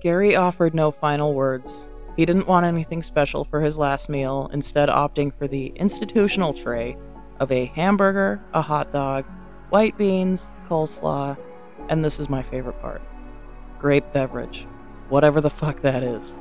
Gary 0.00 0.34
offered 0.34 0.74
no 0.74 0.90
final 0.90 1.32
words. 1.32 1.88
He 2.16 2.26
didn't 2.26 2.48
want 2.48 2.66
anything 2.66 3.02
special 3.02 3.44
for 3.44 3.60
his 3.60 3.78
last 3.78 4.08
meal, 4.08 4.50
instead, 4.52 4.88
opting 4.88 5.32
for 5.36 5.46
the 5.46 5.72
institutional 5.76 6.52
tray 6.52 6.96
of 7.40 7.50
a 7.50 7.66
hamburger, 7.66 8.42
a 8.52 8.60
hot 8.60 8.92
dog, 8.92 9.24
white 9.70 9.96
beans, 9.96 10.52
coleslaw, 10.68 11.36
and 11.88 12.04
this 12.04 12.20
is 12.20 12.28
my 12.28 12.42
favorite 12.42 12.80
part 12.80 13.00
grape 13.78 14.12
beverage. 14.12 14.66
Whatever 15.12 15.42
the 15.42 15.50
fuck 15.50 15.82
that 15.82 16.02
is. 16.02 16.34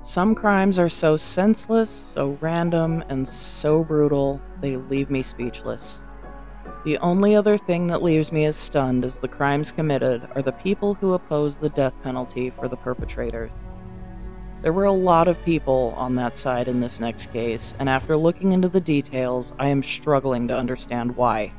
Some 0.00 0.34
crimes 0.34 0.78
are 0.78 0.88
so 0.88 1.18
senseless, 1.18 1.90
so 1.90 2.38
random, 2.40 3.04
and 3.10 3.28
so 3.28 3.84
brutal, 3.84 4.40
they 4.62 4.78
leave 4.78 5.10
me 5.10 5.20
speechless. 5.22 6.00
The 6.86 6.96
only 6.96 7.36
other 7.36 7.58
thing 7.58 7.88
that 7.88 8.02
leaves 8.02 8.32
me 8.32 8.46
as 8.46 8.56
stunned 8.56 9.04
as 9.04 9.18
the 9.18 9.28
crimes 9.28 9.70
committed 9.72 10.26
are 10.34 10.40
the 10.40 10.52
people 10.52 10.94
who 10.94 11.12
oppose 11.12 11.56
the 11.56 11.68
death 11.68 11.92
penalty 12.02 12.48
for 12.48 12.68
the 12.68 12.76
perpetrators. 12.78 13.52
There 14.66 14.72
were 14.72 14.86
a 14.86 14.90
lot 14.90 15.28
of 15.28 15.40
people 15.44 15.94
on 15.96 16.16
that 16.16 16.36
side 16.36 16.66
in 16.66 16.80
this 16.80 16.98
next 16.98 17.32
case, 17.32 17.76
and 17.78 17.88
after 17.88 18.16
looking 18.16 18.50
into 18.50 18.68
the 18.68 18.80
details, 18.80 19.52
I 19.60 19.68
am 19.68 19.80
struggling 19.80 20.48
to 20.48 20.58
understand 20.58 21.16
why. 21.16 21.52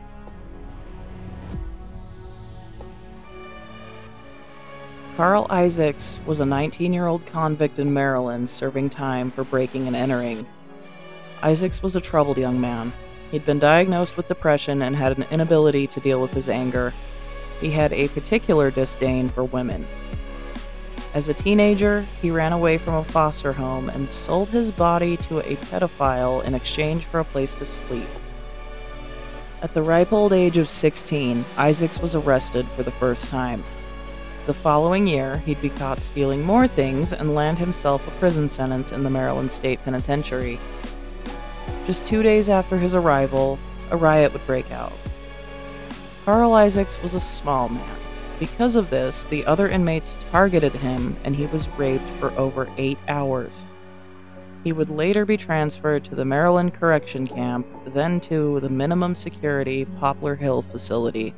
Carl 5.15 5.47
Isaacs 5.49 6.19
was 6.25 6.41
a 6.41 6.45
19 6.45 6.91
year 6.91 7.07
old 7.07 7.25
convict 7.27 7.79
in 7.79 7.93
Maryland 7.93 8.49
serving 8.49 8.89
time 8.89 9.31
for 9.31 9.45
breaking 9.45 9.87
and 9.87 9.95
entering. 9.95 10.45
Isaacs 11.41 11.81
was 11.81 11.95
a 11.95 12.01
troubled 12.01 12.37
young 12.37 12.59
man 12.59 12.91
He'd 13.31 13.45
been 13.45 13.59
diagnosed 13.59 14.17
with 14.17 14.27
depression 14.27 14.81
and 14.81 14.97
had 14.97 15.17
an 15.17 15.25
inability 15.31 15.87
to 15.87 16.01
deal 16.01 16.21
with 16.21 16.33
his 16.33 16.49
anger. 16.49 16.91
He 17.61 17.71
had 17.71 17.93
a 17.93 18.09
particular 18.09 18.69
disdain 18.69 19.29
for 19.29 19.45
women. 19.45 19.87
As 21.17 21.29
a 21.29 21.33
teenager, 21.33 22.05
he 22.21 22.29
ran 22.29 22.53
away 22.53 22.77
from 22.77 22.93
a 22.93 23.03
foster 23.03 23.51
home 23.51 23.89
and 23.89 24.07
sold 24.07 24.49
his 24.49 24.69
body 24.69 25.17
to 25.17 25.39
a 25.39 25.55
pedophile 25.55 26.43
in 26.43 26.53
exchange 26.53 27.05
for 27.05 27.19
a 27.19 27.25
place 27.25 27.55
to 27.55 27.65
sleep. 27.65 28.07
At 29.63 29.73
the 29.73 29.81
ripe 29.81 30.13
old 30.13 30.31
age 30.31 30.57
of 30.57 30.69
16, 30.69 31.43
Isaacs 31.57 31.99
was 31.99 32.13
arrested 32.13 32.67
for 32.75 32.83
the 32.83 32.91
first 32.91 33.31
time. 33.31 33.63
The 34.45 34.53
following 34.53 35.07
year, 35.07 35.37
he'd 35.39 35.59
be 35.59 35.71
caught 35.71 36.03
stealing 36.03 36.43
more 36.43 36.67
things 36.67 37.13
and 37.13 37.33
land 37.33 37.57
himself 37.57 38.07
a 38.07 38.11
prison 38.19 38.47
sentence 38.47 38.91
in 38.91 39.01
the 39.03 39.09
Maryland 39.09 39.51
State 39.51 39.83
Penitentiary. 39.83 40.59
Just 41.87 42.05
two 42.05 42.21
days 42.21 42.47
after 42.47 42.77
his 42.77 42.93
arrival, 42.93 43.57
a 43.89 43.97
riot 43.97 44.33
would 44.33 44.45
break 44.45 44.71
out. 44.71 44.93
Carl 46.25 46.53
Isaacs 46.53 47.01
was 47.01 47.15
a 47.15 47.19
small 47.19 47.69
man. 47.69 48.06
Because 48.39 48.75
of 48.75 48.89
this, 48.89 49.23
the 49.23 49.45
other 49.45 49.67
inmates 49.67 50.15
targeted 50.29 50.73
him 50.73 51.15
and 51.23 51.35
he 51.35 51.47
was 51.47 51.67
raped 51.69 52.07
for 52.19 52.31
over 52.33 52.69
eight 52.77 52.99
hours. 53.07 53.65
He 54.63 54.73
would 54.73 54.89
later 54.89 55.25
be 55.25 55.37
transferred 55.37 56.03
to 56.05 56.15
the 56.15 56.25
Maryland 56.25 56.73
Correction 56.73 57.27
Camp, 57.27 57.65
then 57.87 58.19
to 58.21 58.59
the 58.59 58.69
minimum 58.69 59.15
security 59.15 59.85
Poplar 59.99 60.35
Hill 60.35 60.61
facility. 60.61 61.33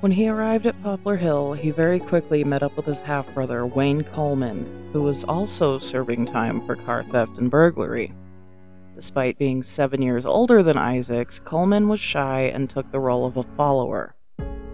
When 0.00 0.12
he 0.12 0.28
arrived 0.28 0.66
at 0.66 0.82
Poplar 0.82 1.16
Hill, 1.16 1.52
he 1.52 1.70
very 1.70 2.00
quickly 2.00 2.42
met 2.42 2.64
up 2.64 2.76
with 2.76 2.86
his 2.86 2.98
half 2.98 3.32
brother, 3.32 3.64
Wayne 3.64 4.02
Coleman, 4.02 4.90
who 4.92 5.00
was 5.02 5.22
also 5.22 5.78
serving 5.78 6.26
time 6.26 6.66
for 6.66 6.74
car 6.74 7.04
theft 7.04 7.38
and 7.38 7.48
burglary. 7.48 8.12
Despite 8.94 9.38
being 9.38 9.62
seven 9.62 10.02
years 10.02 10.26
older 10.26 10.62
than 10.62 10.76
Isaacs, 10.76 11.38
Coleman 11.38 11.88
was 11.88 12.00
shy 12.00 12.42
and 12.42 12.68
took 12.68 12.90
the 12.92 13.00
role 13.00 13.26
of 13.26 13.36
a 13.36 13.44
follower. 13.56 14.14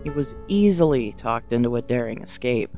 He 0.02 0.10
was 0.10 0.34
easily 0.48 1.12
talked 1.12 1.52
into 1.52 1.76
a 1.76 1.82
daring 1.82 2.22
escape. 2.22 2.76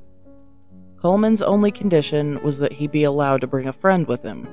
Coleman's 1.00 1.40
only 1.40 1.70
condition 1.70 2.42
was 2.42 2.59
that 2.59 2.74
he 2.74 2.87
be 2.87 3.05
allowed 3.05 3.40
to 3.40 3.46
bring 3.46 3.68
a 3.68 3.72
friend 3.72 4.07
with 4.07 4.22
him. 4.22 4.48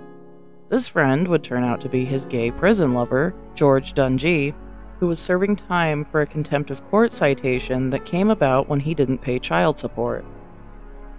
This 0.69 0.88
friend 0.88 1.28
would 1.28 1.43
turn 1.43 1.63
out 1.63 1.82
to 1.82 1.89
be 1.89 2.06
his 2.06 2.26
gay 2.26 2.52
prison 2.52 2.93
lover, 2.93 3.34
George 3.54 3.93
Dungee, 3.93 4.54
who 5.00 5.08
was 5.08 5.19
serving 5.19 5.56
time 5.56 6.06
for 6.06 6.21
a 6.21 6.28
contempt 6.28 6.71
of 6.71 6.84
court 6.86 7.13
citation 7.13 7.89
that 7.89 8.06
came 8.06 8.30
about 8.30 8.67
when 8.67 8.80
he 8.80 8.93
didn't 8.93 9.19
pay 9.19 9.39
child 9.39 9.78
support. 9.78 10.26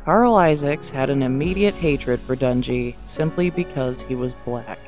Carl 0.05 0.37
Isaacs 0.37 0.91
had 0.91 1.11
an 1.11 1.23
immediate 1.23 1.75
hatred 1.75 2.21
for 2.21 2.35
Dungee 2.35 2.97
simply 3.05 3.51
because 3.51 4.03
he 4.03 4.15
was 4.15 4.35
black. 4.45 4.79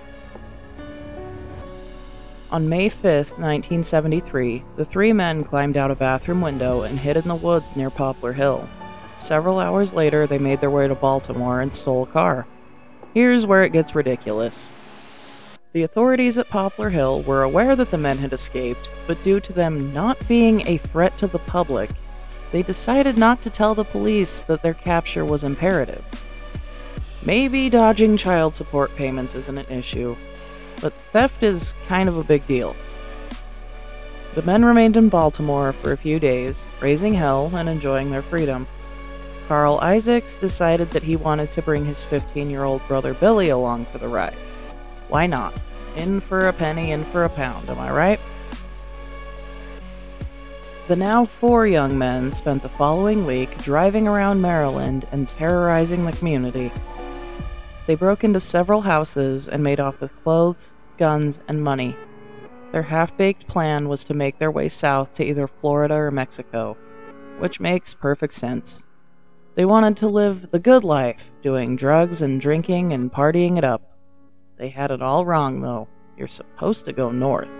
On 2.52 2.68
May 2.68 2.88
5, 2.88 3.04
1973, 3.38 4.64
the 4.74 4.84
three 4.84 5.12
men 5.12 5.44
climbed 5.44 5.76
out 5.76 5.92
a 5.92 5.94
bathroom 5.94 6.40
window 6.40 6.82
and 6.82 6.98
hid 6.98 7.16
in 7.16 7.28
the 7.28 7.34
woods 7.36 7.76
near 7.76 7.90
Poplar 7.90 8.32
Hill. 8.32 8.68
Several 9.18 9.60
hours 9.60 9.92
later, 9.92 10.26
they 10.26 10.38
made 10.38 10.60
their 10.60 10.70
way 10.70 10.88
to 10.88 10.96
Baltimore 10.96 11.60
and 11.60 11.72
stole 11.72 12.02
a 12.02 12.06
car. 12.06 12.48
Here's 13.14 13.46
where 13.46 13.62
it 13.62 13.72
gets 13.72 13.94
ridiculous. 13.94 14.72
The 15.74 15.84
authorities 15.84 16.38
at 16.38 16.48
Poplar 16.48 16.88
Hill 16.88 17.22
were 17.22 17.44
aware 17.44 17.76
that 17.76 17.92
the 17.92 17.98
men 17.98 18.18
had 18.18 18.32
escaped, 18.32 18.90
but 19.06 19.22
due 19.22 19.38
to 19.38 19.52
them 19.52 19.94
not 19.94 20.18
being 20.26 20.66
a 20.66 20.78
threat 20.78 21.16
to 21.18 21.28
the 21.28 21.38
public, 21.38 21.90
they 22.50 22.64
decided 22.64 23.16
not 23.16 23.40
to 23.42 23.50
tell 23.50 23.76
the 23.76 23.84
police 23.84 24.40
that 24.48 24.60
their 24.60 24.74
capture 24.74 25.24
was 25.24 25.44
imperative. 25.44 26.04
Maybe 27.24 27.70
dodging 27.70 28.16
child 28.16 28.56
support 28.56 28.92
payments 28.96 29.36
isn't 29.36 29.56
an 29.58 29.70
issue, 29.70 30.16
but 30.80 30.92
theft 31.12 31.42
is 31.42 31.74
kind 31.86 32.08
of 32.08 32.16
a 32.16 32.24
big 32.24 32.46
deal. 32.46 32.74
The 34.34 34.42
men 34.42 34.64
remained 34.64 34.96
in 34.96 35.08
Baltimore 35.08 35.72
for 35.72 35.92
a 35.92 35.96
few 35.96 36.20
days, 36.20 36.68
raising 36.80 37.14
hell 37.14 37.50
and 37.54 37.68
enjoying 37.68 38.10
their 38.10 38.22
freedom. 38.22 38.66
Carl 39.48 39.80
Isaacs 39.82 40.36
decided 40.36 40.90
that 40.90 41.02
he 41.02 41.16
wanted 41.16 41.50
to 41.52 41.62
bring 41.62 41.84
his 41.84 42.04
15 42.04 42.48
year 42.48 42.62
old 42.62 42.86
brother 42.86 43.14
Billy 43.14 43.48
along 43.48 43.86
for 43.86 43.98
the 43.98 44.06
ride. 44.06 44.36
Why 45.08 45.26
not? 45.26 45.52
In 45.96 46.20
for 46.20 46.46
a 46.46 46.52
penny, 46.52 46.92
in 46.92 47.04
for 47.06 47.24
a 47.24 47.28
pound, 47.28 47.68
am 47.68 47.80
I 47.80 47.90
right? 47.90 48.20
The 50.86 50.94
now 50.96 51.24
four 51.24 51.66
young 51.66 51.98
men 51.98 52.32
spent 52.32 52.62
the 52.62 52.68
following 52.68 53.26
week 53.26 53.56
driving 53.58 54.06
around 54.06 54.40
Maryland 54.40 55.06
and 55.10 55.28
terrorizing 55.28 56.04
the 56.04 56.12
community. 56.12 56.72
They 57.86 57.94
broke 57.94 58.24
into 58.24 58.40
several 58.40 58.82
houses 58.82 59.48
and 59.48 59.62
made 59.62 59.80
off 59.80 60.00
with 60.00 60.14
clothes, 60.22 60.74
guns, 60.98 61.40
and 61.48 61.62
money. 61.62 61.96
Their 62.72 62.82
half 62.82 63.16
baked 63.16 63.48
plan 63.48 63.88
was 63.88 64.04
to 64.04 64.14
make 64.14 64.38
their 64.38 64.50
way 64.50 64.68
south 64.68 65.12
to 65.14 65.24
either 65.24 65.48
Florida 65.48 65.94
or 65.94 66.10
Mexico, 66.10 66.76
which 67.38 67.58
makes 67.58 67.94
perfect 67.94 68.34
sense. 68.34 68.86
They 69.56 69.64
wanted 69.64 69.96
to 69.98 70.08
live 70.08 70.50
the 70.52 70.60
good 70.60 70.84
life, 70.84 71.32
doing 71.42 71.74
drugs 71.74 72.22
and 72.22 72.40
drinking 72.40 72.92
and 72.92 73.12
partying 73.12 73.58
it 73.58 73.64
up. 73.64 73.82
They 74.56 74.68
had 74.68 74.90
it 74.90 75.02
all 75.02 75.26
wrong, 75.26 75.60
though. 75.60 75.88
You're 76.16 76.28
supposed 76.28 76.84
to 76.84 76.92
go 76.92 77.10
north. 77.10 77.58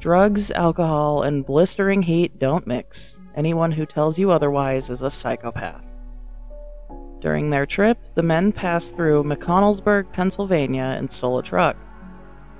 Drugs, 0.00 0.50
alcohol, 0.50 1.22
and 1.22 1.46
blistering 1.46 2.02
heat 2.02 2.38
don't 2.38 2.66
mix. 2.66 3.20
Anyone 3.36 3.72
who 3.72 3.86
tells 3.86 4.18
you 4.18 4.30
otherwise 4.30 4.90
is 4.90 5.02
a 5.02 5.10
psychopath. 5.10 5.84
During 7.24 7.48
their 7.48 7.64
trip, 7.64 7.96
the 8.16 8.22
men 8.22 8.52
passed 8.52 8.96
through 8.96 9.24
McConnellsburg, 9.24 10.12
Pennsylvania, 10.12 10.94
and 10.98 11.10
stole 11.10 11.38
a 11.38 11.42
truck. 11.42 11.74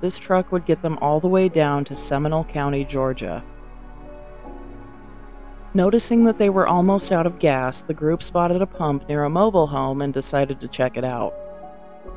This 0.01 0.17
truck 0.17 0.51
would 0.51 0.65
get 0.65 0.81
them 0.81 0.97
all 1.03 1.19
the 1.19 1.27
way 1.27 1.49
down 1.49 1.85
to 1.85 1.95
Seminole 1.95 2.45
County, 2.45 2.83
Georgia. 2.83 3.43
Noticing 5.75 6.23
that 6.23 6.39
they 6.39 6.49
were 6.49 6.65
almost 6.65 7.11
out 7.11 7.27
of 7.27 7.37
gas, 7.37 7.83
the 7.83 7.93
group 7.93 8.23
spotted 8.23 8.59
a 8.59 8.65
pump 8.65 9.07
near 9.07 9.25
a 9.25 9.29
mobile 9.29 9.67
home 9.67 10.01
and 10.01 10.11
decided 10.11 10.59
to 10.59 10.67
check 10.67 10.97
it 10.97 11.03
out. 11.03 11.35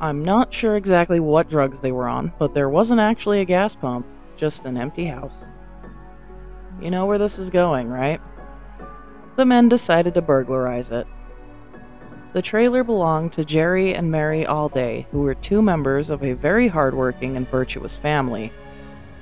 I'm 0.01 0.25
not 0.25 0.51
sure 0.51 0.75
exactly 0.75 1.19
what 1.19 1.51
drugs 1.51 1.81
they 1.81 1.91
were 1.91 2.07
on, 2.07 2.33
but 2.39 2.55
there 2.55 2.69
wasn't 2.69 2.99
actually 2.99 3.41
a 3.41 3.45
gas 3.45 3.75
pump, 3.75 4.07
just 4.37 4.65
an 4.65 4.75
empty 4.75 5.05
house. 5.05 5.51
You 6.81 6.89
know 6.89 7.05
where 7.05 7.19
this 7.19 7.37
is 7.37 7.51
going, 7.51 7.89
right? 7.89 8.19
The 9.35 9.45
men 9.45 9.69
decided 9.69 10.15
to 10.15 10.23
burglarize 10.23 10.89
it. 10.89 11.05
The 12.31 12.41
trailer 12.43 12.83
belonged 12.83 13.31
to 13.33 13.43
Jerry 13.43 13.95
and 13.95 14.11
Mary 14.11 14.45
Alday, 14.45 15.07
who 15.11 15.21
were 15.21 15.33
two 15.33 15.63
members 15.63 16.11
of 16.11 16.23
a 16.23 16.33
very 16.33 16.67
hardworking 16.67 17.35
and 17.35 17.49
virtuous 17.49 17.97
family. 17.97 18.53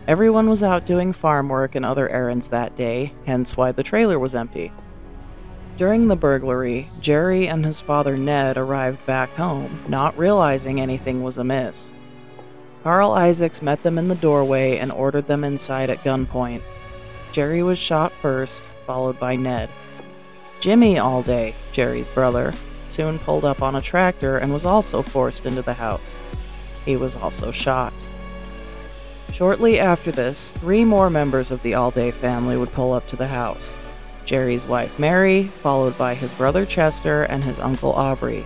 Everyone 0.09 0.49
was 0.49 0.61
out 0.61 0.85
doing 0.85 1.13
farm 1.13 1.47
work 1.47 1.75
and 1.75 1.85
other 1.85 2.09
errands 2.09 2.49
that 2.49 2.75
day, 2.75 3.13
hence 3.25 3.55
why 3.55 3.71
the 3.71 3.83
trailer 3.83 4.19
was 4.19 4.35
empty. 4.35 4.73
During 5.77 6.07
the 6.07 6.17
burglary, 6.17 6.89
Jerry 6.99 7.47
and 7.47 7.63
his 7.65 7.79
father 7.79 8.17
Ned 8.17 8.57
arrived 8.57 9.05
back 9.05 9.29
home, 9.35 9.85
not 9.87 10.17
realizing 10.17 10.81
anything 10.81 11.23
was 11.23 11.37
amiss. 11.37 11.93
Carl 12.83 13.13
Isaacs 13.13 13.61
met 13.61 13.83
them 13.83 13.97
in 13.97 14.09
the 14.09 14.15
doorway 14.15 14.79
and 14.79 14.91
ordered 14.91 15.27
them 15.27 15.45
inside 15.45 15.89
at 15.89 16.03
gunpoint. 16.03 16.61
Jerry 17.31 17.63
was 17.63 17.77
shot 17.77 18.11
first, 18.21 18.63
followed 18.85 19.17
by 19.17 19.37
Ned. 19.37 19.69
Jimmy 20.59 20.95
Alday, 20.95 21.53
Jerry's 21.71 22.09
brother, 22.09 22.53
soon 22.89 23.19
pulled 23.19 23.45
up 23.45 23.61
on 23.61 23.75
a 23.75 23.81
tractor 23.81 24.37
and 24.37 24.51
was 24.51 24.65
also 24.65 25.01
forced 25.01 25.45
into 25.45 25.61
the 25.61 25.73
house. 25.73 26.19
He 26.85 26.95
was 26.95 27.15
also 27.15 27.51
shot. 27.51 27.93
Shortly 29.31 29.79
after 29.79 30.11
this, 30.11 30.51
three 30.53 30.83
more 30.83 31.09
members 31.09 31.51
of 31.51 31.61
the 31.61 31.73
Alday 31.73 32.11
family 32.11 32.57
would 32.57 32.71
pull 32.71 32.93
up 32.93 33.07
to 33.07 33.15
the 33.15 33.27
house. 33.27 33.79
Jerry's 34.25 34.65
wife 34.65 34.97
Mary, 34.99 35.51
followed 35.61 35.97
by 35.97 36.13
his 36.15 36.33
brother 36.33 36.65
Chester 36.65 37.23
and 37.23 37.43
his 37.43 37.59
uncle 37.59 37.93
Aubrey. 37.93 38.45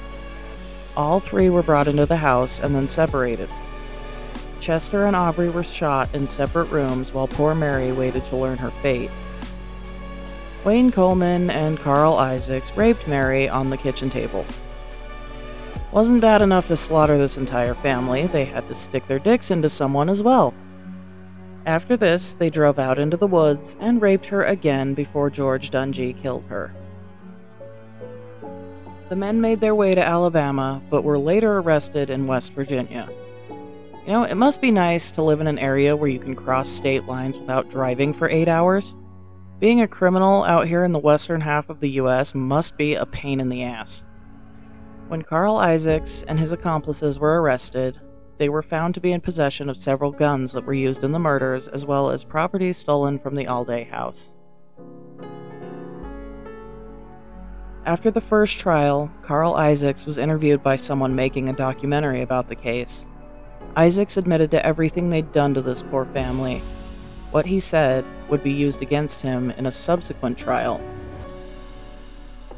All 0.98 1.20
three 1.20 1.50
were 1.50 1.64
brought 1.64 1.88
into 1.88 2.06
the 2.06 2.18
house 2.18 2.60
and 2.60 2.76
then 2.76 2.88
separated. 2.88 3.50
Chester 4.60 5.06
and 5.08 5.16
Aubrey 5.16 5.50
were 5.50 5.64
shot 5.64 6.14
in 6.14 6.28
separate 6.28 6.66
rooms 6.66 7.14
while 7.14 7.28
poor 7.28 7.56
Mary 7.56 7.92
waited 7.92 8.24
to 8.26 8.36
learn 8.36 8.58
her 8.58 8.72
fate. 8.82 9.10
Wayne 10.64 10.92
Coleman 10.92 11.50
and 11.50 11.80
Carl 11.80 12.16
Isaacs 12.16 12.72
raped 12.78 13.08
Mary 13.08 13.50
on 13.50 13.72
the 13.72 13.78
kitchen 13.78 14.12
table. 14.12 14.46
Wasn't 15.92 16.22
bad 16.22 16.44
enough 16.44 16.68
to 16.68 16.78
slaughter 16.78 17.18
this 17.18 17.38
entire 17.38 17.74
family, 17.74 18.28
they 18.28 18.46
had 18.46 18.68
to 18.68 18.76
stick 18.76 19.08
their 19.08 19.18
dicks 19.18 19.50
into 19.50 19.70
someone 19.70 20.08
as 20.08 20.22
well. 20.22 20.54
After 21.66 21.98
this, 21.98 22.36
they 22.36 22.52
drove 22.52 22.78
out 22.78 23.00
into 23.00 23.18
the 23.18 23.26
woods 23.26 23.76
and 23.80 24.02
raped 24.02 24.28
her 24.28 24.44
again 24.44 24.94
before 24.94 25.32
George 25.32 25.72
Dungee 25.72 26.22
killed 26.22 26.46
her. 26.48 26.74
The 29.10 29.16
men 29.16 29.42
made 29.42 29.62
their 29.62 29.76
way 29.76 29.92
to 29.92 30.06
Alabama, 30.08 30.80
but 30.92 31.04
were 31.04 31.18
later 31.18 31.58
arrested 31.58 32.12
in 32.12 32.28
West 32.28 32.54
Virginia. 32.54 33.10
You 34.06 34.14
know, 34.14 34.24
it 34.24 34.36
must 34.36 34.62
be 34.62 34.72
nice 34.72 35.10
to 35.12 35.24
live 35.24 35.42
in 35.42 35.48
an 35.48 35.60
area 35.60 35.96
where 35.96 36.10
you 36.10 36.20
can 36.20 36.36
cross 36.36 36.70
state 36.70 37.06
lines 37.06 37.38
without 37.38 37.70
driving 37.70 38.14
for 38.14 38.30
eight 38.30 38.48
hours. 38.48 38.96
Being 39.62 39.82
a 39.82 39.88
criminal 39.88 40.44
out 40.44 40.66
here 40.66 40.84
in 40.84 40.92
the 40.92 40.98
western 40.98 41.40
half 41.40 41.70
of 41.70 41.82
the 41.82 41.92
US 41.92 42.34
must 42.34 42.78
be 42.78 42.96
a 42.96 43.06
pain 43.06 43.40
in 43.40 43.48
the 43.48 43.62
ass. 43.62 44.04
When 45.08 45.22
Carl 45.22 45.58
Isaacs 45.58 46.24
and 46.28 46.40
his 46.40 46.52
accomplices 46.52 47.20
were 47.20 47.40
arrested, 47.40 48.02
they 48.40 48.50
were 48.50 48.64
found 48.64 48.96
to 48.96 49.00
be 49.00 49.12
in 49.12 49.22
possession 49.22 49.70
of 49.70 49.78
several 49.78 50.12
guns 50.12 50.52
that 50.54 50.66
were 50.66 50.74
used 50.74 51.04
in 51.04 51.12
the 51.12 51.20
murders, 51.20 51.68
as 51.68 51.86
well 51.86 52.10
as 52.10 52.24
property 52.24 52.74
stolen 52.74 53.20
from 53.20 53.36
the 53.36 53.46
Alday 53.46 53.88
house. 53.88 54.36
After 57.86 58.10
the 58.10 58.20
first 58.20 58.58
trial, 58.58 59.12
Carl 59.22 59.54
Isaacs 59.54 60.08
was 60.08 60.18
interviewed 60.18 60.64
by 60.64 60.76
someone 60.76 61.14
making 61.14 61.50
a 61.50 61.54
documentary 61.54 62.24
about 62.24 62.50
the 62.50 62.56
case. 62.56 63.08
Isaacs 63.78 64.18
admitted 64.18 64.50
to 64.52 64.66
everything 64.66 65.12
they'd 65.12 65.32
done 65.32 65.54
to 65.54 65.62
this 65.62 65.84
poor 65.84 66.06
family. 66.06 66.64
What 67.32 67.46
he 67.46 67.60
said 67.60 68.06
would 68.30 68.44
be 68.44 68.52
used 68.52 68.82
against 68.82 69.22
him 69.22 69.52
in 69.52 69.66
a 69.66 69.72
subsequent 69.72 70.38
trial. 70.38 70.82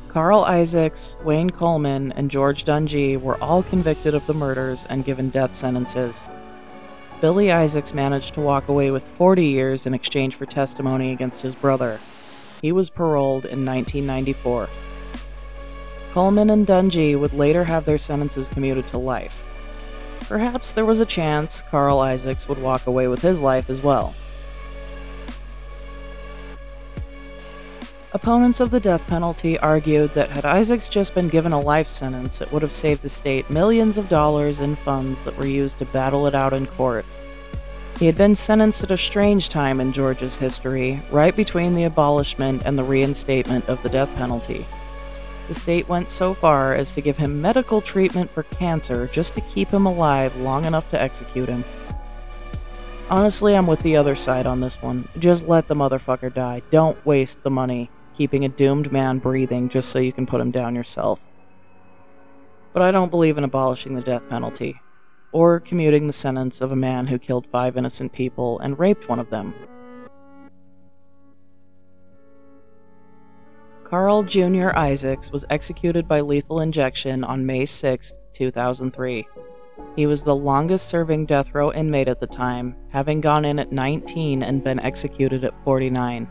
Carl 0.09 0.43
Isaacs, 0.43 1.15
Wayne 1.23 1.49
Coleman, 1.49 2.11
and 2.11 2.29
George 2.29 2.65
Dungee 2.65 3.19
were 3.19 3.41
all 3.41 3.63
convicted 3.63 4.13
of 4.13 4.25
the 4.27 4.33
murders 4.33 4.85
and 4.89 5.05
given 5.05 5.29
death 5.29 5.55
sentences. 5.55 6.29
Billy 7.21 7.51
Isaacs 7.51 7.93
managed 7.93 8.33
to 8.33 8.41
walk 8.41 8.67
away 8.67 8.91
with 8.91 9.03
40 9.03 9.45
years 9.45 9.85
in 9.85 9.93
exchange 9.93 10.35
for 10.35 10.45
testimony 10.45 11.11
against 11.11 11.41
his 11.41 11.55
brother. 11.55 11.99
He 12.61 12.71
was 12.71 12.89
paroled 12.89 13.45
in 13.45 13.65
1994. 13.65 14.69
Coleman 16.11 16.49
and 16.49 16.67
Dungee 16.67 17.19
would 17.19 17.33
later 17.33 17.63
have 17.63 17.85
their 17.85 17.97
sentences 17.97 18.49
commuted 18.49 18.85
to 18.87 18.97
life. 18.97 19.45
Perhaps 20.21 20.73
there 20.73 20.85
was 20.85 20.99
a 20.99 21.05
chance 21.05 21.63
Carl 21.71 21.99
Isaacs 21.99 22.47
would 22.47 22.61
walk 22.61 22.87
away 22.87 23.07
with 23.07 23.21
his 23.21 23.41
life 23.41 23.69
as 23.69 23.81
well. 23.81 24.13
Opponents 28.15 28.59
of 28.59 28.69
the 28.69 28.79
death 28.79 29.07
penalty 29.07 29.57
argued 29.57 30.13
that 30.13 30.29
had 30.29 30.45
Isaacs 30.45 30.87
just 30.87 31.15
been 31.15 31.29
given 31.29 31.51
a 31.51 31.59
life 31.59 31.87
sentence, 31.87 32.41
it 32.41 32.51
would 32.51 32.61
have 32.61 32.71
saved 32.71 33.01
the 33.01 33.09
state 33.09 33.49
millions 33.49 33.97
of 33.97 34.07
dollars 34.07 34.59
in 34.59 34.75
funds 34.75 35.19
that 35.21 35.35
were 35.35 35.47
used 35.47 35.79
to 35.79 35.85
battle 35.85 36.27
it 36.27 36.35
out 36.35 36.53
in 36.53 36.67
court. 36.67 37.05
He 37.97 38.05
had 38.05 38.15
been 38.15 38.35
sentenced 38.35 38.83
at 38.83 38.91
a 38.91 38.97
strange 38.97 39.49
time 39.49 39.81
in 39.81 39.91
Georgia's 39.91 40.37
history, 40.37 41.01
right 41.09 41.35
between 41.35 41.73
the 41.73 41.85
abolishment 41.85 42.61
and 42.67 42.77
the 42.77 42.83
reinstatement 42.83 43.67
of 43.67 43.81
the 43.81 43.89
death 43.89 44.15
penalty. 44.15 44.63
The 45.47 45.55
state 45.55 45.89
went 45.89 46.11
so 46.11 46.35
far 46.35 46.75
as 46.75 46.91
to 46.93 47.01
give 47.01 47.17
him 47.17 47.41
medical 47.41 47.81
treatment 47.81 48.29
for 48.29 48.43
cancer 48.43 49.07
just 49.07 49.33
to 49.33 49.41
keep 49.41 49.69
him 49.69 49.87
alive 49.87 50.35
long 50.35 50.65
enough 50.65 50.87
to 50.91 51.01
execute 51.01 51.49
him. 51.49 51.65
Honestly, 53.09 53.55
I'm 53.55 53.65
with 53.65 53.81
the 53.81 53.97
other 53.97 54.15
side 54.15 54.45
on 54.45 54.59
this 54.59 54.79
one. 54.83 55.07
Just 55.17 55.47
let 55.47 55.67
the 55.67 55.75
motherfucker 55.75 56.31
die. 56.31 56.61
Don't 56.69 57.03
waste 57.07 57.41
the 57.41 57.49
money 57.49 57.89
keeping 58.15 58.45
a 58.45 58.49
doomed 58.49 58.91
man 58.91 59.19
breathing 59.19 59.69
just 59.69 59.89
so 59.89 59.99
you 59.99 60.13
can 60.13 60.25
put 60.25 60.41
him 60.41 60.51
down 60.51 60.75
yourself. 60.75 61.19
but 62.73 62.81
I 62.81 62.91
don't 62.91 63.11
believe 63.11 63.37
in 63.37 63.43
abolishing 63.43 63.93
the 63.93 64.01
death 64.01 64.27
penalty 64.29 64.81
or 65.31 65.59
commuting 65.59 66.07
the 66.07 66.13
sentence 66.13 66.61
of 66.61 66.71
a 66.71 66.75
man 66.75 67.07
who 67.07 67.19
killed 67.19 67.45
five 67.51 67.77
innocent 67.77 68.13
people 68.13 68.59
and 68.59 68.79
raped 68.79 69.09
one 69.09 69.19
of 69.19 69.29
them. 69.29 69.53
Carl 73.83 74.23
Jr. 74.23 74.69
Isaacs 74.75 75.31
was 75.31 75.45
executed 75.51 76.07
by 76.07 76.21
lethal 76.21 76.61
injection 76.61 77.23
on 77.23 77.45
May 77.45 77.65
6, 77.65 78.13
2003. 78.33 79.27
He 79.95 80.07
was 80.07 80.23
the 80.23 80.35
longest 80.35 80.89
serving 80.89 81.27
death 81.27 81.53
row 81.53 81.71
inmate 81.71 82.07
at 82.07 82.19
the 82.19 82.25
time, 82.27 82.75
having 82.89 83.21
gone 83.21 83.45
in 83.45 83.59
at 83.59 83.71
19 83.71 84.41
and 84.41 84.63
been 84.63 84.79
executed 84.79 85.43
at 85.43 85.63
49. 85.63 86.27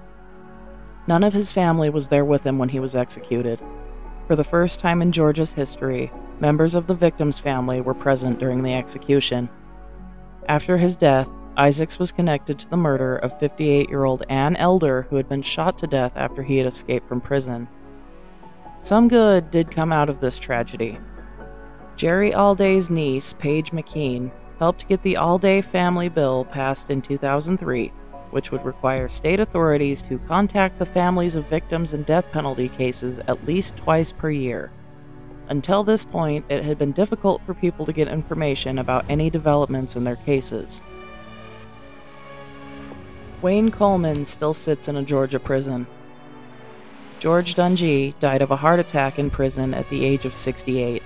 None 1.06 1.24
of 1.24 1.32
his 1.32 1.50
family 1.50 1.90
was 1.90 2.08
there 2.08 2.24
with 2.24 2.46
him 2.46 2.58
when 2.58 2.68
he 2.68 2.80
was 2.80 2.94
executed. 2.94 3.60
For 4.26 4.36
the 4.36 4.44
first 4.44 4.78
time 4.78 5.02
in 5.02 5.12
Georgia's 5.12 5.52
history, 5.52 6.12
members 6.38 6.74
of 6.74 6.86
the 6.86 6.94
victim's 6.94 7.40
family 7.40 7.80
were 7.80 7.94
present 7.94 8.38
during 8.38 8.62
the 8.62 8.74
execution. 8.74 9.48
After 10.48 10.78
his 10.78 10.96
death, 10.96 11.28
Isaacs 11.56 11.98
was 11.98 12.12
connected 12.12 12.58
to 12.58 12.70
the 12.70 12.76
murder 12.76 13.16
of 13.16 13.38
58 13.38 13.88
year 13.88 14.04
old 14.04 14.22
Ann 14.28 14.56
Elder, 14.56 15.06
who 15.10 15.16
had 15.16 15.28
been 15.28 15.42
shot 15.42 15.76
to 15.78 15.86
death 15.86 16.12
after 16.16 16.42
he 16.42 16.56
had 16.56 16.66
escaped 16.66 17.08
from 17.08 17.20
prison. 17.20 17.68
Some 18.80 19.08
good 19.08 19.50
did 19.50 19.70
come 19.70 19.92
out 19.92 20.08
of 20.08 20.20
this 20.20 20.38
tragedy. 20.38 20.98
Jerry 21.96 22.32
Alday's 22.32 22.90
niece, 22.90 23.32
Paige 23.34 23.70
McKean, 23.70 24.30
helped 24.58 24.88
get 24.88 25.02
the 25.02 25.16
Alday 25.18 25.62
family 25.62 26.08
bill 26.08 26.44
passed 26.46 26.90
in 26.90 27.02
2003, 27.02 27.92
which 28.32 28.50
would 28.50 28.64
require 28.64 29.08
state 29.08 29.38
authorities 29.38 30.02
to 30.02 30.18
contact 30.20 30.78
the 30.78 30.86
families 30.86 31.36
of 31.36 31.46
victims 31.48 31.94
in 31.94 32.02
death 32.02 32.30
penalty 32.32 32.68
cases 32.68 33.20
at 33.28 33.46
least 33.46 33.76
twice 33.76 34.10
per 34.10 34.30
year. 34.30 34.72
Until 35.48 35.84
this 35.84 36.04
point, 36.04 36.44
it 36.48 36.64
had 36.64 36.78
been 36.78 36.92
difficult 36.92 37.42
for 37.44 37.54
people 37.54 37.86
to 37.86 37.92
get 37.92 38.08
information 38.08 38.78
about 38.78 39.04
any 39.08 39.28
developments 39.28 39.96
in 39.96 40.04
their 40.04 40.16
cases. 40.16 40.82
Wayne 43.42 43.70
Coleman 43.70 44.24
still 44.24 44.54
sits 44.54 44.88
in 44.88 44.96
a 44.96 45.02
Georgia 45.02 45.40
prison. 45.40 45.86
George 47.18 47.54
Dungee 47.54 48.18
died 48.18 48.40
of 48.40 48.50
a 48.50 48.56
heart 48.56 48.80
attack 48.80 49.18
in 49.18 49.30
prison 49.30 49.74
at 49.74 49.88
the 49.90 50.04
age 50.04 50.24
of 50.24 50.34
68. 50.34 51.02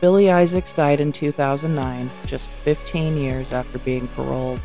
Billy 0.00 0.30
Isaacs 0.30 0.72
died 0.72 1.00
in 1.00 1.12
2009, 1.12 2.10
just 2.26 2.48
15 2.48 3.16
years 3.16 3.52
after 3.52 3.78
being 3.80 4.08
paroled. 4.08 4.60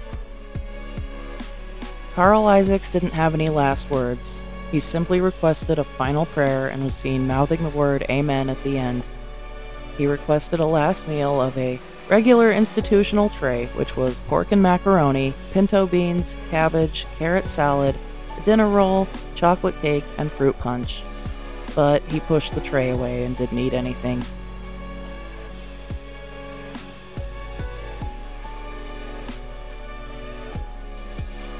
Carl 2.16 2.48
Isaacs 2.48 2.90
didn't 2.90 3.14
have 3.14 3.34
any 3.34 3.50
last 3.50 3.90
words. 3.90 4.40
He 4.72 4.80
simply 4.80 5.22
requested 5.22 5.80
a 5.80 5.84
final 5.84 6.26
prayer 6.28 6.68
and 6.68 6.84
was 6.84 6.94
seen 6.94 7.28
mouthing 7.28 7.64
the 7.64 7.70
word 7.70 8.06
Amen 8.10 8.50
at 8.50 8.62
the 8.64 8.78
end. 8.78 9.08
He 9.98 10.08
requested 10.08 10.60
a 10.60 10.66
last 10.66 11.08
meal 11.08 11.42
of 11.42 11.58
a 11.58 11.80
regular 12.08 12.52
institutional 12.52 13.30
tray, 13.30 13.66
which 13.68 13.96
was 13.96 14.20
pork 14.28 14.52
and 14.52 14.62
macaroni, 14.62 15.34
pinto 15.52 15.86
beans, 15.88 16.36
cabbage, 16.50 17.06
carrot 17.18 17.48
salad, 17.48 17.96
a 18.38 18.42
dinner 18.46 18.68
roll, 18.68 19.08
chocolate 19.36 19.80
cake, 19.82 20.06
and 20.18 20.32
fruit 20.32 20.58
punch. 20.60 21.04
But 21.76 22.02
he 22.12 22.20
pushed 22.22 22.56
the 22.56 22.62
tray 22.62 22.90
away 22.90 23.24
and 23.24 23.38
didn't 23.38 23.60
eat 23.60 23.74
anything. 23.74 24.24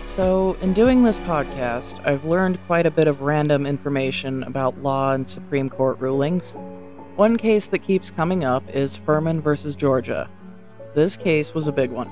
So, 0.10 0.58
in 0.62 0.74
doing 0.74 1.04
this 1.04 1.20
podcast, 1.20 2.04
I've 2.04 2.26
learned 2.26 2.58
quite 2.66 2.88
a 2.88 2.92
bit 2.92 3.08
of 3.08 3.22
random 3.22 3.68
information 3.68 4.42
about 4.42 4.82
law 4.82 5.14
and 5.14 5.30
Supreme 5.30 5.70
Court 5.70 6.00
rulings. 6.00 6.54
One 7.16 7.38
case 7.38 7.68
that 7.68 7.84
keeps 7.84 8.10
coming 8.10 8.44
up 8.44 8.68
is 8.72 8.98
Furman 8.98 9.40
versus 9.40 9.76
Georgia, 9.76 10.28
this 10.96 11.16
case 11.16 11.54
was 11.54 11.68
a 11.68 11.72
big 11.72 11.92
one. 11.92 12.10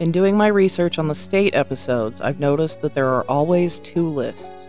In 0.00 0.12
doing 0.12 0.36
my 0.36 0.48
research 0.48 0.98
on 0.98 1.08
the 1.08 1.14
state 1.14 1.54
episodes, 1.54 2.20
I've 2.20 2.38
noticed 2.38 2.82
that 2.82 2.94
there 2.94 3.08
are 3.08 3.24
always 3.24 3.78
two 3.78 4.08
lists 4.08 4.68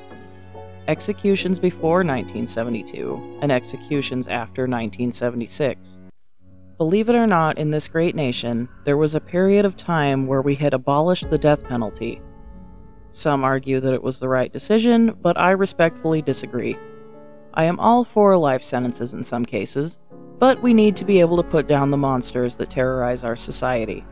executions 0.87 1.59
before 1.59 2.05
1972 2.05 3.39
and 3.41 3.51
executions 3.51 4.29
after 4.29 4.63
1976. 4.63 5.99
Believe 6.83 7.07
it 7.07 7.15
or 7.15 7.25
not, 7.25 7.57
in 7.57 7.71
this 7.71 7.87
great 7.87 8.13
nation, 8.13 8.67
there 8.83 8.97
was 8.97 9.15
a 9.15 9.21
period 9.21 9.63
of 9.63 9.77
time 9.77 10.27
where 10.27 10.41
we 10.41 10.53
had 10.53 10.73
abolished 10.73 11.29
the 11.29 11.37
death 11.37 11.63
penalty. 11.63 12.21
Some 13.09 13.45
argue 13.45 13.79
that 13.79 13.93
it 13.93 14.03
was 14.03 14.19
the 14.19 14.27
right 14.27 14.51
decision, 14.51 15.15
but 15.21 15.37
I 15.37 15.51
respectfully 15.51 16.21
disagree. 16.21 16.75
I 17.53 17.63
am 17.63 17.79
all 17.79 18.03
for 18.03 18.35
life 18.35 18.65
sentences 18.65 19.13
in 19.13 19.23
some 19.23 19.45
cases, 19.45 19.97
but 20.39 20.61
we 20.61 20.73
need 20.73 20.97
to 20.97 21.05
be 21.05 21.21
able 21.21 21.37
to 21.37 21.49
put 21.49 21.69
down 21.69 21.89
the 21.89 21.95
monsters 21.95 22.57
that 22.57 22.69
terrorize 22.69 23.23
our 23.23 23.37
society. 23.37 24.03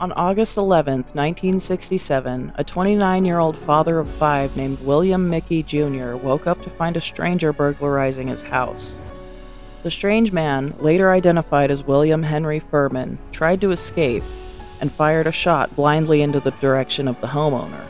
On 0.00 0.12
August 0.12 0.56
11, 0.56 1.00
1967, 1.12 2.52
a 2.54 2.64
29 2.64 3.24
year 3.26 3.38
old 3.38 3.58
father 3.58 3.98
of 3.98 4.08
five 4.08 4.56
named 4.56 4.80
William 4.80 5.28
Mickey 5.28 5.62
Jr. 5.62 6.14
woke 6.14 6.46
up 6.46 6.62
to 6.62 6.70
find 6.70 6.96
a 6.96 7.02
stranger 7.02 7.52
burglarizing 7.52 8.28
his 8.28 8.40
house. 8.40 8.98
The 9.86 9.92
strange 9.92 10.32
man, 10.32 10.74
later 10.80 11.12
identified 11.12 11.70
as 11.70 11.86
William 11.86 12.24
Henry 12.24 12.58
Furman, 12.58 13.20
tried 13.30 13.60
to 13.60 13.70
escape 13.70 14.24
and 14.80 14.90
fired 14.90 15.28
a 15.28 15.30
shot 15.30 15.76
blindly 15.76 16.22
into 16.22 16.40
the 16.40 16.50
direction 16.50 17.06
of 17.06 17.20
the 17.20 17.28
homeowner. 17.28 17.86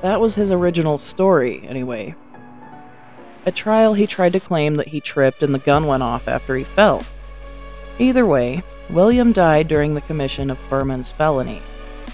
That 0.00 0.22
was 0.22 0.36
his 0.36 0.50
original 0.50 0.96
story, 0.96 1.68
anyway, 1.68 2.14
at 3.44 3.54
trial, 3.54 3.92
he 3.92 4.06
tried 4.06 4.32
to 4.32 4.40
claim 4.40 4.76
that 4.76 4.88
he 4.88 5.02
tripped 5.02 5.42
and 5.42 5.54
the 5.54 5.58
gun 5.58 5.86
went 5.86 6.02
off 6.02 6.28
after 6.28 6.56
he 6.56 6.64
fell. 6.64 7.02
Either 7.98 8.24
way, 8.24 8.62
William 8.88 9.32
died 9.32 9.68
during 9.68 9.92
the 9.92 10.00
commission 10.00 10.48
of 10.48 10.58
Furman's 10.70 11.10
felony. 11.10 11.60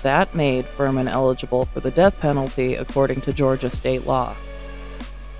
That 0.03 0.35
made 0.35 0.66
Furman 0.66 1.07
eligible 1.07 1.66
for 1.66 1.79
the 1.79 1.92
death 1.92 2.18
penalty 2.18 2.74
according 2.74 3.20
to 3.20 3.33
Georgia 3.33 3.70
state 3.70 4.09
law. 4.09 4.35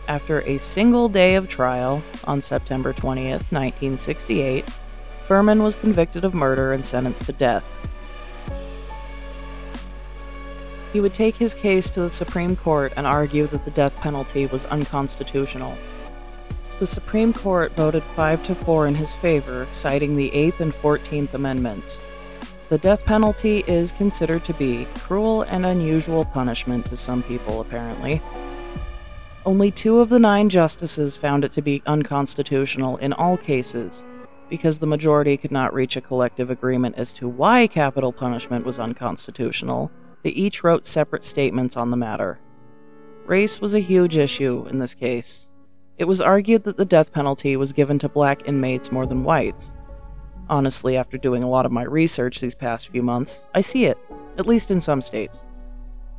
After 0.07 0.43
a 0.43 0.59
single 0.59 1.09
day 1.09 1.35
of 1.35 1.49
trial 1.49 2.03
on 2.25 2.43
September 2.43 2.93
20th, 2.93 3.51
1968, 3.51 4.69
Furman 5.27 5.63
was 5.63 5.77
convicted 5.77 6.25
of 6.25 6.35
murder 6.35 6.75
and 6.75 6.85
sentenced 6.85 7.25
to 7.25 7.33
death. 7.33 7.65
He 10.93 11.01
would 11.01 11.15
take 11.15 11.37
his 11.37 11.55
case 11.55 11.89
to 11.91 12.03
the 12.03 12.11
Supreme 12.11 12.55
Court 12.55 12.93
and 12.97 13.07
argue 13.07 13.47
that 13.47 13.65
the 13.65 13.71
death 13.71 13.97
penalty 13.97 14.47
was 14.47 14.67
unconstitutional. 14.67 15.77
The 16.79 16.87
Supreme 16.87 17.33
Court 17.33 17.75
voted 17.75 18.03
5 18.03 18.45
to 18.45 18.55
4 18.55 18.87
in 18.89 18.95
his 18.95 19.15
favor, 19.15 19.67
citing 19.71 20.17
the 20.17 20.31
8th 20.33 20.61
and 20.61 20.73
14th 20.73 21.33
Amendments. 21.33 22.05
The 22.69 22.79
death 22.79 23.05
penalty 23.07 23.65
is 23.67 23.91
considered 23.93 24.45
to 24.45 24.55
be 24.55 24.87
cruel 24.99 25.43
and 25.43 25.65
unusual 25.65 26.25
punishment 26.27 26.85
to 26.87 26.97
some 26.97 27.23
people, 27.23 27.61
apparently. 27.61 28.21
Only 29.47 29.71
two 29.71 30.01
of 30.01 30.09
the 30.09 30.19
nine 30.19 30.49
justices 30.49 31.17
found 31.17 31.45
it 31.45 31.53
to 31.53 31.63
be 31.63 31.83
unconstitutional 31.87 32.97
in 32.99 33.13
all 33.13 33.37
cases, 33.37 34.05
because 34.49 34.79
the 34.79 34.87
majority 34.87 35.37
could 35.37 35.53
not 35.53 35.75
reach 35.75 35.97
a 35.97 36.01
collective 36.01 36.51
agreement 36.51 36.97
as 36.97 37.13
to 37.15 37.29
why 37.29 37.67
capital 37.67 38.13
punishment 38.13 38.65
was 38.65 38.79
unconstitutional 38.79 39.91
they 40.25 40.31
each 40.31 40.65
wrote 40.65 40.87
separate 40.87 41.23
statements 41.23 41.77
on 41.77 41.91
the 41.91 41.99
matter. 41.99 42.41
Race 43.27 43.61
was 43.61 43.75
a 43.75 43.81
huge 43.81 44.17
issue 44.17 44.67
in 44.69 44.79
this 44.79 44.95
case. 44.95 45.53
It 45.99 46.07
was 46.07 46.21
argued 46.21 46.65
that 46.65 46.79
the 46.79 46.85
death 46.87 47.13
penalty 47.13 47.57
was 47.57 47.75
given 47.75 47.99
to 48.01 48.09
black 48.09 48.49
inmates 48.49 48.91
more 48.91 49.07
than 49.07 49.23
whites. 49.23 49.73
Honestly, 50.49 50.97
after 50.97 51.19
doing 51.19 51.45
a 51.45 51.49
lot 51.49 51.67
of 51.67 51.73
my 51.73 51.85
research 51.85 52.41
these 52.41 52.55
past 52.55 52.89
few 52.89 53.03
months, 53.03 53.47
I 53.55 53.61
see 53.61 53.85
it, 53.85 53.99
at 54.39 54.47
least 54.47 54.71
in 54.71 54.81
some 54.81 55.03
states. 55.03 55.47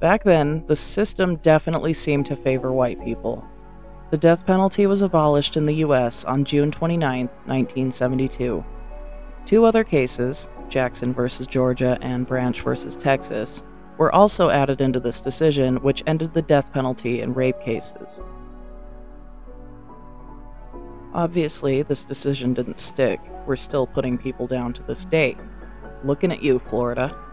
Back 0.05 0.23
then, 0.23 0.63
the 0.67 0.75
system 0.75 1.37
definitely 1.37 1.95
seemed 1.95 2.27
to 2.27 2.35
favor 2.35 2.71
white 2.71 3.03
people. 3.03 3.43
The 4.11 4.17
death 4.19 4.45
penalty 4.45 4.85
was 4.85 5.01
abolished 5.01 5.57
in 5.57 5.65
the 5.65 5.77
US 5.77 6.23
on 6.25 6.45
June 6.45 6.69
29, 6.69 7.25
1972. 7.25 8.63
Two 9.47 9.65
other 9.65 9.83
cases, 9.83 10.47
Jackson 10.69 11.11
versus 11.11 11.47
Georgia 11.47 11.97
and 12.03 12.27
Branch 12.27 12.61
versus 12.61 12.95
Texas, 12.95 13.63
were 13.97 14.13
also 14.13 14.51
added 14.51 14.79
into 14.79 14.99
this 14.99 15.21
decision, 15.21 15.77
which 15.77 16.03
ended 16.05 16.35
the 16.35 16.41
death 16.43 16.71
penalty 16.71 17.21
in 17.21 17.33
rape 17.33 17.59
cases. 17.61 18.21
Obviously, 21.15 21.81
this 21.81 22.05
decision 22.05 22.53
didn't 22.53 22.79
stick. 22.79 23.19
We're 23.47 23.55
still 23.55 23.87
putting 23.87 24.19
people 24.19 24.45
down 24.45 24.71
to 24.73 24.83
this 24.83 25.05
day. 25.05 25.35
Looking 26.03 26.31
at 26.31 26.43
you, 26.43 26.59
Florida. 26.59 27.24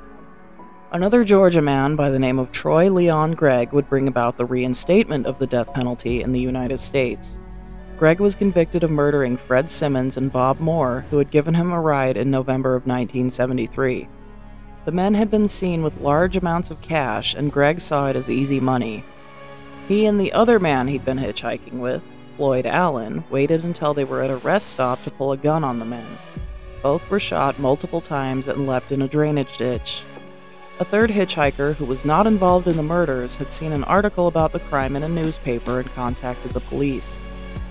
Another 0.93 1.25
Georgia 1.25 1.63
man 1.63 1.97
by 1.97 2.11
the 2.11 2.19
name 2.19 2.39
of 2.39 2.53
Troy 2.53 2.91
Leon 2.91 3.33
Gregg 3.33 3.73
would 3.73 3.89
bring 3.89 4.09
about 4.09 4.37
the 4.37 4.45
reinstatement 4.45 5.25
of 5.25 5.39
the 5.39 5.47
death 5.47 5.73
penalty 5.73 6.21
in 6.21 6.33
the 6.33 6.41
United 6.41 6.81
States. 6.81 7.39
Gregg 7.97 8.21
was 8.21 8.35
convicted 8.35 8.85
of 8.85 8.91
murdering 8.91 9.39
Fred 9.39 9.71
Simmons 9.71 10.19
and 10.19 10.31
Bob 10.31 10.61
Moore, 10.61 11.07
who 11.09 11.17
had 11.17 11.31
given 11.31 11.55
him 11.55 11.73
a 11.73 11.81
ride 11.81 12.19
in 12.19 12.31
November 12.31 12.75
of 12.75 12.83
1973. 12.83 14.07
The 14.85 14.93
men 14.93 15.15
had 15.15 15.31
been 15.31 15.49
seen 15.49 15.83
with 15.83 16.03
large 16.03 16.37
amounts 16.37 16.71
of 16.71 16.83
cash, 16.83 17.33
and 17.33 17.51
Gregg 17.51 17.81
saw 17.81 18.09
it 18.09 18.17
as 18.17 18.29
easy 18.29 18.61
money. 18.61 19.03
He 19.89 20.05
and 20.05 20.21
the 20.21 20.35
other 20.35 20.61
man 20.61 20.89
he'd 20.89 21.07
been 21.07 21.19
hitchhiking 21.19 21.81
with, 21.81 22.03
Floyd 22.37 22.67
Allen, 22.67 23.25
waited 23.31 23.65
until 23.65 23.95
they 23.95 24.05
were 24.05 24.21
at 24.21 24.31
a 24.31 24.37
rest 24.37 24.69
stop 24.69 25.03
to 25.05 25.11
pull 25.11 25.33
a 25.33 25.39
gun 25.39 25.65
on 25.65 25.79
the 25.79 25.87
men. 25.87 26.19
Both 26.83 27.09
were 27.09 27.19
shot 27.19 27.59
multiple 27.59 28.03
times 28.03 28.47
and 28.47 28.67
left 28.67 28.93
in 28.93 29.01
a 29.01 29.09
drainage 29.09 29.57
ditch. 29.57 30.05
A 30.83 30.85
third 30.85 31.11
hitchhiker, 31.11 31.77
who 31.77 31.85
was 31.85 32.05
not 32.05 32.27
involved 32.27 32.67
in 32.67 32.77
the 32.77 32.83
murders, 32.83 33.37
had 33.37 33.53
seen 33.53 33.71
an 33.71 33.85
article 33.85 34.27
about 34.27 34.51
the 34.51 34.59
crime 34.59 34.97
in 34.97 35.05
a 35.05 35.09
newspaper 35.09 35.79
and 35.79 35.95
contacted 35.95 36.51
the 36.51 36.59
police. 36.59 37.21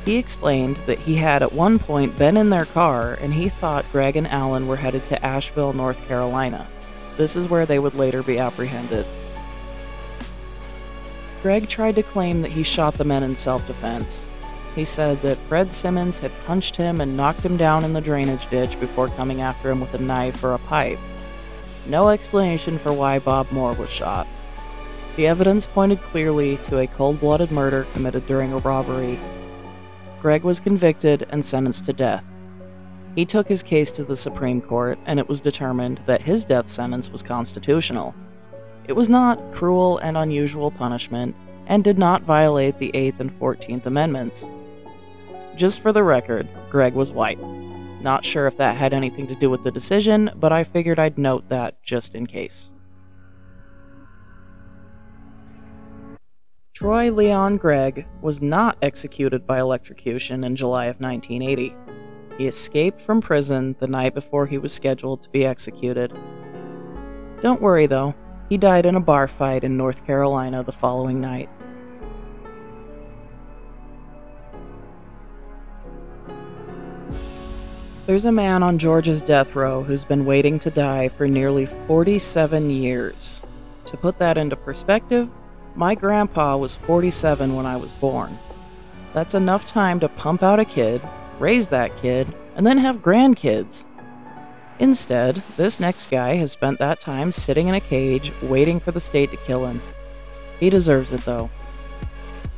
He 0.05 0.15
explained 0.15 0.77
that 0.85 0.97
he 0.97 1.17
had 1.17 1.43
at 1.43 1.51
one 1.51 1.77
point 1.77 2.17
been 2.17 2.37
in 2.37 2.49
their 2.49 2.63
car 2.63 3.15
and 3.15 3.33
he 3.33 3.49
thought 3.49 3.91
Gregg 3.91 4.15
and 4.15 4.29
Allen 4.29 4.65
were 4.65 4.77
headed 4.77 5.05
to 5.07 5.25
Asheville, 5.25 5.73
North 5.73 5.99
Carolina. 6.07 6.65
This 7.17 7.35
is 7.35 7.49
where 7.49 7.65
they 7.65 7.79
would 7.79 7.95
later 7.95 8.23
be 8.23 8.39
apprehended. 8.39 9.05
Gregg 11.41 11.67
tried 11.67 11.95
to 11.95 12.03
claim 12.03 12.41
that 12.43 12.51
he 12.53 12.63
shot 12.63 12.93
the 12.93 13.03
men 13.03 13.23
in 13.23 13.35
self 13.35 13.67
defense. 13.67 14.29
He 14.73 14.85
said 14.85 15.21
that 15.23 15.37
Fred 15.49 15.73
Simmons 15.73 16.19
had 16.19 16.31
punched 16.45 16.77
him 16.77 17.01
and 17.01 17.17
knocked 17.17 17.41
him 17.41 17.57
down 17.57 17.83
in 17.83 17.91
the 17.91 17.99
drainage 17.99 18.49
ditch 18.49 18.79
before 18.79 19.09
coming 19.09 19.41
after 19.41 19.69
him 19.69 19.81
with 19.81 19.95
a 19.95 20.01
knife 20.01 20.41
or 20.45 20.53
a 20.53 20.59
pipe. 20.59 20.97
No 21.87 22.09
explanation 22.09 22.79
for 22.79 22.93
why 22.93 23.19
Bob 23.19 23.51
Moore 23.51 23.73
was 23.73 23.89
shot. 23.89 24.27
The 25.15 25.27
evidence 25.27 25.65
pointed 25.65 26.01
clearly 26.01 26.57
to 26.63 26.79
a 26.79 26.87
cold 26.87 27.19
blooded 27.19 27.51
murder 27.51 27.85
committed 27.93 28.25
during 28.27 28.53
a 28.53 28.57
robbery. 28.59 29.19
Gregg 30.21 30.43
was 30.43 30.59
convicted 30.59 31.27
and 31.29 31.43
sentenced 31.43 31.85
to 31.85 31.93
death. 31.93 32.23
He 33.15 33.25
took 33.25 33.47
his 33.47 33.63
case 33.63 33.91
to 33.91 34.03
the 34.03 34.15
Supreme 34.15 34.61
Court, 34.61 34.97
and 35.05 35.19
it 35.19 35.27
was 35.27 35.41
determined 35.41 35.99
that 36.05 36.21
his 36.21 36.45
death 36.45 36.69
sentence 36.69 37.09
was 37.09 37.23
constitutional. 37.23 38.15
It 38.87 38.93
was 38.93 39.09
not 39.09 39.53
cruel 39.53 39.97
and 39.97 40.17
unusual 40.17 40.71
punishment, 40.71 41.35
and 41.67 41.83
did 41.83 41.97
not 41.97 42.23
violate 42.23 42.79
the 42.79 42.91
8th 42.93 43.19
and 43.19 43.39
14th 43.39 43.85
Amendments. 43.85 44.49
Just 45.55 45.81
for 45.81 45.91
the 45.91 46.03
record, 46.03 46.47
Gregg 46.69 46.93
was 46.93 47.11
white. 47.11 47.39
Not 48.03 48.25
sure 48.25 48.47
if 48.47 48.57
that 48.57 48.77
had 48.77 48.93
anything 48.93 49.27
to 49.27 49.35
do 49.35 49.49
with 49.49 49.63
the 49.63 49.71
decision, 49.71 50.31
but 50.35 50.51
I 50.51 50.63
figured 50.63 50.97
I'd 50.97 51.19
note 51.19 51.49
that 51.49 51.81
just 51.83 52.15
in 52.15 52.25
case. 52.25 52.73
Troy 56.73 57.11
Leon 57.11 57.57
Gregg 57.57 58.07
was 58.23 58.41
not 58.41 58.75
executed 58.81 59.45
by 59.45 59.59
electrocution 59.59 60.43
in 60.43 60.55
July 60.55 60.85
of 60.85 60.99
1980. 60.99 61.75
He 62.39 62.47
escaped 62.47 62.99
from 62.99 63.21
prison 63.21 63.75
the 63.79 63.85
night 63.85 64.15
before 64.15 64.47
he 64.47 64.57
was 64.57 64.73
scheduled 64.73 65.21
to 65.21 65.29
be 65.29 65.45
executed. 65.45 66.11
Don't 67.43 67.61
worry 67.61 67.85
though, 67.85 68.15
he 68.49 68.57
died 68.57 68.87
in 68.87 68.95
a 68.95 68.99
bar 68.99 69.27
fight 69.27 69.63
in 69.63 69.77
North 69.77 70.03
Carolina 70.07 70.63
the 70.63 70.71
following 70.71 71.21
night. 71.21 71.49
There's 78.11 78.25
a 78.25 78.31
man 78.33 78.61
on 78.61 78.77
Georgia's 78.77 79.21
death 79.21 79.55
row 79.55 79.83
who's 79.83 80.03
been 80.03 80.25
waiting 80.25 80.59
to 80.59 80.69
die 80.69 81.07
for 81.07 81.29
nearly 81.29 81.65
47 81.65 82.69
years. 82.69 83.41
To 83.85 83.95
put 83.95 84.19
that 84.19 84.37
into 84.37 84.57
perspective, 84.57 85.29
my 85.75 85.95
grandpa 85.95 86.57
was 86.57 86.75
47 86.75 87.55
when 87.55 87.65
I 87.65 87.77
was 87.77 87.93
born. 87.93 88.37
That's 89.13 89.33
enough 89.33 89.65
time 89.65 90.01
to 90.01 90.09
pump 90.09 90.43
out 90.43 90.59
a 90.59 90.65
kid, 90.65 91.01
raise 91.39 91.69
that 91.69 91.95
kid, 92.01 92.35
and 92.57 92.67
then 92.67 92.77
have 92.79 92.97
grandkids. 92.97 93.85
Instead, 94.79 95.41
this 95.55 95.79
next 95.79 96.11
guy 96.11 96.35
has 96.35 96.51
spent 96.51 96.79
that 96.79 96.99
time 96.99 97.31
sitting 97.31 97.69
in 97.69 97.75
a 97.75 97.79
cage 97.79 98.33
waiting 98.41 98.81
for 98.81 98.91
the 98.91 98.99
state 98.99 99.31
to 99.31 99.37
kill 99.37 99.65
him. 99.65 99.81
He 100.59 100.69
deserves 100.69 101.13
it 101.13 101.21
though. 101.21 101.49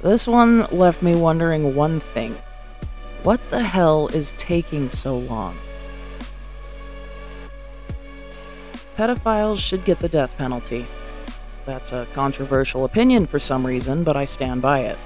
This 0.01 0.27
one 0.27 0.65
left 0.71 1.03
me 1.03 1.15
wondering 1.15 1.75
one 1.75 1.99
thing 1.99 2.35
what 3.23 3.39
the 3.49 3.63
hell 3.63 4.07
is 4.09 4.33
taking 4.37 4.89
so 4.89 5.17
long? 5.17 5.57
Pedophiles 8.97 9.59
should 9.59 9.85
get 9.85 9.99
the 9.99 10.09
death 10.09 10.37
penalty. 10.37 10.85
That's 11.65 11.93
a 11.93 12.07
controversial 12.13 12.85
opinion 12.85 13.25
for 13.25 13.39
some 13.39 13.65
reason, 13.65 14.03
but 14.03 14.17
I 14.17 14.25
stand 14.25 14.61
by 14.61 14.79
it. 14.81 14.97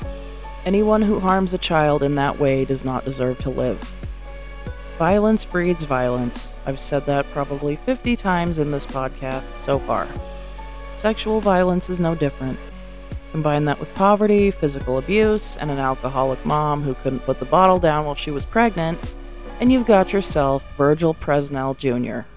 Anyone 0.65 1.01
who 1.01 1.19
harms 1.19 1.53
a 1.53 1.57
child 1.57 2.03
in 2.03 2.15
that 2.15 2.39
way 2.39 2.65
does 2.65 2.83
not 2.83 3.05
deserve 3.05 3.37
to 3.39 3.49
live. 3.49 3.79
Violence 4.97 5.45
breeds 5.45 5.83
violence. 5.83 6.57
I've 6.65 6.79
said 6.79 7.05
that 7.05 7.29
probably 7.31 7.75
50 7.75 8.15
times 8.15 8.57
in 8.57 8.71
this 8.71 8.85
podcast 8.85 9.45
so 9.45 9.77
far. 9.77 10.07
Sexual 10.95 11.39
violence 11.39 11.89
is 11.91 11.99
no 11.99 12.15
different. 12.15 12.57
Combine 13.37 13.65
that 13.65 13.79
with 13.79 13.93
poverty, 13.93 14.49
physical 14.49 14.97
abuse, 14.97 15.57
and 15.57 15.69
an 15.69 15.77
alcoholic 15.77 16.43
mom 16.43 16.81
who 16.81 16.95
couldn't 16.95 17.19
put 17.19 17.37
the 17.37 17.45
bottle 17.45 17.77
down 17.77 18.03
while 18.03 18.15
she 18.15 18.31
was 18.31 18.43
pregnant, 18.43 18.97
and 19.59 19.71
you've 19.71 19.85
got 19.85 20.11
yourself 20.11 20.63
Virgil 20.75 21.13
Presnell 21.13 21.77
Jr. 21.77 22.27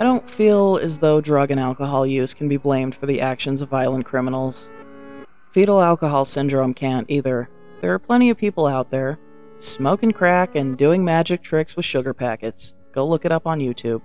I 0.00 0.02
don't 0.02 0.28
feel 0.28 0.80
as 0.82 0.98
though 0.98 1.20
drug 1.20 1.52
and 1.52 1.60
alcohol 1.60 2.04
use 2.04 2.34
can 2.34 2.48
be 2.48 2.56
blamed 2.56 2.96
for 2.96 3.06
the 3.06 3.20
actions 3.20 3.60
of 3.60 3.68
violent 3.68 4.04
criminals. 4.04 4.68
Fetal 5.52 5.80
alcohol 5.80 6.24
syndrome 6.24 6.74
can't 6.74 7.08
either. 7.08 7.48
There 7.80 7.94
are 7.94 8.00
plenty 8.00 8.30
of 8.30 8.36
people 8.36 8.66
out 8.66 8.90
there 8.90 9.20
smoking 9.58 10.10
crack 10.10 10.56
and 10.56 10.76
doing 10.76 11.04
magic 11.04 11.40
tricks 11.40 11.76
with 11.76 11.84
sugar 11.84 12.12
packets. 12.12 12.74
Go 12.90 13.06
look 13.06 13.24
it 13.24 13.30
up 13.30 13.46
on 13.46 13.60
YouTube. 13.60 14.02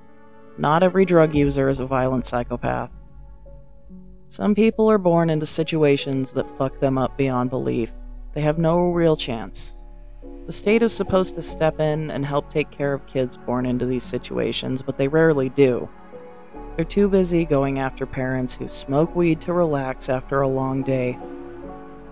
Not 0.59 0.83
every 0.83 1.03
drug 1.03 1.33
user 1.33 1.67
is 1.67 1.79
a 1.79 1.87
violent 1.87 2.27
psychopath. 2.27 2.91
Some 4.33 4.55
people 4.55 4.89
are 4.89 4.97
born 4.97 5.29
into 5.29 5.45
situations 5.45 6.31
that 6.31 6.49
fuck 6.49 6.79
them 6.79 6.97
up 6.97 7.15
beyond 7.15 7.51
belief. 7.51 7.91
They 8.33 8.41
have 8.41 8.57
no 8.57 8.89
real 8.89 9.15
chance. 9.15 9.77
The 10.47 10.51
state 10.51 10.81
is 10.81 10.91
supposed 10.91 11.35
to 11.35 11.43
step 11.43 11.79
in 11.79 12.09
and 12.09 12.25
help 12.25 12.49
take 12.49 12.71
care 12.71 12.93
of 12.93 13.05
kids 13.05 13.37
born 13.37 13.67
into 13.67 13.85
these 13.85 14.03
situations, 14.03 14.81
but 14.81 14.97
they 14.97 15.07
rarely 15.07 15.49
do. 15.49 15.87
They're 16.75 16.83
too 16.83 17.09
busy 17.09 17.45
going 17.45 17.77
after 17.77 18.07
parents 18.07 18.55
who 18.55 18.69
smoke 18.69 19.15
weed 19.15 19.39
to 19.41 19.53
relax 19.53 20.09
after 20.09 20.41
a 20.41 20.47
long 20.47 20.81
day. 20.81 21.15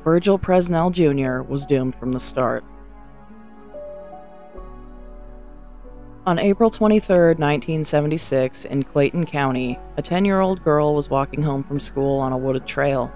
Virgil 0.03 0.37
Presnell 0.37 0.91
Jr. 0.91 1.41
was 1.51 1.65
doomed 1.65 1.95
from 1.95 2.13
the 2.13 2.19
start. 2.19 2.63
On 6.23 6.37
April 6.37 6.69
23, 6.69 7.29
1976, 7.29 8.65
in 8.65 8.83
Clayton 8.83 9.25
County, 9.25 9.79
a 9.97 10.03
10 10.03 10.23
year 10.23 10.39
old 10.39 10.63
girl 10.63 10.93
was 10.93 11.09
walking 11.09 11.41
home 11.41 11.63
from 11.63 11.79
school 11.79 12.19
on 12.19 12.31
a 12.31 12.37
wooded 12.37 12.67
trail. 12.67 13.11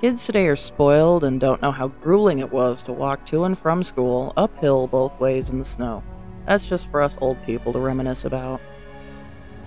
Kids 0.00 0.24
today 0.24 0.46
are 0.46 0.56
spoiled 0.56 1.24
and 1.24 1.38
don't 1.38 1.60
know 1.60 1.72
how 1.72 1.88
grueling 1.88 2.38
it 2.38 2.50
was 2.50 2.82
to 2.84 2.92
walk 2.94 3.26
to 3.26 3.44
and 3.44 3.58
from 3.58 3.82
school 3.82 4.32
uphill 4.38 4.86
both 4.86 5.20
ways 5.20 5.50
in 5.50 5.58
the 5.58 5.64
snow. 5.66 6.02
That's 6.46 6.66
just 6.66 6.90
for 6.90 7.02
us 7.02 7.18
old 7.20 7.36
people 7.44 7.74
to 7.74 7.78
reminisce 7.78 8.24
about. 8.24 8.62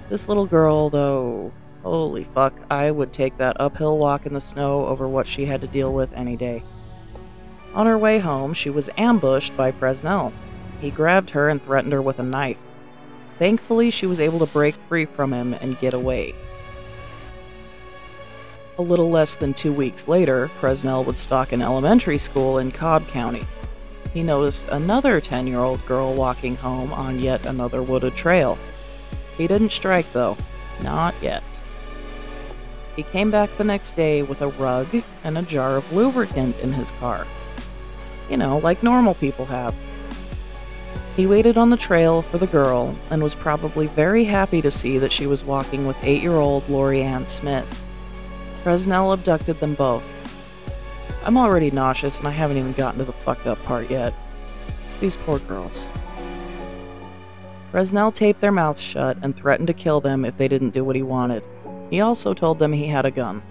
This 0.10 0.28
little 0.28 0.48
girl, 0.48 0.90
though, 0.90 1.52
holy 1.84 2.24
fuck, 2.24 2.56
I 2.72 2.90
would 2.90 3.14
take 3.14 3.38
that 3.38 3.62
uphill 3.62 4.00
walk 4.00 4.26
in 4.26 4.34
the 4.34 4.42
snow 4.42 4.88
over 4.88 5.08
what 5.08 5.28
she 5.28 5.46
had 5.46 5.62
to 5.62 5.68
deal 5.68 5.94
with 5.94 6.14
any 6.14 6.36
day. 6.36 6.64
On 7.76 7.86
her 7.86 7.98
way 8.00 8.18
home, 8.18 8.56
she 8.56 8.72
was 8.72 8.90
ambushed 8.98 9.56
by 9.56 9.72
Presnell, 9.72 10.34
he 10.80 10.92
grabbed 10.92 11.32
her 11.32 11.50
and 11.50 11.64
threatened 11.64 11.94
her 11.94 12.02
with 12.02 12.20
a 12.20 12.24
knife. 12.24 12.58
Thankfully, 13.40 13.92
she 13.92 14.06
was 14.06 14.20
able 14.20 14.40
to 14.40 14.46
break 14.52 14.76
free 14.88 15.06
from 15.06 15.32
him 15.32 15.54
and 15.54 15.80
get 15.80 15.94
away. 15.94 16.34
A 18.80 18.82
little 18.82 19.10
less 19.10 19.36
than 19.36 19.54
two 19.54 19.74
weeks 19.74 20.08
later, 20.08 20.52
Presnell 20.60 21.06
would 21.06 21.18
stalk 21.18 21.52
an 21.52 21.62
elementary 21.62 22.18
school 22.18 22.60
in 22.60 22.72
Cobb 22.72 23.08
County. 23.08 23.46
He 24.14 24.24
noticed 24.24 24.68
another 24.70 25.20
10 25.20 25.48
year 25.48 25.60
old 25.60 25.84
girl 25.86 26.14
walking 26.14 26.56
home 26.56 26.94
on 26.94 27.20
yet 27.20 27.46
another 27.46 27.82
wooded 27.82 28.16
trail. 28.16 28.58
He 29.38 29.48
didn't 29.48 29.72
strike, 29.72 30.12
though. 30.14 30.38
Not 30.82 31.16
yet. 31.22 31.44
He 32.96 33.04
came 33.04 33.30
back 33.30 33.56
the 33.58 33.64
next 33.64 33.92
day 33.92 34.24
with 34.24 34.42
a 34.42 34.48
rug 34.48 34.88
and 35.24 35.38
a 35.38 35.44
jar 35.44 35.78
of 35.78 35.92
lubricant 35.92 36.60
in 36.60 36.74
his 36.74 36.92
car. 36.92 37.28
You 38.30 38.38
know, 38.38 38.58
like 38.58 38.82
normal 38.82 39.14
people 39.14 39.46
have. 39.46 39.76
He 41.18 41.26
waited 41.26 41.58
on 41.58 41.72
the 41.72 41.78
trail 41.78 42.22
for 42.22 42.38
the 42.38 42.46
girl 42.46 42.96
and 43.10 43.24
was 43.24 43.34
probably 43.34 43.88
very 43.88 44.24
happy 44.24 44.62
to 44.62 44.70
see 44.70 45.00
that 45.00 45.12
she 45.12 45.26
was 45.26 45.44
walking 45.44 45.88
with 45.88 45.98
eight 46.04 46.22
year 46.22 46.36
old 46.36 46.70
Lori 46.70 47.02
Ann 47.02 47.26
Smith. 47.26 47.66
Presnell 48.64 49.16
abducted 49.16 49.60
them 49.60 49.74
both. 49.74 50.04
I'm 51.26 51.36
already 51.36 51.72
nauseous 51.72 52.20
and 52.20 52.28
I 52.28 52.32
haven't 52.32 52.58
even 52.58 52.74
gotten 52.74 53.00
to 53.00 53.06
the 53.06 53.14
fucked 53.14 53.48
up 53.48 53.60
part 53.64 53.90
yet. 53.90 54.14
These 55.00 55.18
poor 55.18 55.40
girls. 55.40 55.88
Presnell 57.74 58.14
taped 58.14 58.40
their 58.40 58.52
mouths 58.52 58.80
shut 58.80 59.18
and 59.24 59.36
threatened 59.36 59.70
to 59.70 59.74
kill 59.74 60.00
them 60.00 60.24
if 60.24 60.38
they 60.38 60.48
didn't 60.48 60.70
do 60.70 60.84
what 60.84 60.96
he 60.96 61.02
wanted. 61.02 61.44
He 61.90 62.00
also 62.00 62.36
told 62.36 62.60
them 62.60 62.72
he 62.72 62.86
had 62.86 63.08
a 63.08 63.12
gun. 63.12 63.42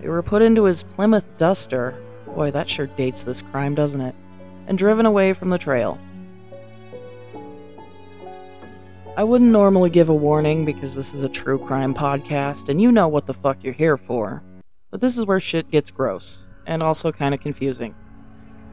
They 0.00 0.08
were 0.08 0.22
put 0.22 0.40
into 0.40 0.64
his 0.64 0.84
Plymouth 0.84 1.26
Duster, 1.36 2.02
boy, 2.24 2.50
that 2.52 2.70
sure 2.70 2.86
dates 2.86 3.24
this 3.24 3.42
crime, 3.42 3.74
doesn't 3.74 4.00
it? 4.00 4.14
And 4.68 4.78
driven 4.78 5.04
away 5.04 5.34
from 5.34 5.50
the 5.50 5.58
trail. 5.58 5.98
I 9.14 9.24
wouldn't 9.24 9.50
normally 9.50 9.90
give 9.90 10.08
a 10.08 10.14
warning 10.14 10.64
because 10.64 10.94
this 10.94 11.12
is 11.12 11.22
a 11.22 11.28
true 11.28 11.58
crime 11.58 11.92
podcast 11.92 12.70
and 12.70 12.80
you 12.80 12.90
know 12.90 13.08
what 13.08 13.26
the 13.26 13.34
fuck 13.34 13.62
you're 13.62 13.74
here 13.74 13.98
for. 13.98 14.42
But 14.90 15.02
this 15.02 15.18
is 15.18 15.26
where 15.26 15.38
shit 15.38 15.70
gets 15.70 15.90
gross. 15.90 16.48
and 16.66 16.82
also 16.82 17.10
kind 17.10 17.34
of 17.34 17.40
confusing. 17.40 17.94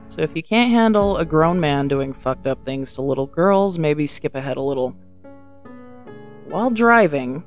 So 0.08 0.22
if 0.22 0.36
you 0.36 0.44
can't 0.44 0.72
handle 0.72 1.18
a 1.18 1.26
grown 1.26 1.60
man 1.60 1.88
doing 1.88 2.14
fucked 2.14 2.48
up 2.48 2.64
things 2.64 2.94
to 2.94 3.02
little 3.02 3.26
girls, 3.26 3.80
maybe 3.80 4.08
skip 4.08 4.36
ahead 4.36 4.58
a 4.58 4.62
little. 4.62 4.96
While 6.48 6.70
driving, 6.70 7.44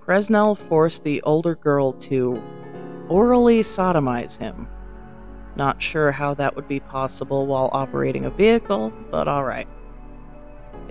Presnell 0.00 0.56
forced 0.56 1.04
the 1.04 1.20
older 1.22 1.56
girl 1.56 1.92
to 1.94 2.40
orally 3.08 3.60
sodomize 3.62 4.38
him. 4.38 4.68
Not 5.56 5.82
sure 5.82 6.12
how 6.12 6.34
that 6.34 6.54
would 6.56 6.68
be 6.68 6.80
possible 6.80 7.46
while 7.46 7.68
operating 7.72 8.24
a 8.24 8.30
vehicle, 8.30 8.92
but 9.10 9.28
alright. 9.28 9.68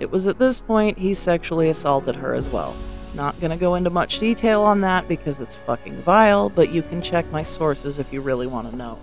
It 0.00 0.10
was 0.10 0.26
at 0.26 0.38
this 0.38 0.58
point 0.60 0.98
he 0.98 1.12
sexually 1.12 1.68
assaulted 1.68 2.16
her 2.16 2.32
as 2.32 2.48
well. 2.48 2.74
Not 3.14 3.38
gonna 3.38 3.58
go 3.58 3.74
into 3.74 3.90
much 3.90 4.18
detail 4.18 4.62
on 4.62 4.80
that 4.80 5.06
because 5.06 5.40
it's 5.40 5.54
fucking 5.54 6.02
vile, 6.02 6.48
but 6.48 6.72
you 6.72 6.82
can 6.82 7.02
check 7.02 7.30
my 7.30 7.42
sources 7.42 7.98
if 7.98 8.10
you 8.10 8.22
really 8.22 8.46
want 8.46 8.70
to 8.70 8.76
know. 8.76 8.98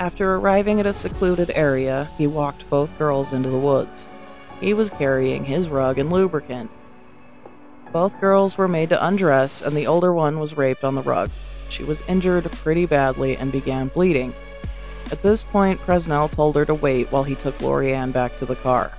After 0.00 0.34
arriving 0.34 0.80
at 0.80 0.86
a 0.86 0.92
secluded 0.92 1.52
area, 1.54 2.10
he 2.18 2.26
walked 2.26 2.68
both 2.68 2.98
girls 2.98 3.32
into 3.32 3.48
the 3.48 3.56
woods. 3.56 4.08
He 4.60 4.74
was 4.74 4.90
carrying 4.90 5.44
his 5.44 5.68
rug 5.68 5.98
and 5.98 6.12
lubricant. 6.12 6.68
Both 7.92 8.20
girls 8.20 8.58
were 8.58 8.68
made 8.68 8.88
to 8.88 9.06
undress, 9.06 9.62
and 9.62 9.76
the 9.76 9.86
older 9.86 10.12
one 10.12 10.40
was 10.40 10.56
raped 10.56 10.82
on 10.82 10.96
the 10.96 11.02
rug. 11.02 11.30
She 11.68 11.84
was 11.84 12.02
injured 12.08 12.50
pretty 12.50 12.86
badly 12.86 13.36
and 13.36 13.52
began 13.52 13.86
bleeding. 13.88 14.34
At 15.10 15.22
this 15.22 15.42
point, 15.42 15.80
Presnell 15.80 16.30
told 16.30 16.54
her 16.56 16.66
to 16.66 16.74
wait 16.74 17.10
while 17.10 17.24
he 17.24 17.34
took 17.34 17.60
Lori 17.62 17.94
Ann 17.94 18.10
back 18.10 18.36
to 18.38 18.46
the 18.46 18.56
car. 18.56 18.92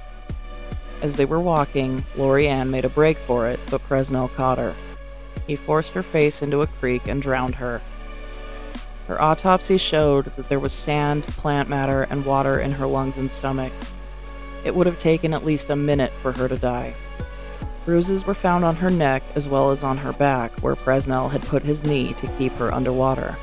As 1.02 1.16
they 1.16 1.26
were 1.26 1.40
walking, 1.40 2.04
Lori 2.18 2.48
Ann 2.48 2.72
made 2.72 2.84
a 2.84 2.90
break 2.90 3.18
for 3.18 3.48
it, 3.48 3.60
but 3.70 3.88
Presnell 3.88 4.34
caught 4.34 4.58
her. 4.58 4.74
He 5.46 5.56
forced 5.56 5.94
her 5.94 6.04
face 6.04 6.42
into 6.42 6.62
a 6.62 6.68
creek 6.68 7.08
and 7.08 7.22
drowned 7.22 7.56
her. 7.56 7.80
Her 9.08 9.22
autopsy 9.22 9.78
showed 9.78 10.36
that 10.36 10.50
there 10.50 10.60
was 10.60 10.74
sand, 10.74 11.26
plant 11.28 11.70
matter, 11.70 12.04
and 12.04 12.26
water 12.26 12.60
in 12.60 12.72
her 12.72 12.88
lungs 12.88 13.18
and 13.18 13.30
stomach. 13.30 13.72
It 14.66 14.76
would 14.76 14.88
have 14.88 15.00
taken 15.00 15.34
at 15.34 15.46
least 15.46 15.70
a 15.70 15.76
minute 15.76 16.12
for 16.22 16.32
her 16.34 16.48
to 16.48 16.58
die. 16.58 16.94
Bruises 17.86 18.26
were 18.26 18.34
found 18.34 18.66
on 18.66 18.76
her 18.76 18.90
neck 18.90 19.24
as 19.36 19.48
well 19.48 19.72
as 19.72 19.84
on 19.84 19.98
her 19.98 20.14
back, 20.14 20.60
where 20.60 20.76
Presnell 20.76 21.32
had 21.32 21.42
put 21.44 21.64
his 21.64 21.84
knee 21.84 22.14
to 22.16 22.28
keep 22.38 22.52
her 22.54 22.74
underwater. 22.74 23.36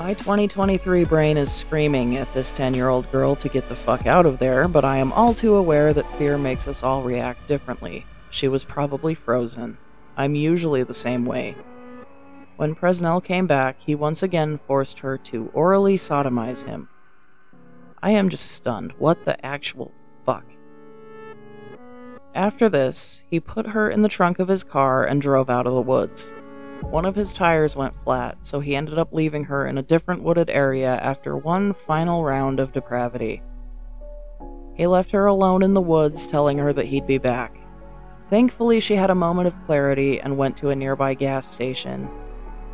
My 0.00 0.14
2023 0.14 1.04
brain 1.04 1.36
is 1.36 1.52
screaming 1.52 2.16
at 2.16 2.32
this 2.32 2.52
10 2.52 2.72
year 2.72 2.88
old 2.88 3.12
girl 3.12 3.36
to 3.36 3.50
get 3.50 3.68
the 3.68 3.76
fuck 3.76 4.06
out 4.06 4.24
of 4.24 4.38
there, 4.38 4.66
but 4.66 4.82
I 4.82 4.96
am 4.96 5.12
all 5.12 5.34
too 5.34 5.56
aware 5.56 5.92
that 5.92 6.14
fear 6.14 6.38
makes 6.38 6.66
us 6.66 6.82
all 6.82 7.02
react 7.02 7.46
differently. 7.46 8.06
She 8.30 8.48
was 8.48 8.64
probably 8.64 9.14
frozen. 9.14 9.76
I'm 10.16 10.34
usually 10.34 10.84
the 10.84 10.94
same 10.94 11.26
way. 11.26 11.54
When 12.56 12.74
Presnell 12.74 13.22
came 13.22 13.46
back, 13.46 13.76
he 13.78 13.94
once 13.94 14.22
again 14.22 14.58
forced 14.66 15.00
her 15.00 15.18
to 15.18 15.50
orally 15.52 15.98
sodomize 15.98 16.64
him. 16.64 16.88
I 18.02 18.12
am 18.12 18.30
just 18.30 18.52
stunned. 18.52 18.94
What 18.96 19.26
the 19.26 19.44
actual 19.44 19.92
fuck? 20.24 20.46
After 22.34 22.70
this, 22.70 23.22
he 23.28 23.38
put 23.38 23.66
her 23.66 23.90
in 23.90 24.00
the 24.00 24.08
trunk 24.08 24.38
of 24.38 24.48
his 24.48 24.64
car 24.64 25.04
and 25.04 25.20
drove 25.20 25.50
out 25.50 25.66
of 25.66 25.74
the 25.74 25.82
woods. 25.82 26.34
One 26.82 27.04
of 27.04 27.14
his 27.14 27.34
tires 27.34 27.76
went 27.76 28.00
flat, 28.02 28.44
so 28.44 28.60
he 28.60 28.74
ended 28.74 28.98
up 28.98 29.12
leaving 29.12 29.44
her 29.44 29.66
in 29.66 29.78
a 29.78 29.82
different 29.82 30.22
wooded 30.22 30.50
area 30.50 30.96
after 30.96 31.36
one 31.36 31.74
final 31.74 32.24
round 32.24 32.58
of 32.58 32.72
depravity. 32.72 33.42
He 34.74 34.86
left 34.86 35.10
her 35.12 35.26
alone 35.26 35.62
in 35.62 35.74
the 35.74 35.80
woods, 35.80 36.26
telling 36.26 36.58
her 36.58 36.72
that 36.72 36.86
he'd 36.86 37.06
be 37.06 37.18
back. 37.18 37.56
Thankfully, 38.28 38.80
she 38.80 38.94
had 38.94 39.10
a 39.10 39.14
moment 39.14 39.48
of 39.48 39.66
clarity 39.66 40.20
and 40.20 40.38
went 40.38 40.56
to 40.58 40.70
a 40.70 40.76
nearby 40.76 41.14
gas 41.14 41.46
station, 41.46 42.08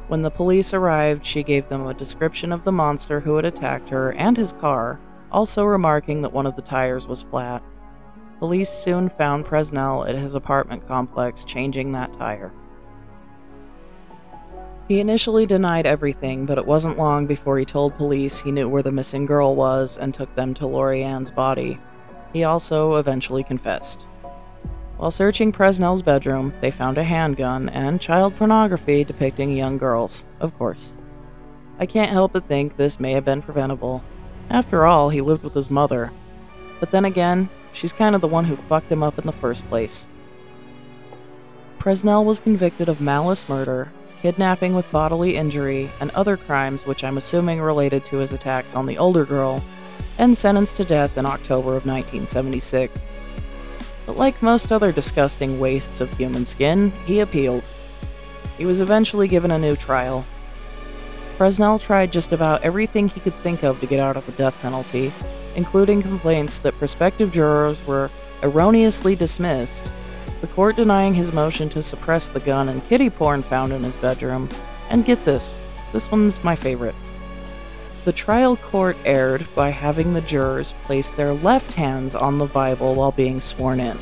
when 0.08 0.22
the 0.22 0.30
police 0.30 0.72
arrived, 0.72 1.26
she 1.26 1.42
gave 1.42 1.68
them 1.68 1.84
a 1.84 1.94
description 1.94 2.52
of 2.52 2.62
the 2.62 2.70
monster 2.70 3.18
who 3.18 3.34
had 3.34 3.44
attacked 3.44 3.88
her 3.88 4.12
and 4.12 4.36
his 4.36 4.52
car, 4.52 5.00
also 5.32 5.64
remarking 5.64 6.22
that 6.22 6.32
one 6.32 6.46
of 6.46 6.54
the 6.54 6.62
tires 6.62 7.08
was 7.08 7.22
flat. 7.22 7.60
Police 8.38 8.68
soon 8.68 9.08
found 9.08 9.46
Presnell 9.46 10.08
at 10.08 10.14
his 10.14 10.36
apartment 10.36 10.86
complex 10.86 11.44
changing 11.44 11.90
that 11.92 12.12
tire. 12.12 12.52
He 14.88 15.00
initially 15.00 15.46
denied 15.46 15.84
everything, 15.84 16.46
but 16.46 16.58
it 16.58 16.66
wasn't 16.66 16.98
long 16.98 17.26
before 17.26 17.58
he 17.58 17.64
told 17.64 17.96
police 17.96 18.40
he 18.40 18.52
knew 18.52 18.68
where 18.68 18.84
the 18.84 18.92
missing 18.92 19.26
girl 19.26 19.56
was 19.56 19.98
and 19.98 20.14
took 20.14 20.32
them 20.36 20.54
to 20.54 20.66
Lori 20.66 21.02
Ann's 21.02 21.30
body. 21.30 21.80
He 22.32 22.44
also 22.44 22.94
eventually 22.96 23.42
confessed. 23.42 24.02
While 24.96 25.10
searching 25.10 25.52
Presnell's 25.52 26.02
bedroom, 26.02 26.54
they 26.60 26.70
found 26.70 26.98
a 26.98 27.04
handgun 27.04 27.68
and 27.68 28.00
child 28.00 28.36
pornography 28.36 29.02
depicting 29.02 29.56
young 29.56 29.76
girls, 29.76 30.24
of 30.38 30.56
course. 30.56 30.96
I 31.80 31.86
can't 31.86 32.12
help 32.12 32.32
but 32.32 32.46
think 32.46 32.76
this 32.76 33.00
may 33.00 33.12
have 33.12 33.24
been 33.24 33.42
preventable. 33.42 34.04
After 34.48 34.86
all, 34.86 35.10
he 35.10 35.20
lived 35.20 35.42
with 35.42 35.54
his 35.54 35.70
mother. 35.70 36.12
But 36.78 36.92
then 36.92 37.04
again, 37.04 37.48
she's 37.72 37.92
kind 37.92 38.14
of 38.14 38.20
the 38.20 38.28
one 38.28 38.44
who 38.44 38.56
fucked 38.56 38.90
him 38.90 39.02
up 39.02 39.18
in 39.18 39.26
the 39.26 39.32
first 39.32 39.68
place. 39.68 40.06
Presnell 41.78 42.24
was 42.24 42.38
convicted 42.38 42.88
of 42.88 43.00
malice 43.00 43.48
murder, 43.48 43.92
kidnapping 44.22 44.74
with 44.74 44.90
bodily 44.90 45.36
injury, 45.36 45.90
and 46.00 46.10
other 46.10 46.36
crimes 46.36 46.86
which 46.86 47.04
I'm 47.04 47.18
assuming 47.18 47.60
related 47.60 48.04
to 48.06 48.18
his 48.18 48.32
attacks 48.32 48.74
on 48.74 48.86
the 48.86 48.98
older 48.98 49.24
girl, 49.24 49.62
and 50.18 50.36
sentenced 50.36 50.76
to 50.76 50.84
death 50.84 51.16
in 51.16 51.26
October 51.26 51.76
of 51.76 51.86
1976 51.86 53.12
but 54.06 54.16
like 54.16 54.40
most 54.40 54.70
other 54.70 54.92
disgusting 54.92 55.58
wastes 55.58 56.00
of 56.00 56.12
human 56.16 56.44
skin, 56.44 56.92
he 57.04 57.20
appealed. 57.20 57.64
He 58.56 58.64
was 58.64 58.80
eventually 58.80 59.26
given 59.26 59.50
a 59.50 59.58
new 59.58 59.74
trial. 59.74 60.24
Presnell 61.36 61.80
tried 61.80 62.12
just 62.12 62.32
about 62.32 62.62
everything 62.62 63.08
he 63.08 63.20
could 63.20 63.34
think 63.42 63.62
of 63.64 63.80
to 63.80 63.86
get 63.86 64.00
out 64.00 64.16
of 64.16 64.24
the 64.24 64.32
death 64.32 64.58
penalty, 64.62 65.12
including 65.56 66.00
complaints 66.00 66.60
that 66.60 66.78
prospective 66.78 67.32
jurors 67.32 67.84
were 67.86 68.10
erroneously 68.42 69.16
dismissed, 69.16 69.84
the 70.46 70.52
court 70.52 70.76
denying 70.76 71.12
his 71.12 71.32
motion 71.32 71.68
to 71.68 71.82
suppress 71.82 72.28
the 72.28 72.38
gun 72.38 72.68
and 72.68 72.80
kitty 72.86 73.10
porn 73.10 73.42
found 73.42 73.72
in 73.72 73.82
his 73.82 73.96
bedroom, 73.96 74.48
and 74.90 75.04
get 75.04 75.24
this, 75.24 75.60
this 75.92 76.08
one's 76.08 76.42
my 76.44 76.54
favorite. 76.54 76.94
The 78.04 78.12
trial 78.12 78.56
court 78.56 78.96
erred 79.04 79.44
by 79.56 79.70
having 79.70 80.12
the 80.12 80.20
jurors 80.20 80.72
place 80.84 81.10
their 81.10 81.32
left 81.32 81.72
hands 81.72 82.14
on 82.14 82.38
the 82.38 82.46
Bible 82.46 82.94
while 82.94 83.10
being 83.10 83.40
sworn 83.40 83.80
in. 83.80 83.98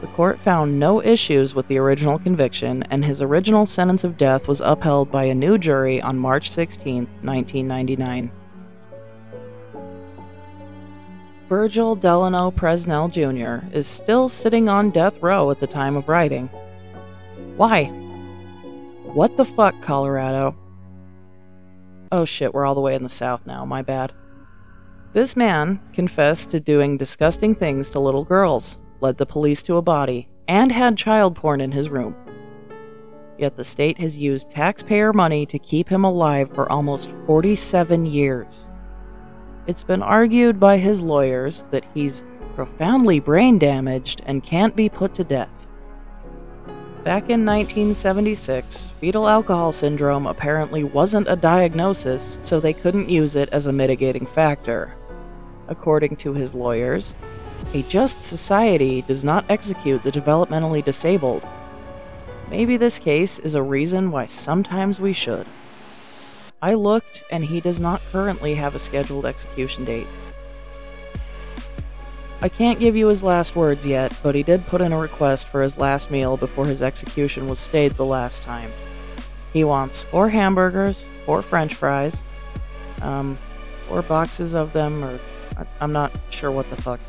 The 0.00 0.08
court 0.08 0.40
found 0.40 0.80
no 0.80 1.00
issues 1.00 1.54
with 1.54 1.68
the 1.68 1.78
original 1.78 2.18
conviction, 2.18 2.82
and 2.90 3.04
his 3.04 3.22
original 3.22 3.64
sentence 3.64 4.02
of 4.02 4.16
death 4.16 4.48
was 4.48 4.60
upheld 4.60 5.12
by 5.12 5.22
a 5.24 5.36
new 5.36 5.56
jury 5.56 6.02
on 6.02 6.18
March 6.18 6.50
16, 6.50 7.06
1999. 7.22 8.32
Virgil 11.48 11.96
Delano 11.96 12.50
Presnell 12.50 13.10
Jr. 13.10 13.66
is 13.74 13.86
still 13.86 14.28
sitting 14.28 14.68
on 14.68 14.90
death 14.90 15.22
row 15.22 15.50
at 15.50 15.60
the 15.60 15.66
time 15.66 15.96
of 15.96 16.06
writing. 16.06 16.48
Why? 17.56 17.86
What 19.04 19.38
the 19.38 19.46
fuck, 19.46 19.80
Colorado? 19.80 20.54
Oh 22.12 22.26
shit, 22.26 22.52
we're 22.52 22.66
all 22.66 22.74
the 22.74 22.82
way 22.82 22.94
in 22.94 23.02
the 23.02 23.08
south 23.08 23.46
now, 23.46 23.64
my 23.64 23.80
bad. 23.80 24.12
This 25.14 25.36
man 25.36 25.80
confessed 25.94 26.50
to 26.50 26.60
doing 26.60 26.98
disgusting 26.98 27.54
things 27.54 27.88
to 27.90 27.98
little 27.98 28.24
girls, 28.24 28.78
led 29.00 29.16
the 29.16 29.24
police 29.24 29.62
to 29.62 29.78
a 29.78 29.82
body, 29.82 30.28
and 30.48 30.70
had 30.70 30.98
child 30.98 31.34
porn 31.34 31.62
in 31.62 31.72
his 31.72 31.88
room. 31.88 32.14
Yet 33.38 33.56
the 33.56 33.64
state 33.64 33.98
has 34.00 34.18
used 34.18 34.50
taxpayer 34.50 35.14
money 35.14 35.46
to 35.46 35.58
keep 35.58 35.88
him 35.88 36.04
alive 36.04 36.50
for 36.54 36.70
almost 36.70 37.10
47 37.26 38.04
years. 38.04 38.68
It's 39.68 39.84
been 39.84 40.02
argued 40.02 40.58
by 40.58 40.78
his 40.78 41.02
lawyers 41.02 41.66
that 41.72 41.84
he's 41.92 42.22
profoundly 42.54 43.20
brain 43.20 43.58
damaged 43.58 44.22
and 44.24 44.42
can't 44.42 44.74
be 44.74 44.88
put 44.88 45.12
to 45.12 45.24
death. 45.24 45.68
Back 47.04 47.24
in 47.24 47.44
1976, 47.44 48.92
fetal 48.98 49.28
alcohol 49.28 49.72
syndrome 49.72 50.26
apparently 50.26 50.84
wasn't 50.84 51.28
a 51.28 51.36
diagnosis, 51.36 52.38
so 52.40 52.58
they 52.58 52.72
couldn't 52.72 53.10
use 53.10 53.36
it 53.36 53.50
as 53.50 53.66
a 53.66 53.72
mitigating 53.72 54.24
factor. 54.24 54.96
According 55.68 56.16
to 56.16 56.32
his 56.32 56.54
lawyers, 56.54 57.14
a 57.74 57.82
just 57.82 58.22
society 58.22 59.02
does 59.02 59.22
not 59.22 59.44
execute 59.50 60.02
the 60.02 60.10
developmentally 60.10 60.82
disabled. 60.82 61.46
Maybe 62.50 62.78
this 62.78 62.98
case 62.98 63.38
is 63.38 63.54
a 63.54 63.62
reason 63.62 64.10
why 64.10 64.24
sometimes 64.24 64.98
we 64.98 65.12
should. 65.12 65.46
I 66.60 66.74
looked, 66.74 67.22
and 67.30 67.44
he 67.44 67.60
does 67.60 67.80
not 67.80 68.02
currently 68.10 68.54
have 68.54 68.74
a 68.74 68.80
scheduled 68.80 69.26
execution 69.26 69.84
date. 69.84 70.08
I 72.40 72.48
can't 72.48 72.78
give 72.78 72.96
you 72.96 73.08
his 73.08 73.22
last 73.22 73.56
words 73.56 73.86
yet, 73.86 74.16
but 74.22 74.34
he 74.34 74.42
did 74.42 74.66
put 74.66 74.80
in 74.80 74.92
a 74.92 74.98
request 74.98 75.48
for 75.48 75.62
his 75.62 75.76
last 75.76 76.10
meal 76.10 76.36
before 76.36 76.66
his 76.66 76.82
execution 76.82 77.48
was 77.48 77.58
stayed 77.58 77.92
the 77.92 78.04
last 78.04 78.42
time. 78.42 78.70
He 79.52 79.64
wants 79.64 80.02
four 80.02 80.28
hamburgers, 80.28 81.08
four 81.26 81.42
french 81.42 81.74
fries, 81.74 82.22
um, 83.02 83.38
four 83.82 84.02
boxes 84.02 84.54
of 84.54 84.72
them, 84.72 85.04
or 85.04 85.18
I'm 85.80 85.92
not 85.92 86.12
sure 86.30 86.50
what 86.50 86.68
the 86.70 86.76
fuck, 86.76 87.00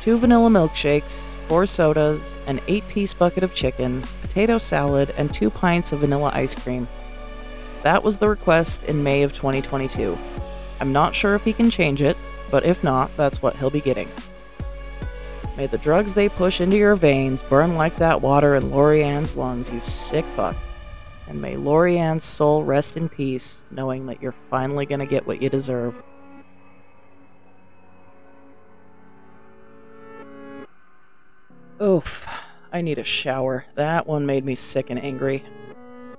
two 0.00 0.16
vanilla 0.18 0.48
milkshakes, 0.48 1.32
four 1.48 1.66
sodas, 1.66 2.38
an 2.46 2.60
eight 2.68 2.86
piece 2.88 3.12
bucket 3.12 3.42
of 3.42 3.54
chicken, 3.54 4.02
potato 4.22 4.58
salad, 4.58 5.12
and 5.18 5.32
two 5.32 5.50
pints 5.50 5.92
of 5.92 6.00
vanilla 6.00 6.30
ice 6.32 6.54
cream. 6.54 6.88
That 7.86 8.02
was 8.02 8.18
the 8.18 8.28
request 8.28 8.82
in 8.82 9.04
May 9.04 9.22
of 9.22 9.32
2022. 9.32 10.18
I'm 10.80 10.92
not 10.92 11.14
sure 11.14 11.36
if 11.36 11.44
he 11.44 11.52
can 11.52 11.70
change 11.70 12.02
it, 12.02 12.16
but 12.50 12.66
if 12.66 12.82
not, 12.82 13.16
that's 13.16 13.40
what 13.40 13.54
he'll 13.54 13.70
be 13.70 13.80
getting. 13.80 14.10
May 15.56 15.68
the 15.68 15.78
drugs 15.78 16.12
they 16.12 16.28
push 16.28 16.60
into 16.60 16.76
your 16.76 16.96
veins 16.96 17.42
burn 17.42 17.76
like 17.76 17.96
that 17.98 18.20
water 18.20 18.56
in 18.56 18.72
Lori 18.72 19.04
Ann's 19.04 19.36
lungs, 19.36 19.70
you 19.70 19.80
sick 19.84 20.24
fuck. 20.34 20.56
And 21.28 21.40
may 21.40 21.56
Lori 21.56 21.96
Ann's 21.96 22.24
soul 22.24 22.64
rest 22.64 22.96
in 22.96 23.08
peace, 23.08 23.62
knowing 23.70 24.06
that 24.06 24.20
you're 24.20 24.34
finally 24.50 24.84
gonna 24.84 25.06
get 25.06 25.24
what 25.24 25.40
you 25.40 25.48
deserve. 25.48 25.94
Oof, 31.80 32.26
I 32.72 32.80
need 32.80 32.98
a 32.98 33.04
shower. 33.04 33.64
That 33.76 34.08
one 34.08 34.26
made 34.26 34.44
me 34.44 34.56
sick 34.56 34.90
and 34.90 35.00
angry. 35.00 35.44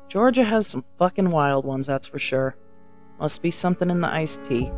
Georgia 0.07 0.45
has 0.45 0.65
some 0.67 0.85
fucking 0.97 1.31
wild 1.31 1.65
ones, 1.65 1.85
that's 1.85 2.07
for 2.07 2.19
sure. 2.19 2.55
Must 3.19 3.41
be 3.41 3.51
something 3.51 3.89
in 3.89 3.99
the 3.99 4.09
iced 4.09 4.45
tea. 4.45 4.71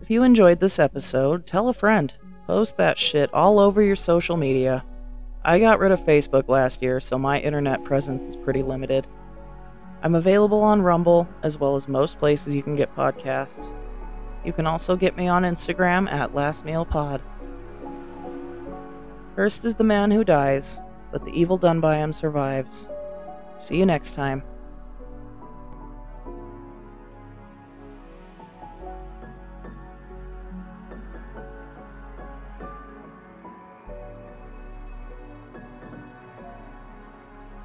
If 0.00 0.10
you 0.10 0.22
enjoyed 0.22 0.60
this 0.60 0.78
episode, 0.78 1.44
tell 1.46 1.68
a 1.68 1.74
friend. 1.74 2.12
Post 2.46 2.76
that 2.78 2.98
shit 2.98 3.32
all 3.34 3.58
over 3.58 3.82
your 3.82 3.96
social 3.96 4.36
media. 4.36 4.84
I 5.44 5.58
got 5.58 5.78
rid 5.78 5.92
of 5.92 6.00
Facebook 6.00 6.48
last 6.48 6.82
year, 6.82 7.00
so 7.00 7.18
my 7.18 7.40
internet 7.40 7.84
presence 7.84 8.26
is 8.26 8.36
pretty 8.36 8.62
limited. 8.62 9.06
I'm 10.02 10.14
available 10.14 10.62
on 10.62 10.82
Rumble, 10.82 11.28
as 11.42 11.58
well 11.58 11.76
as 11.76 11.88
most 11.88 12.18
places 12.18 12.54
you 12.54 12.62
can 12.62 12.76
get 12.76 12.94
podcasts. 12.96 13.74
You 14.44 14.52
can 14.52 14.66
also 14.66 14.96
get 14.96 15.16
me 15.16 15.28
on 15.28 15.42
Instagram 15.42 16.10
at 16.10 16.32
LastMealPod. 16.32 17.20
Cursed 19.36 19.64
is 19.64 19.74
the 19.74 19.84
man 19.84 20.10
who 20.10 20.24
dies, 20.24 20.80
but 21.10 21.24
the 21.24 21.32
evil 21.32 21.58
done 21.58 21.80
by 21.80 21.96
him 21.96 22.12
survives. 22.12 22.88
See 23.56 23.78
you 23.78 23.86
next 23.86 24.14
time. 24.14 24.42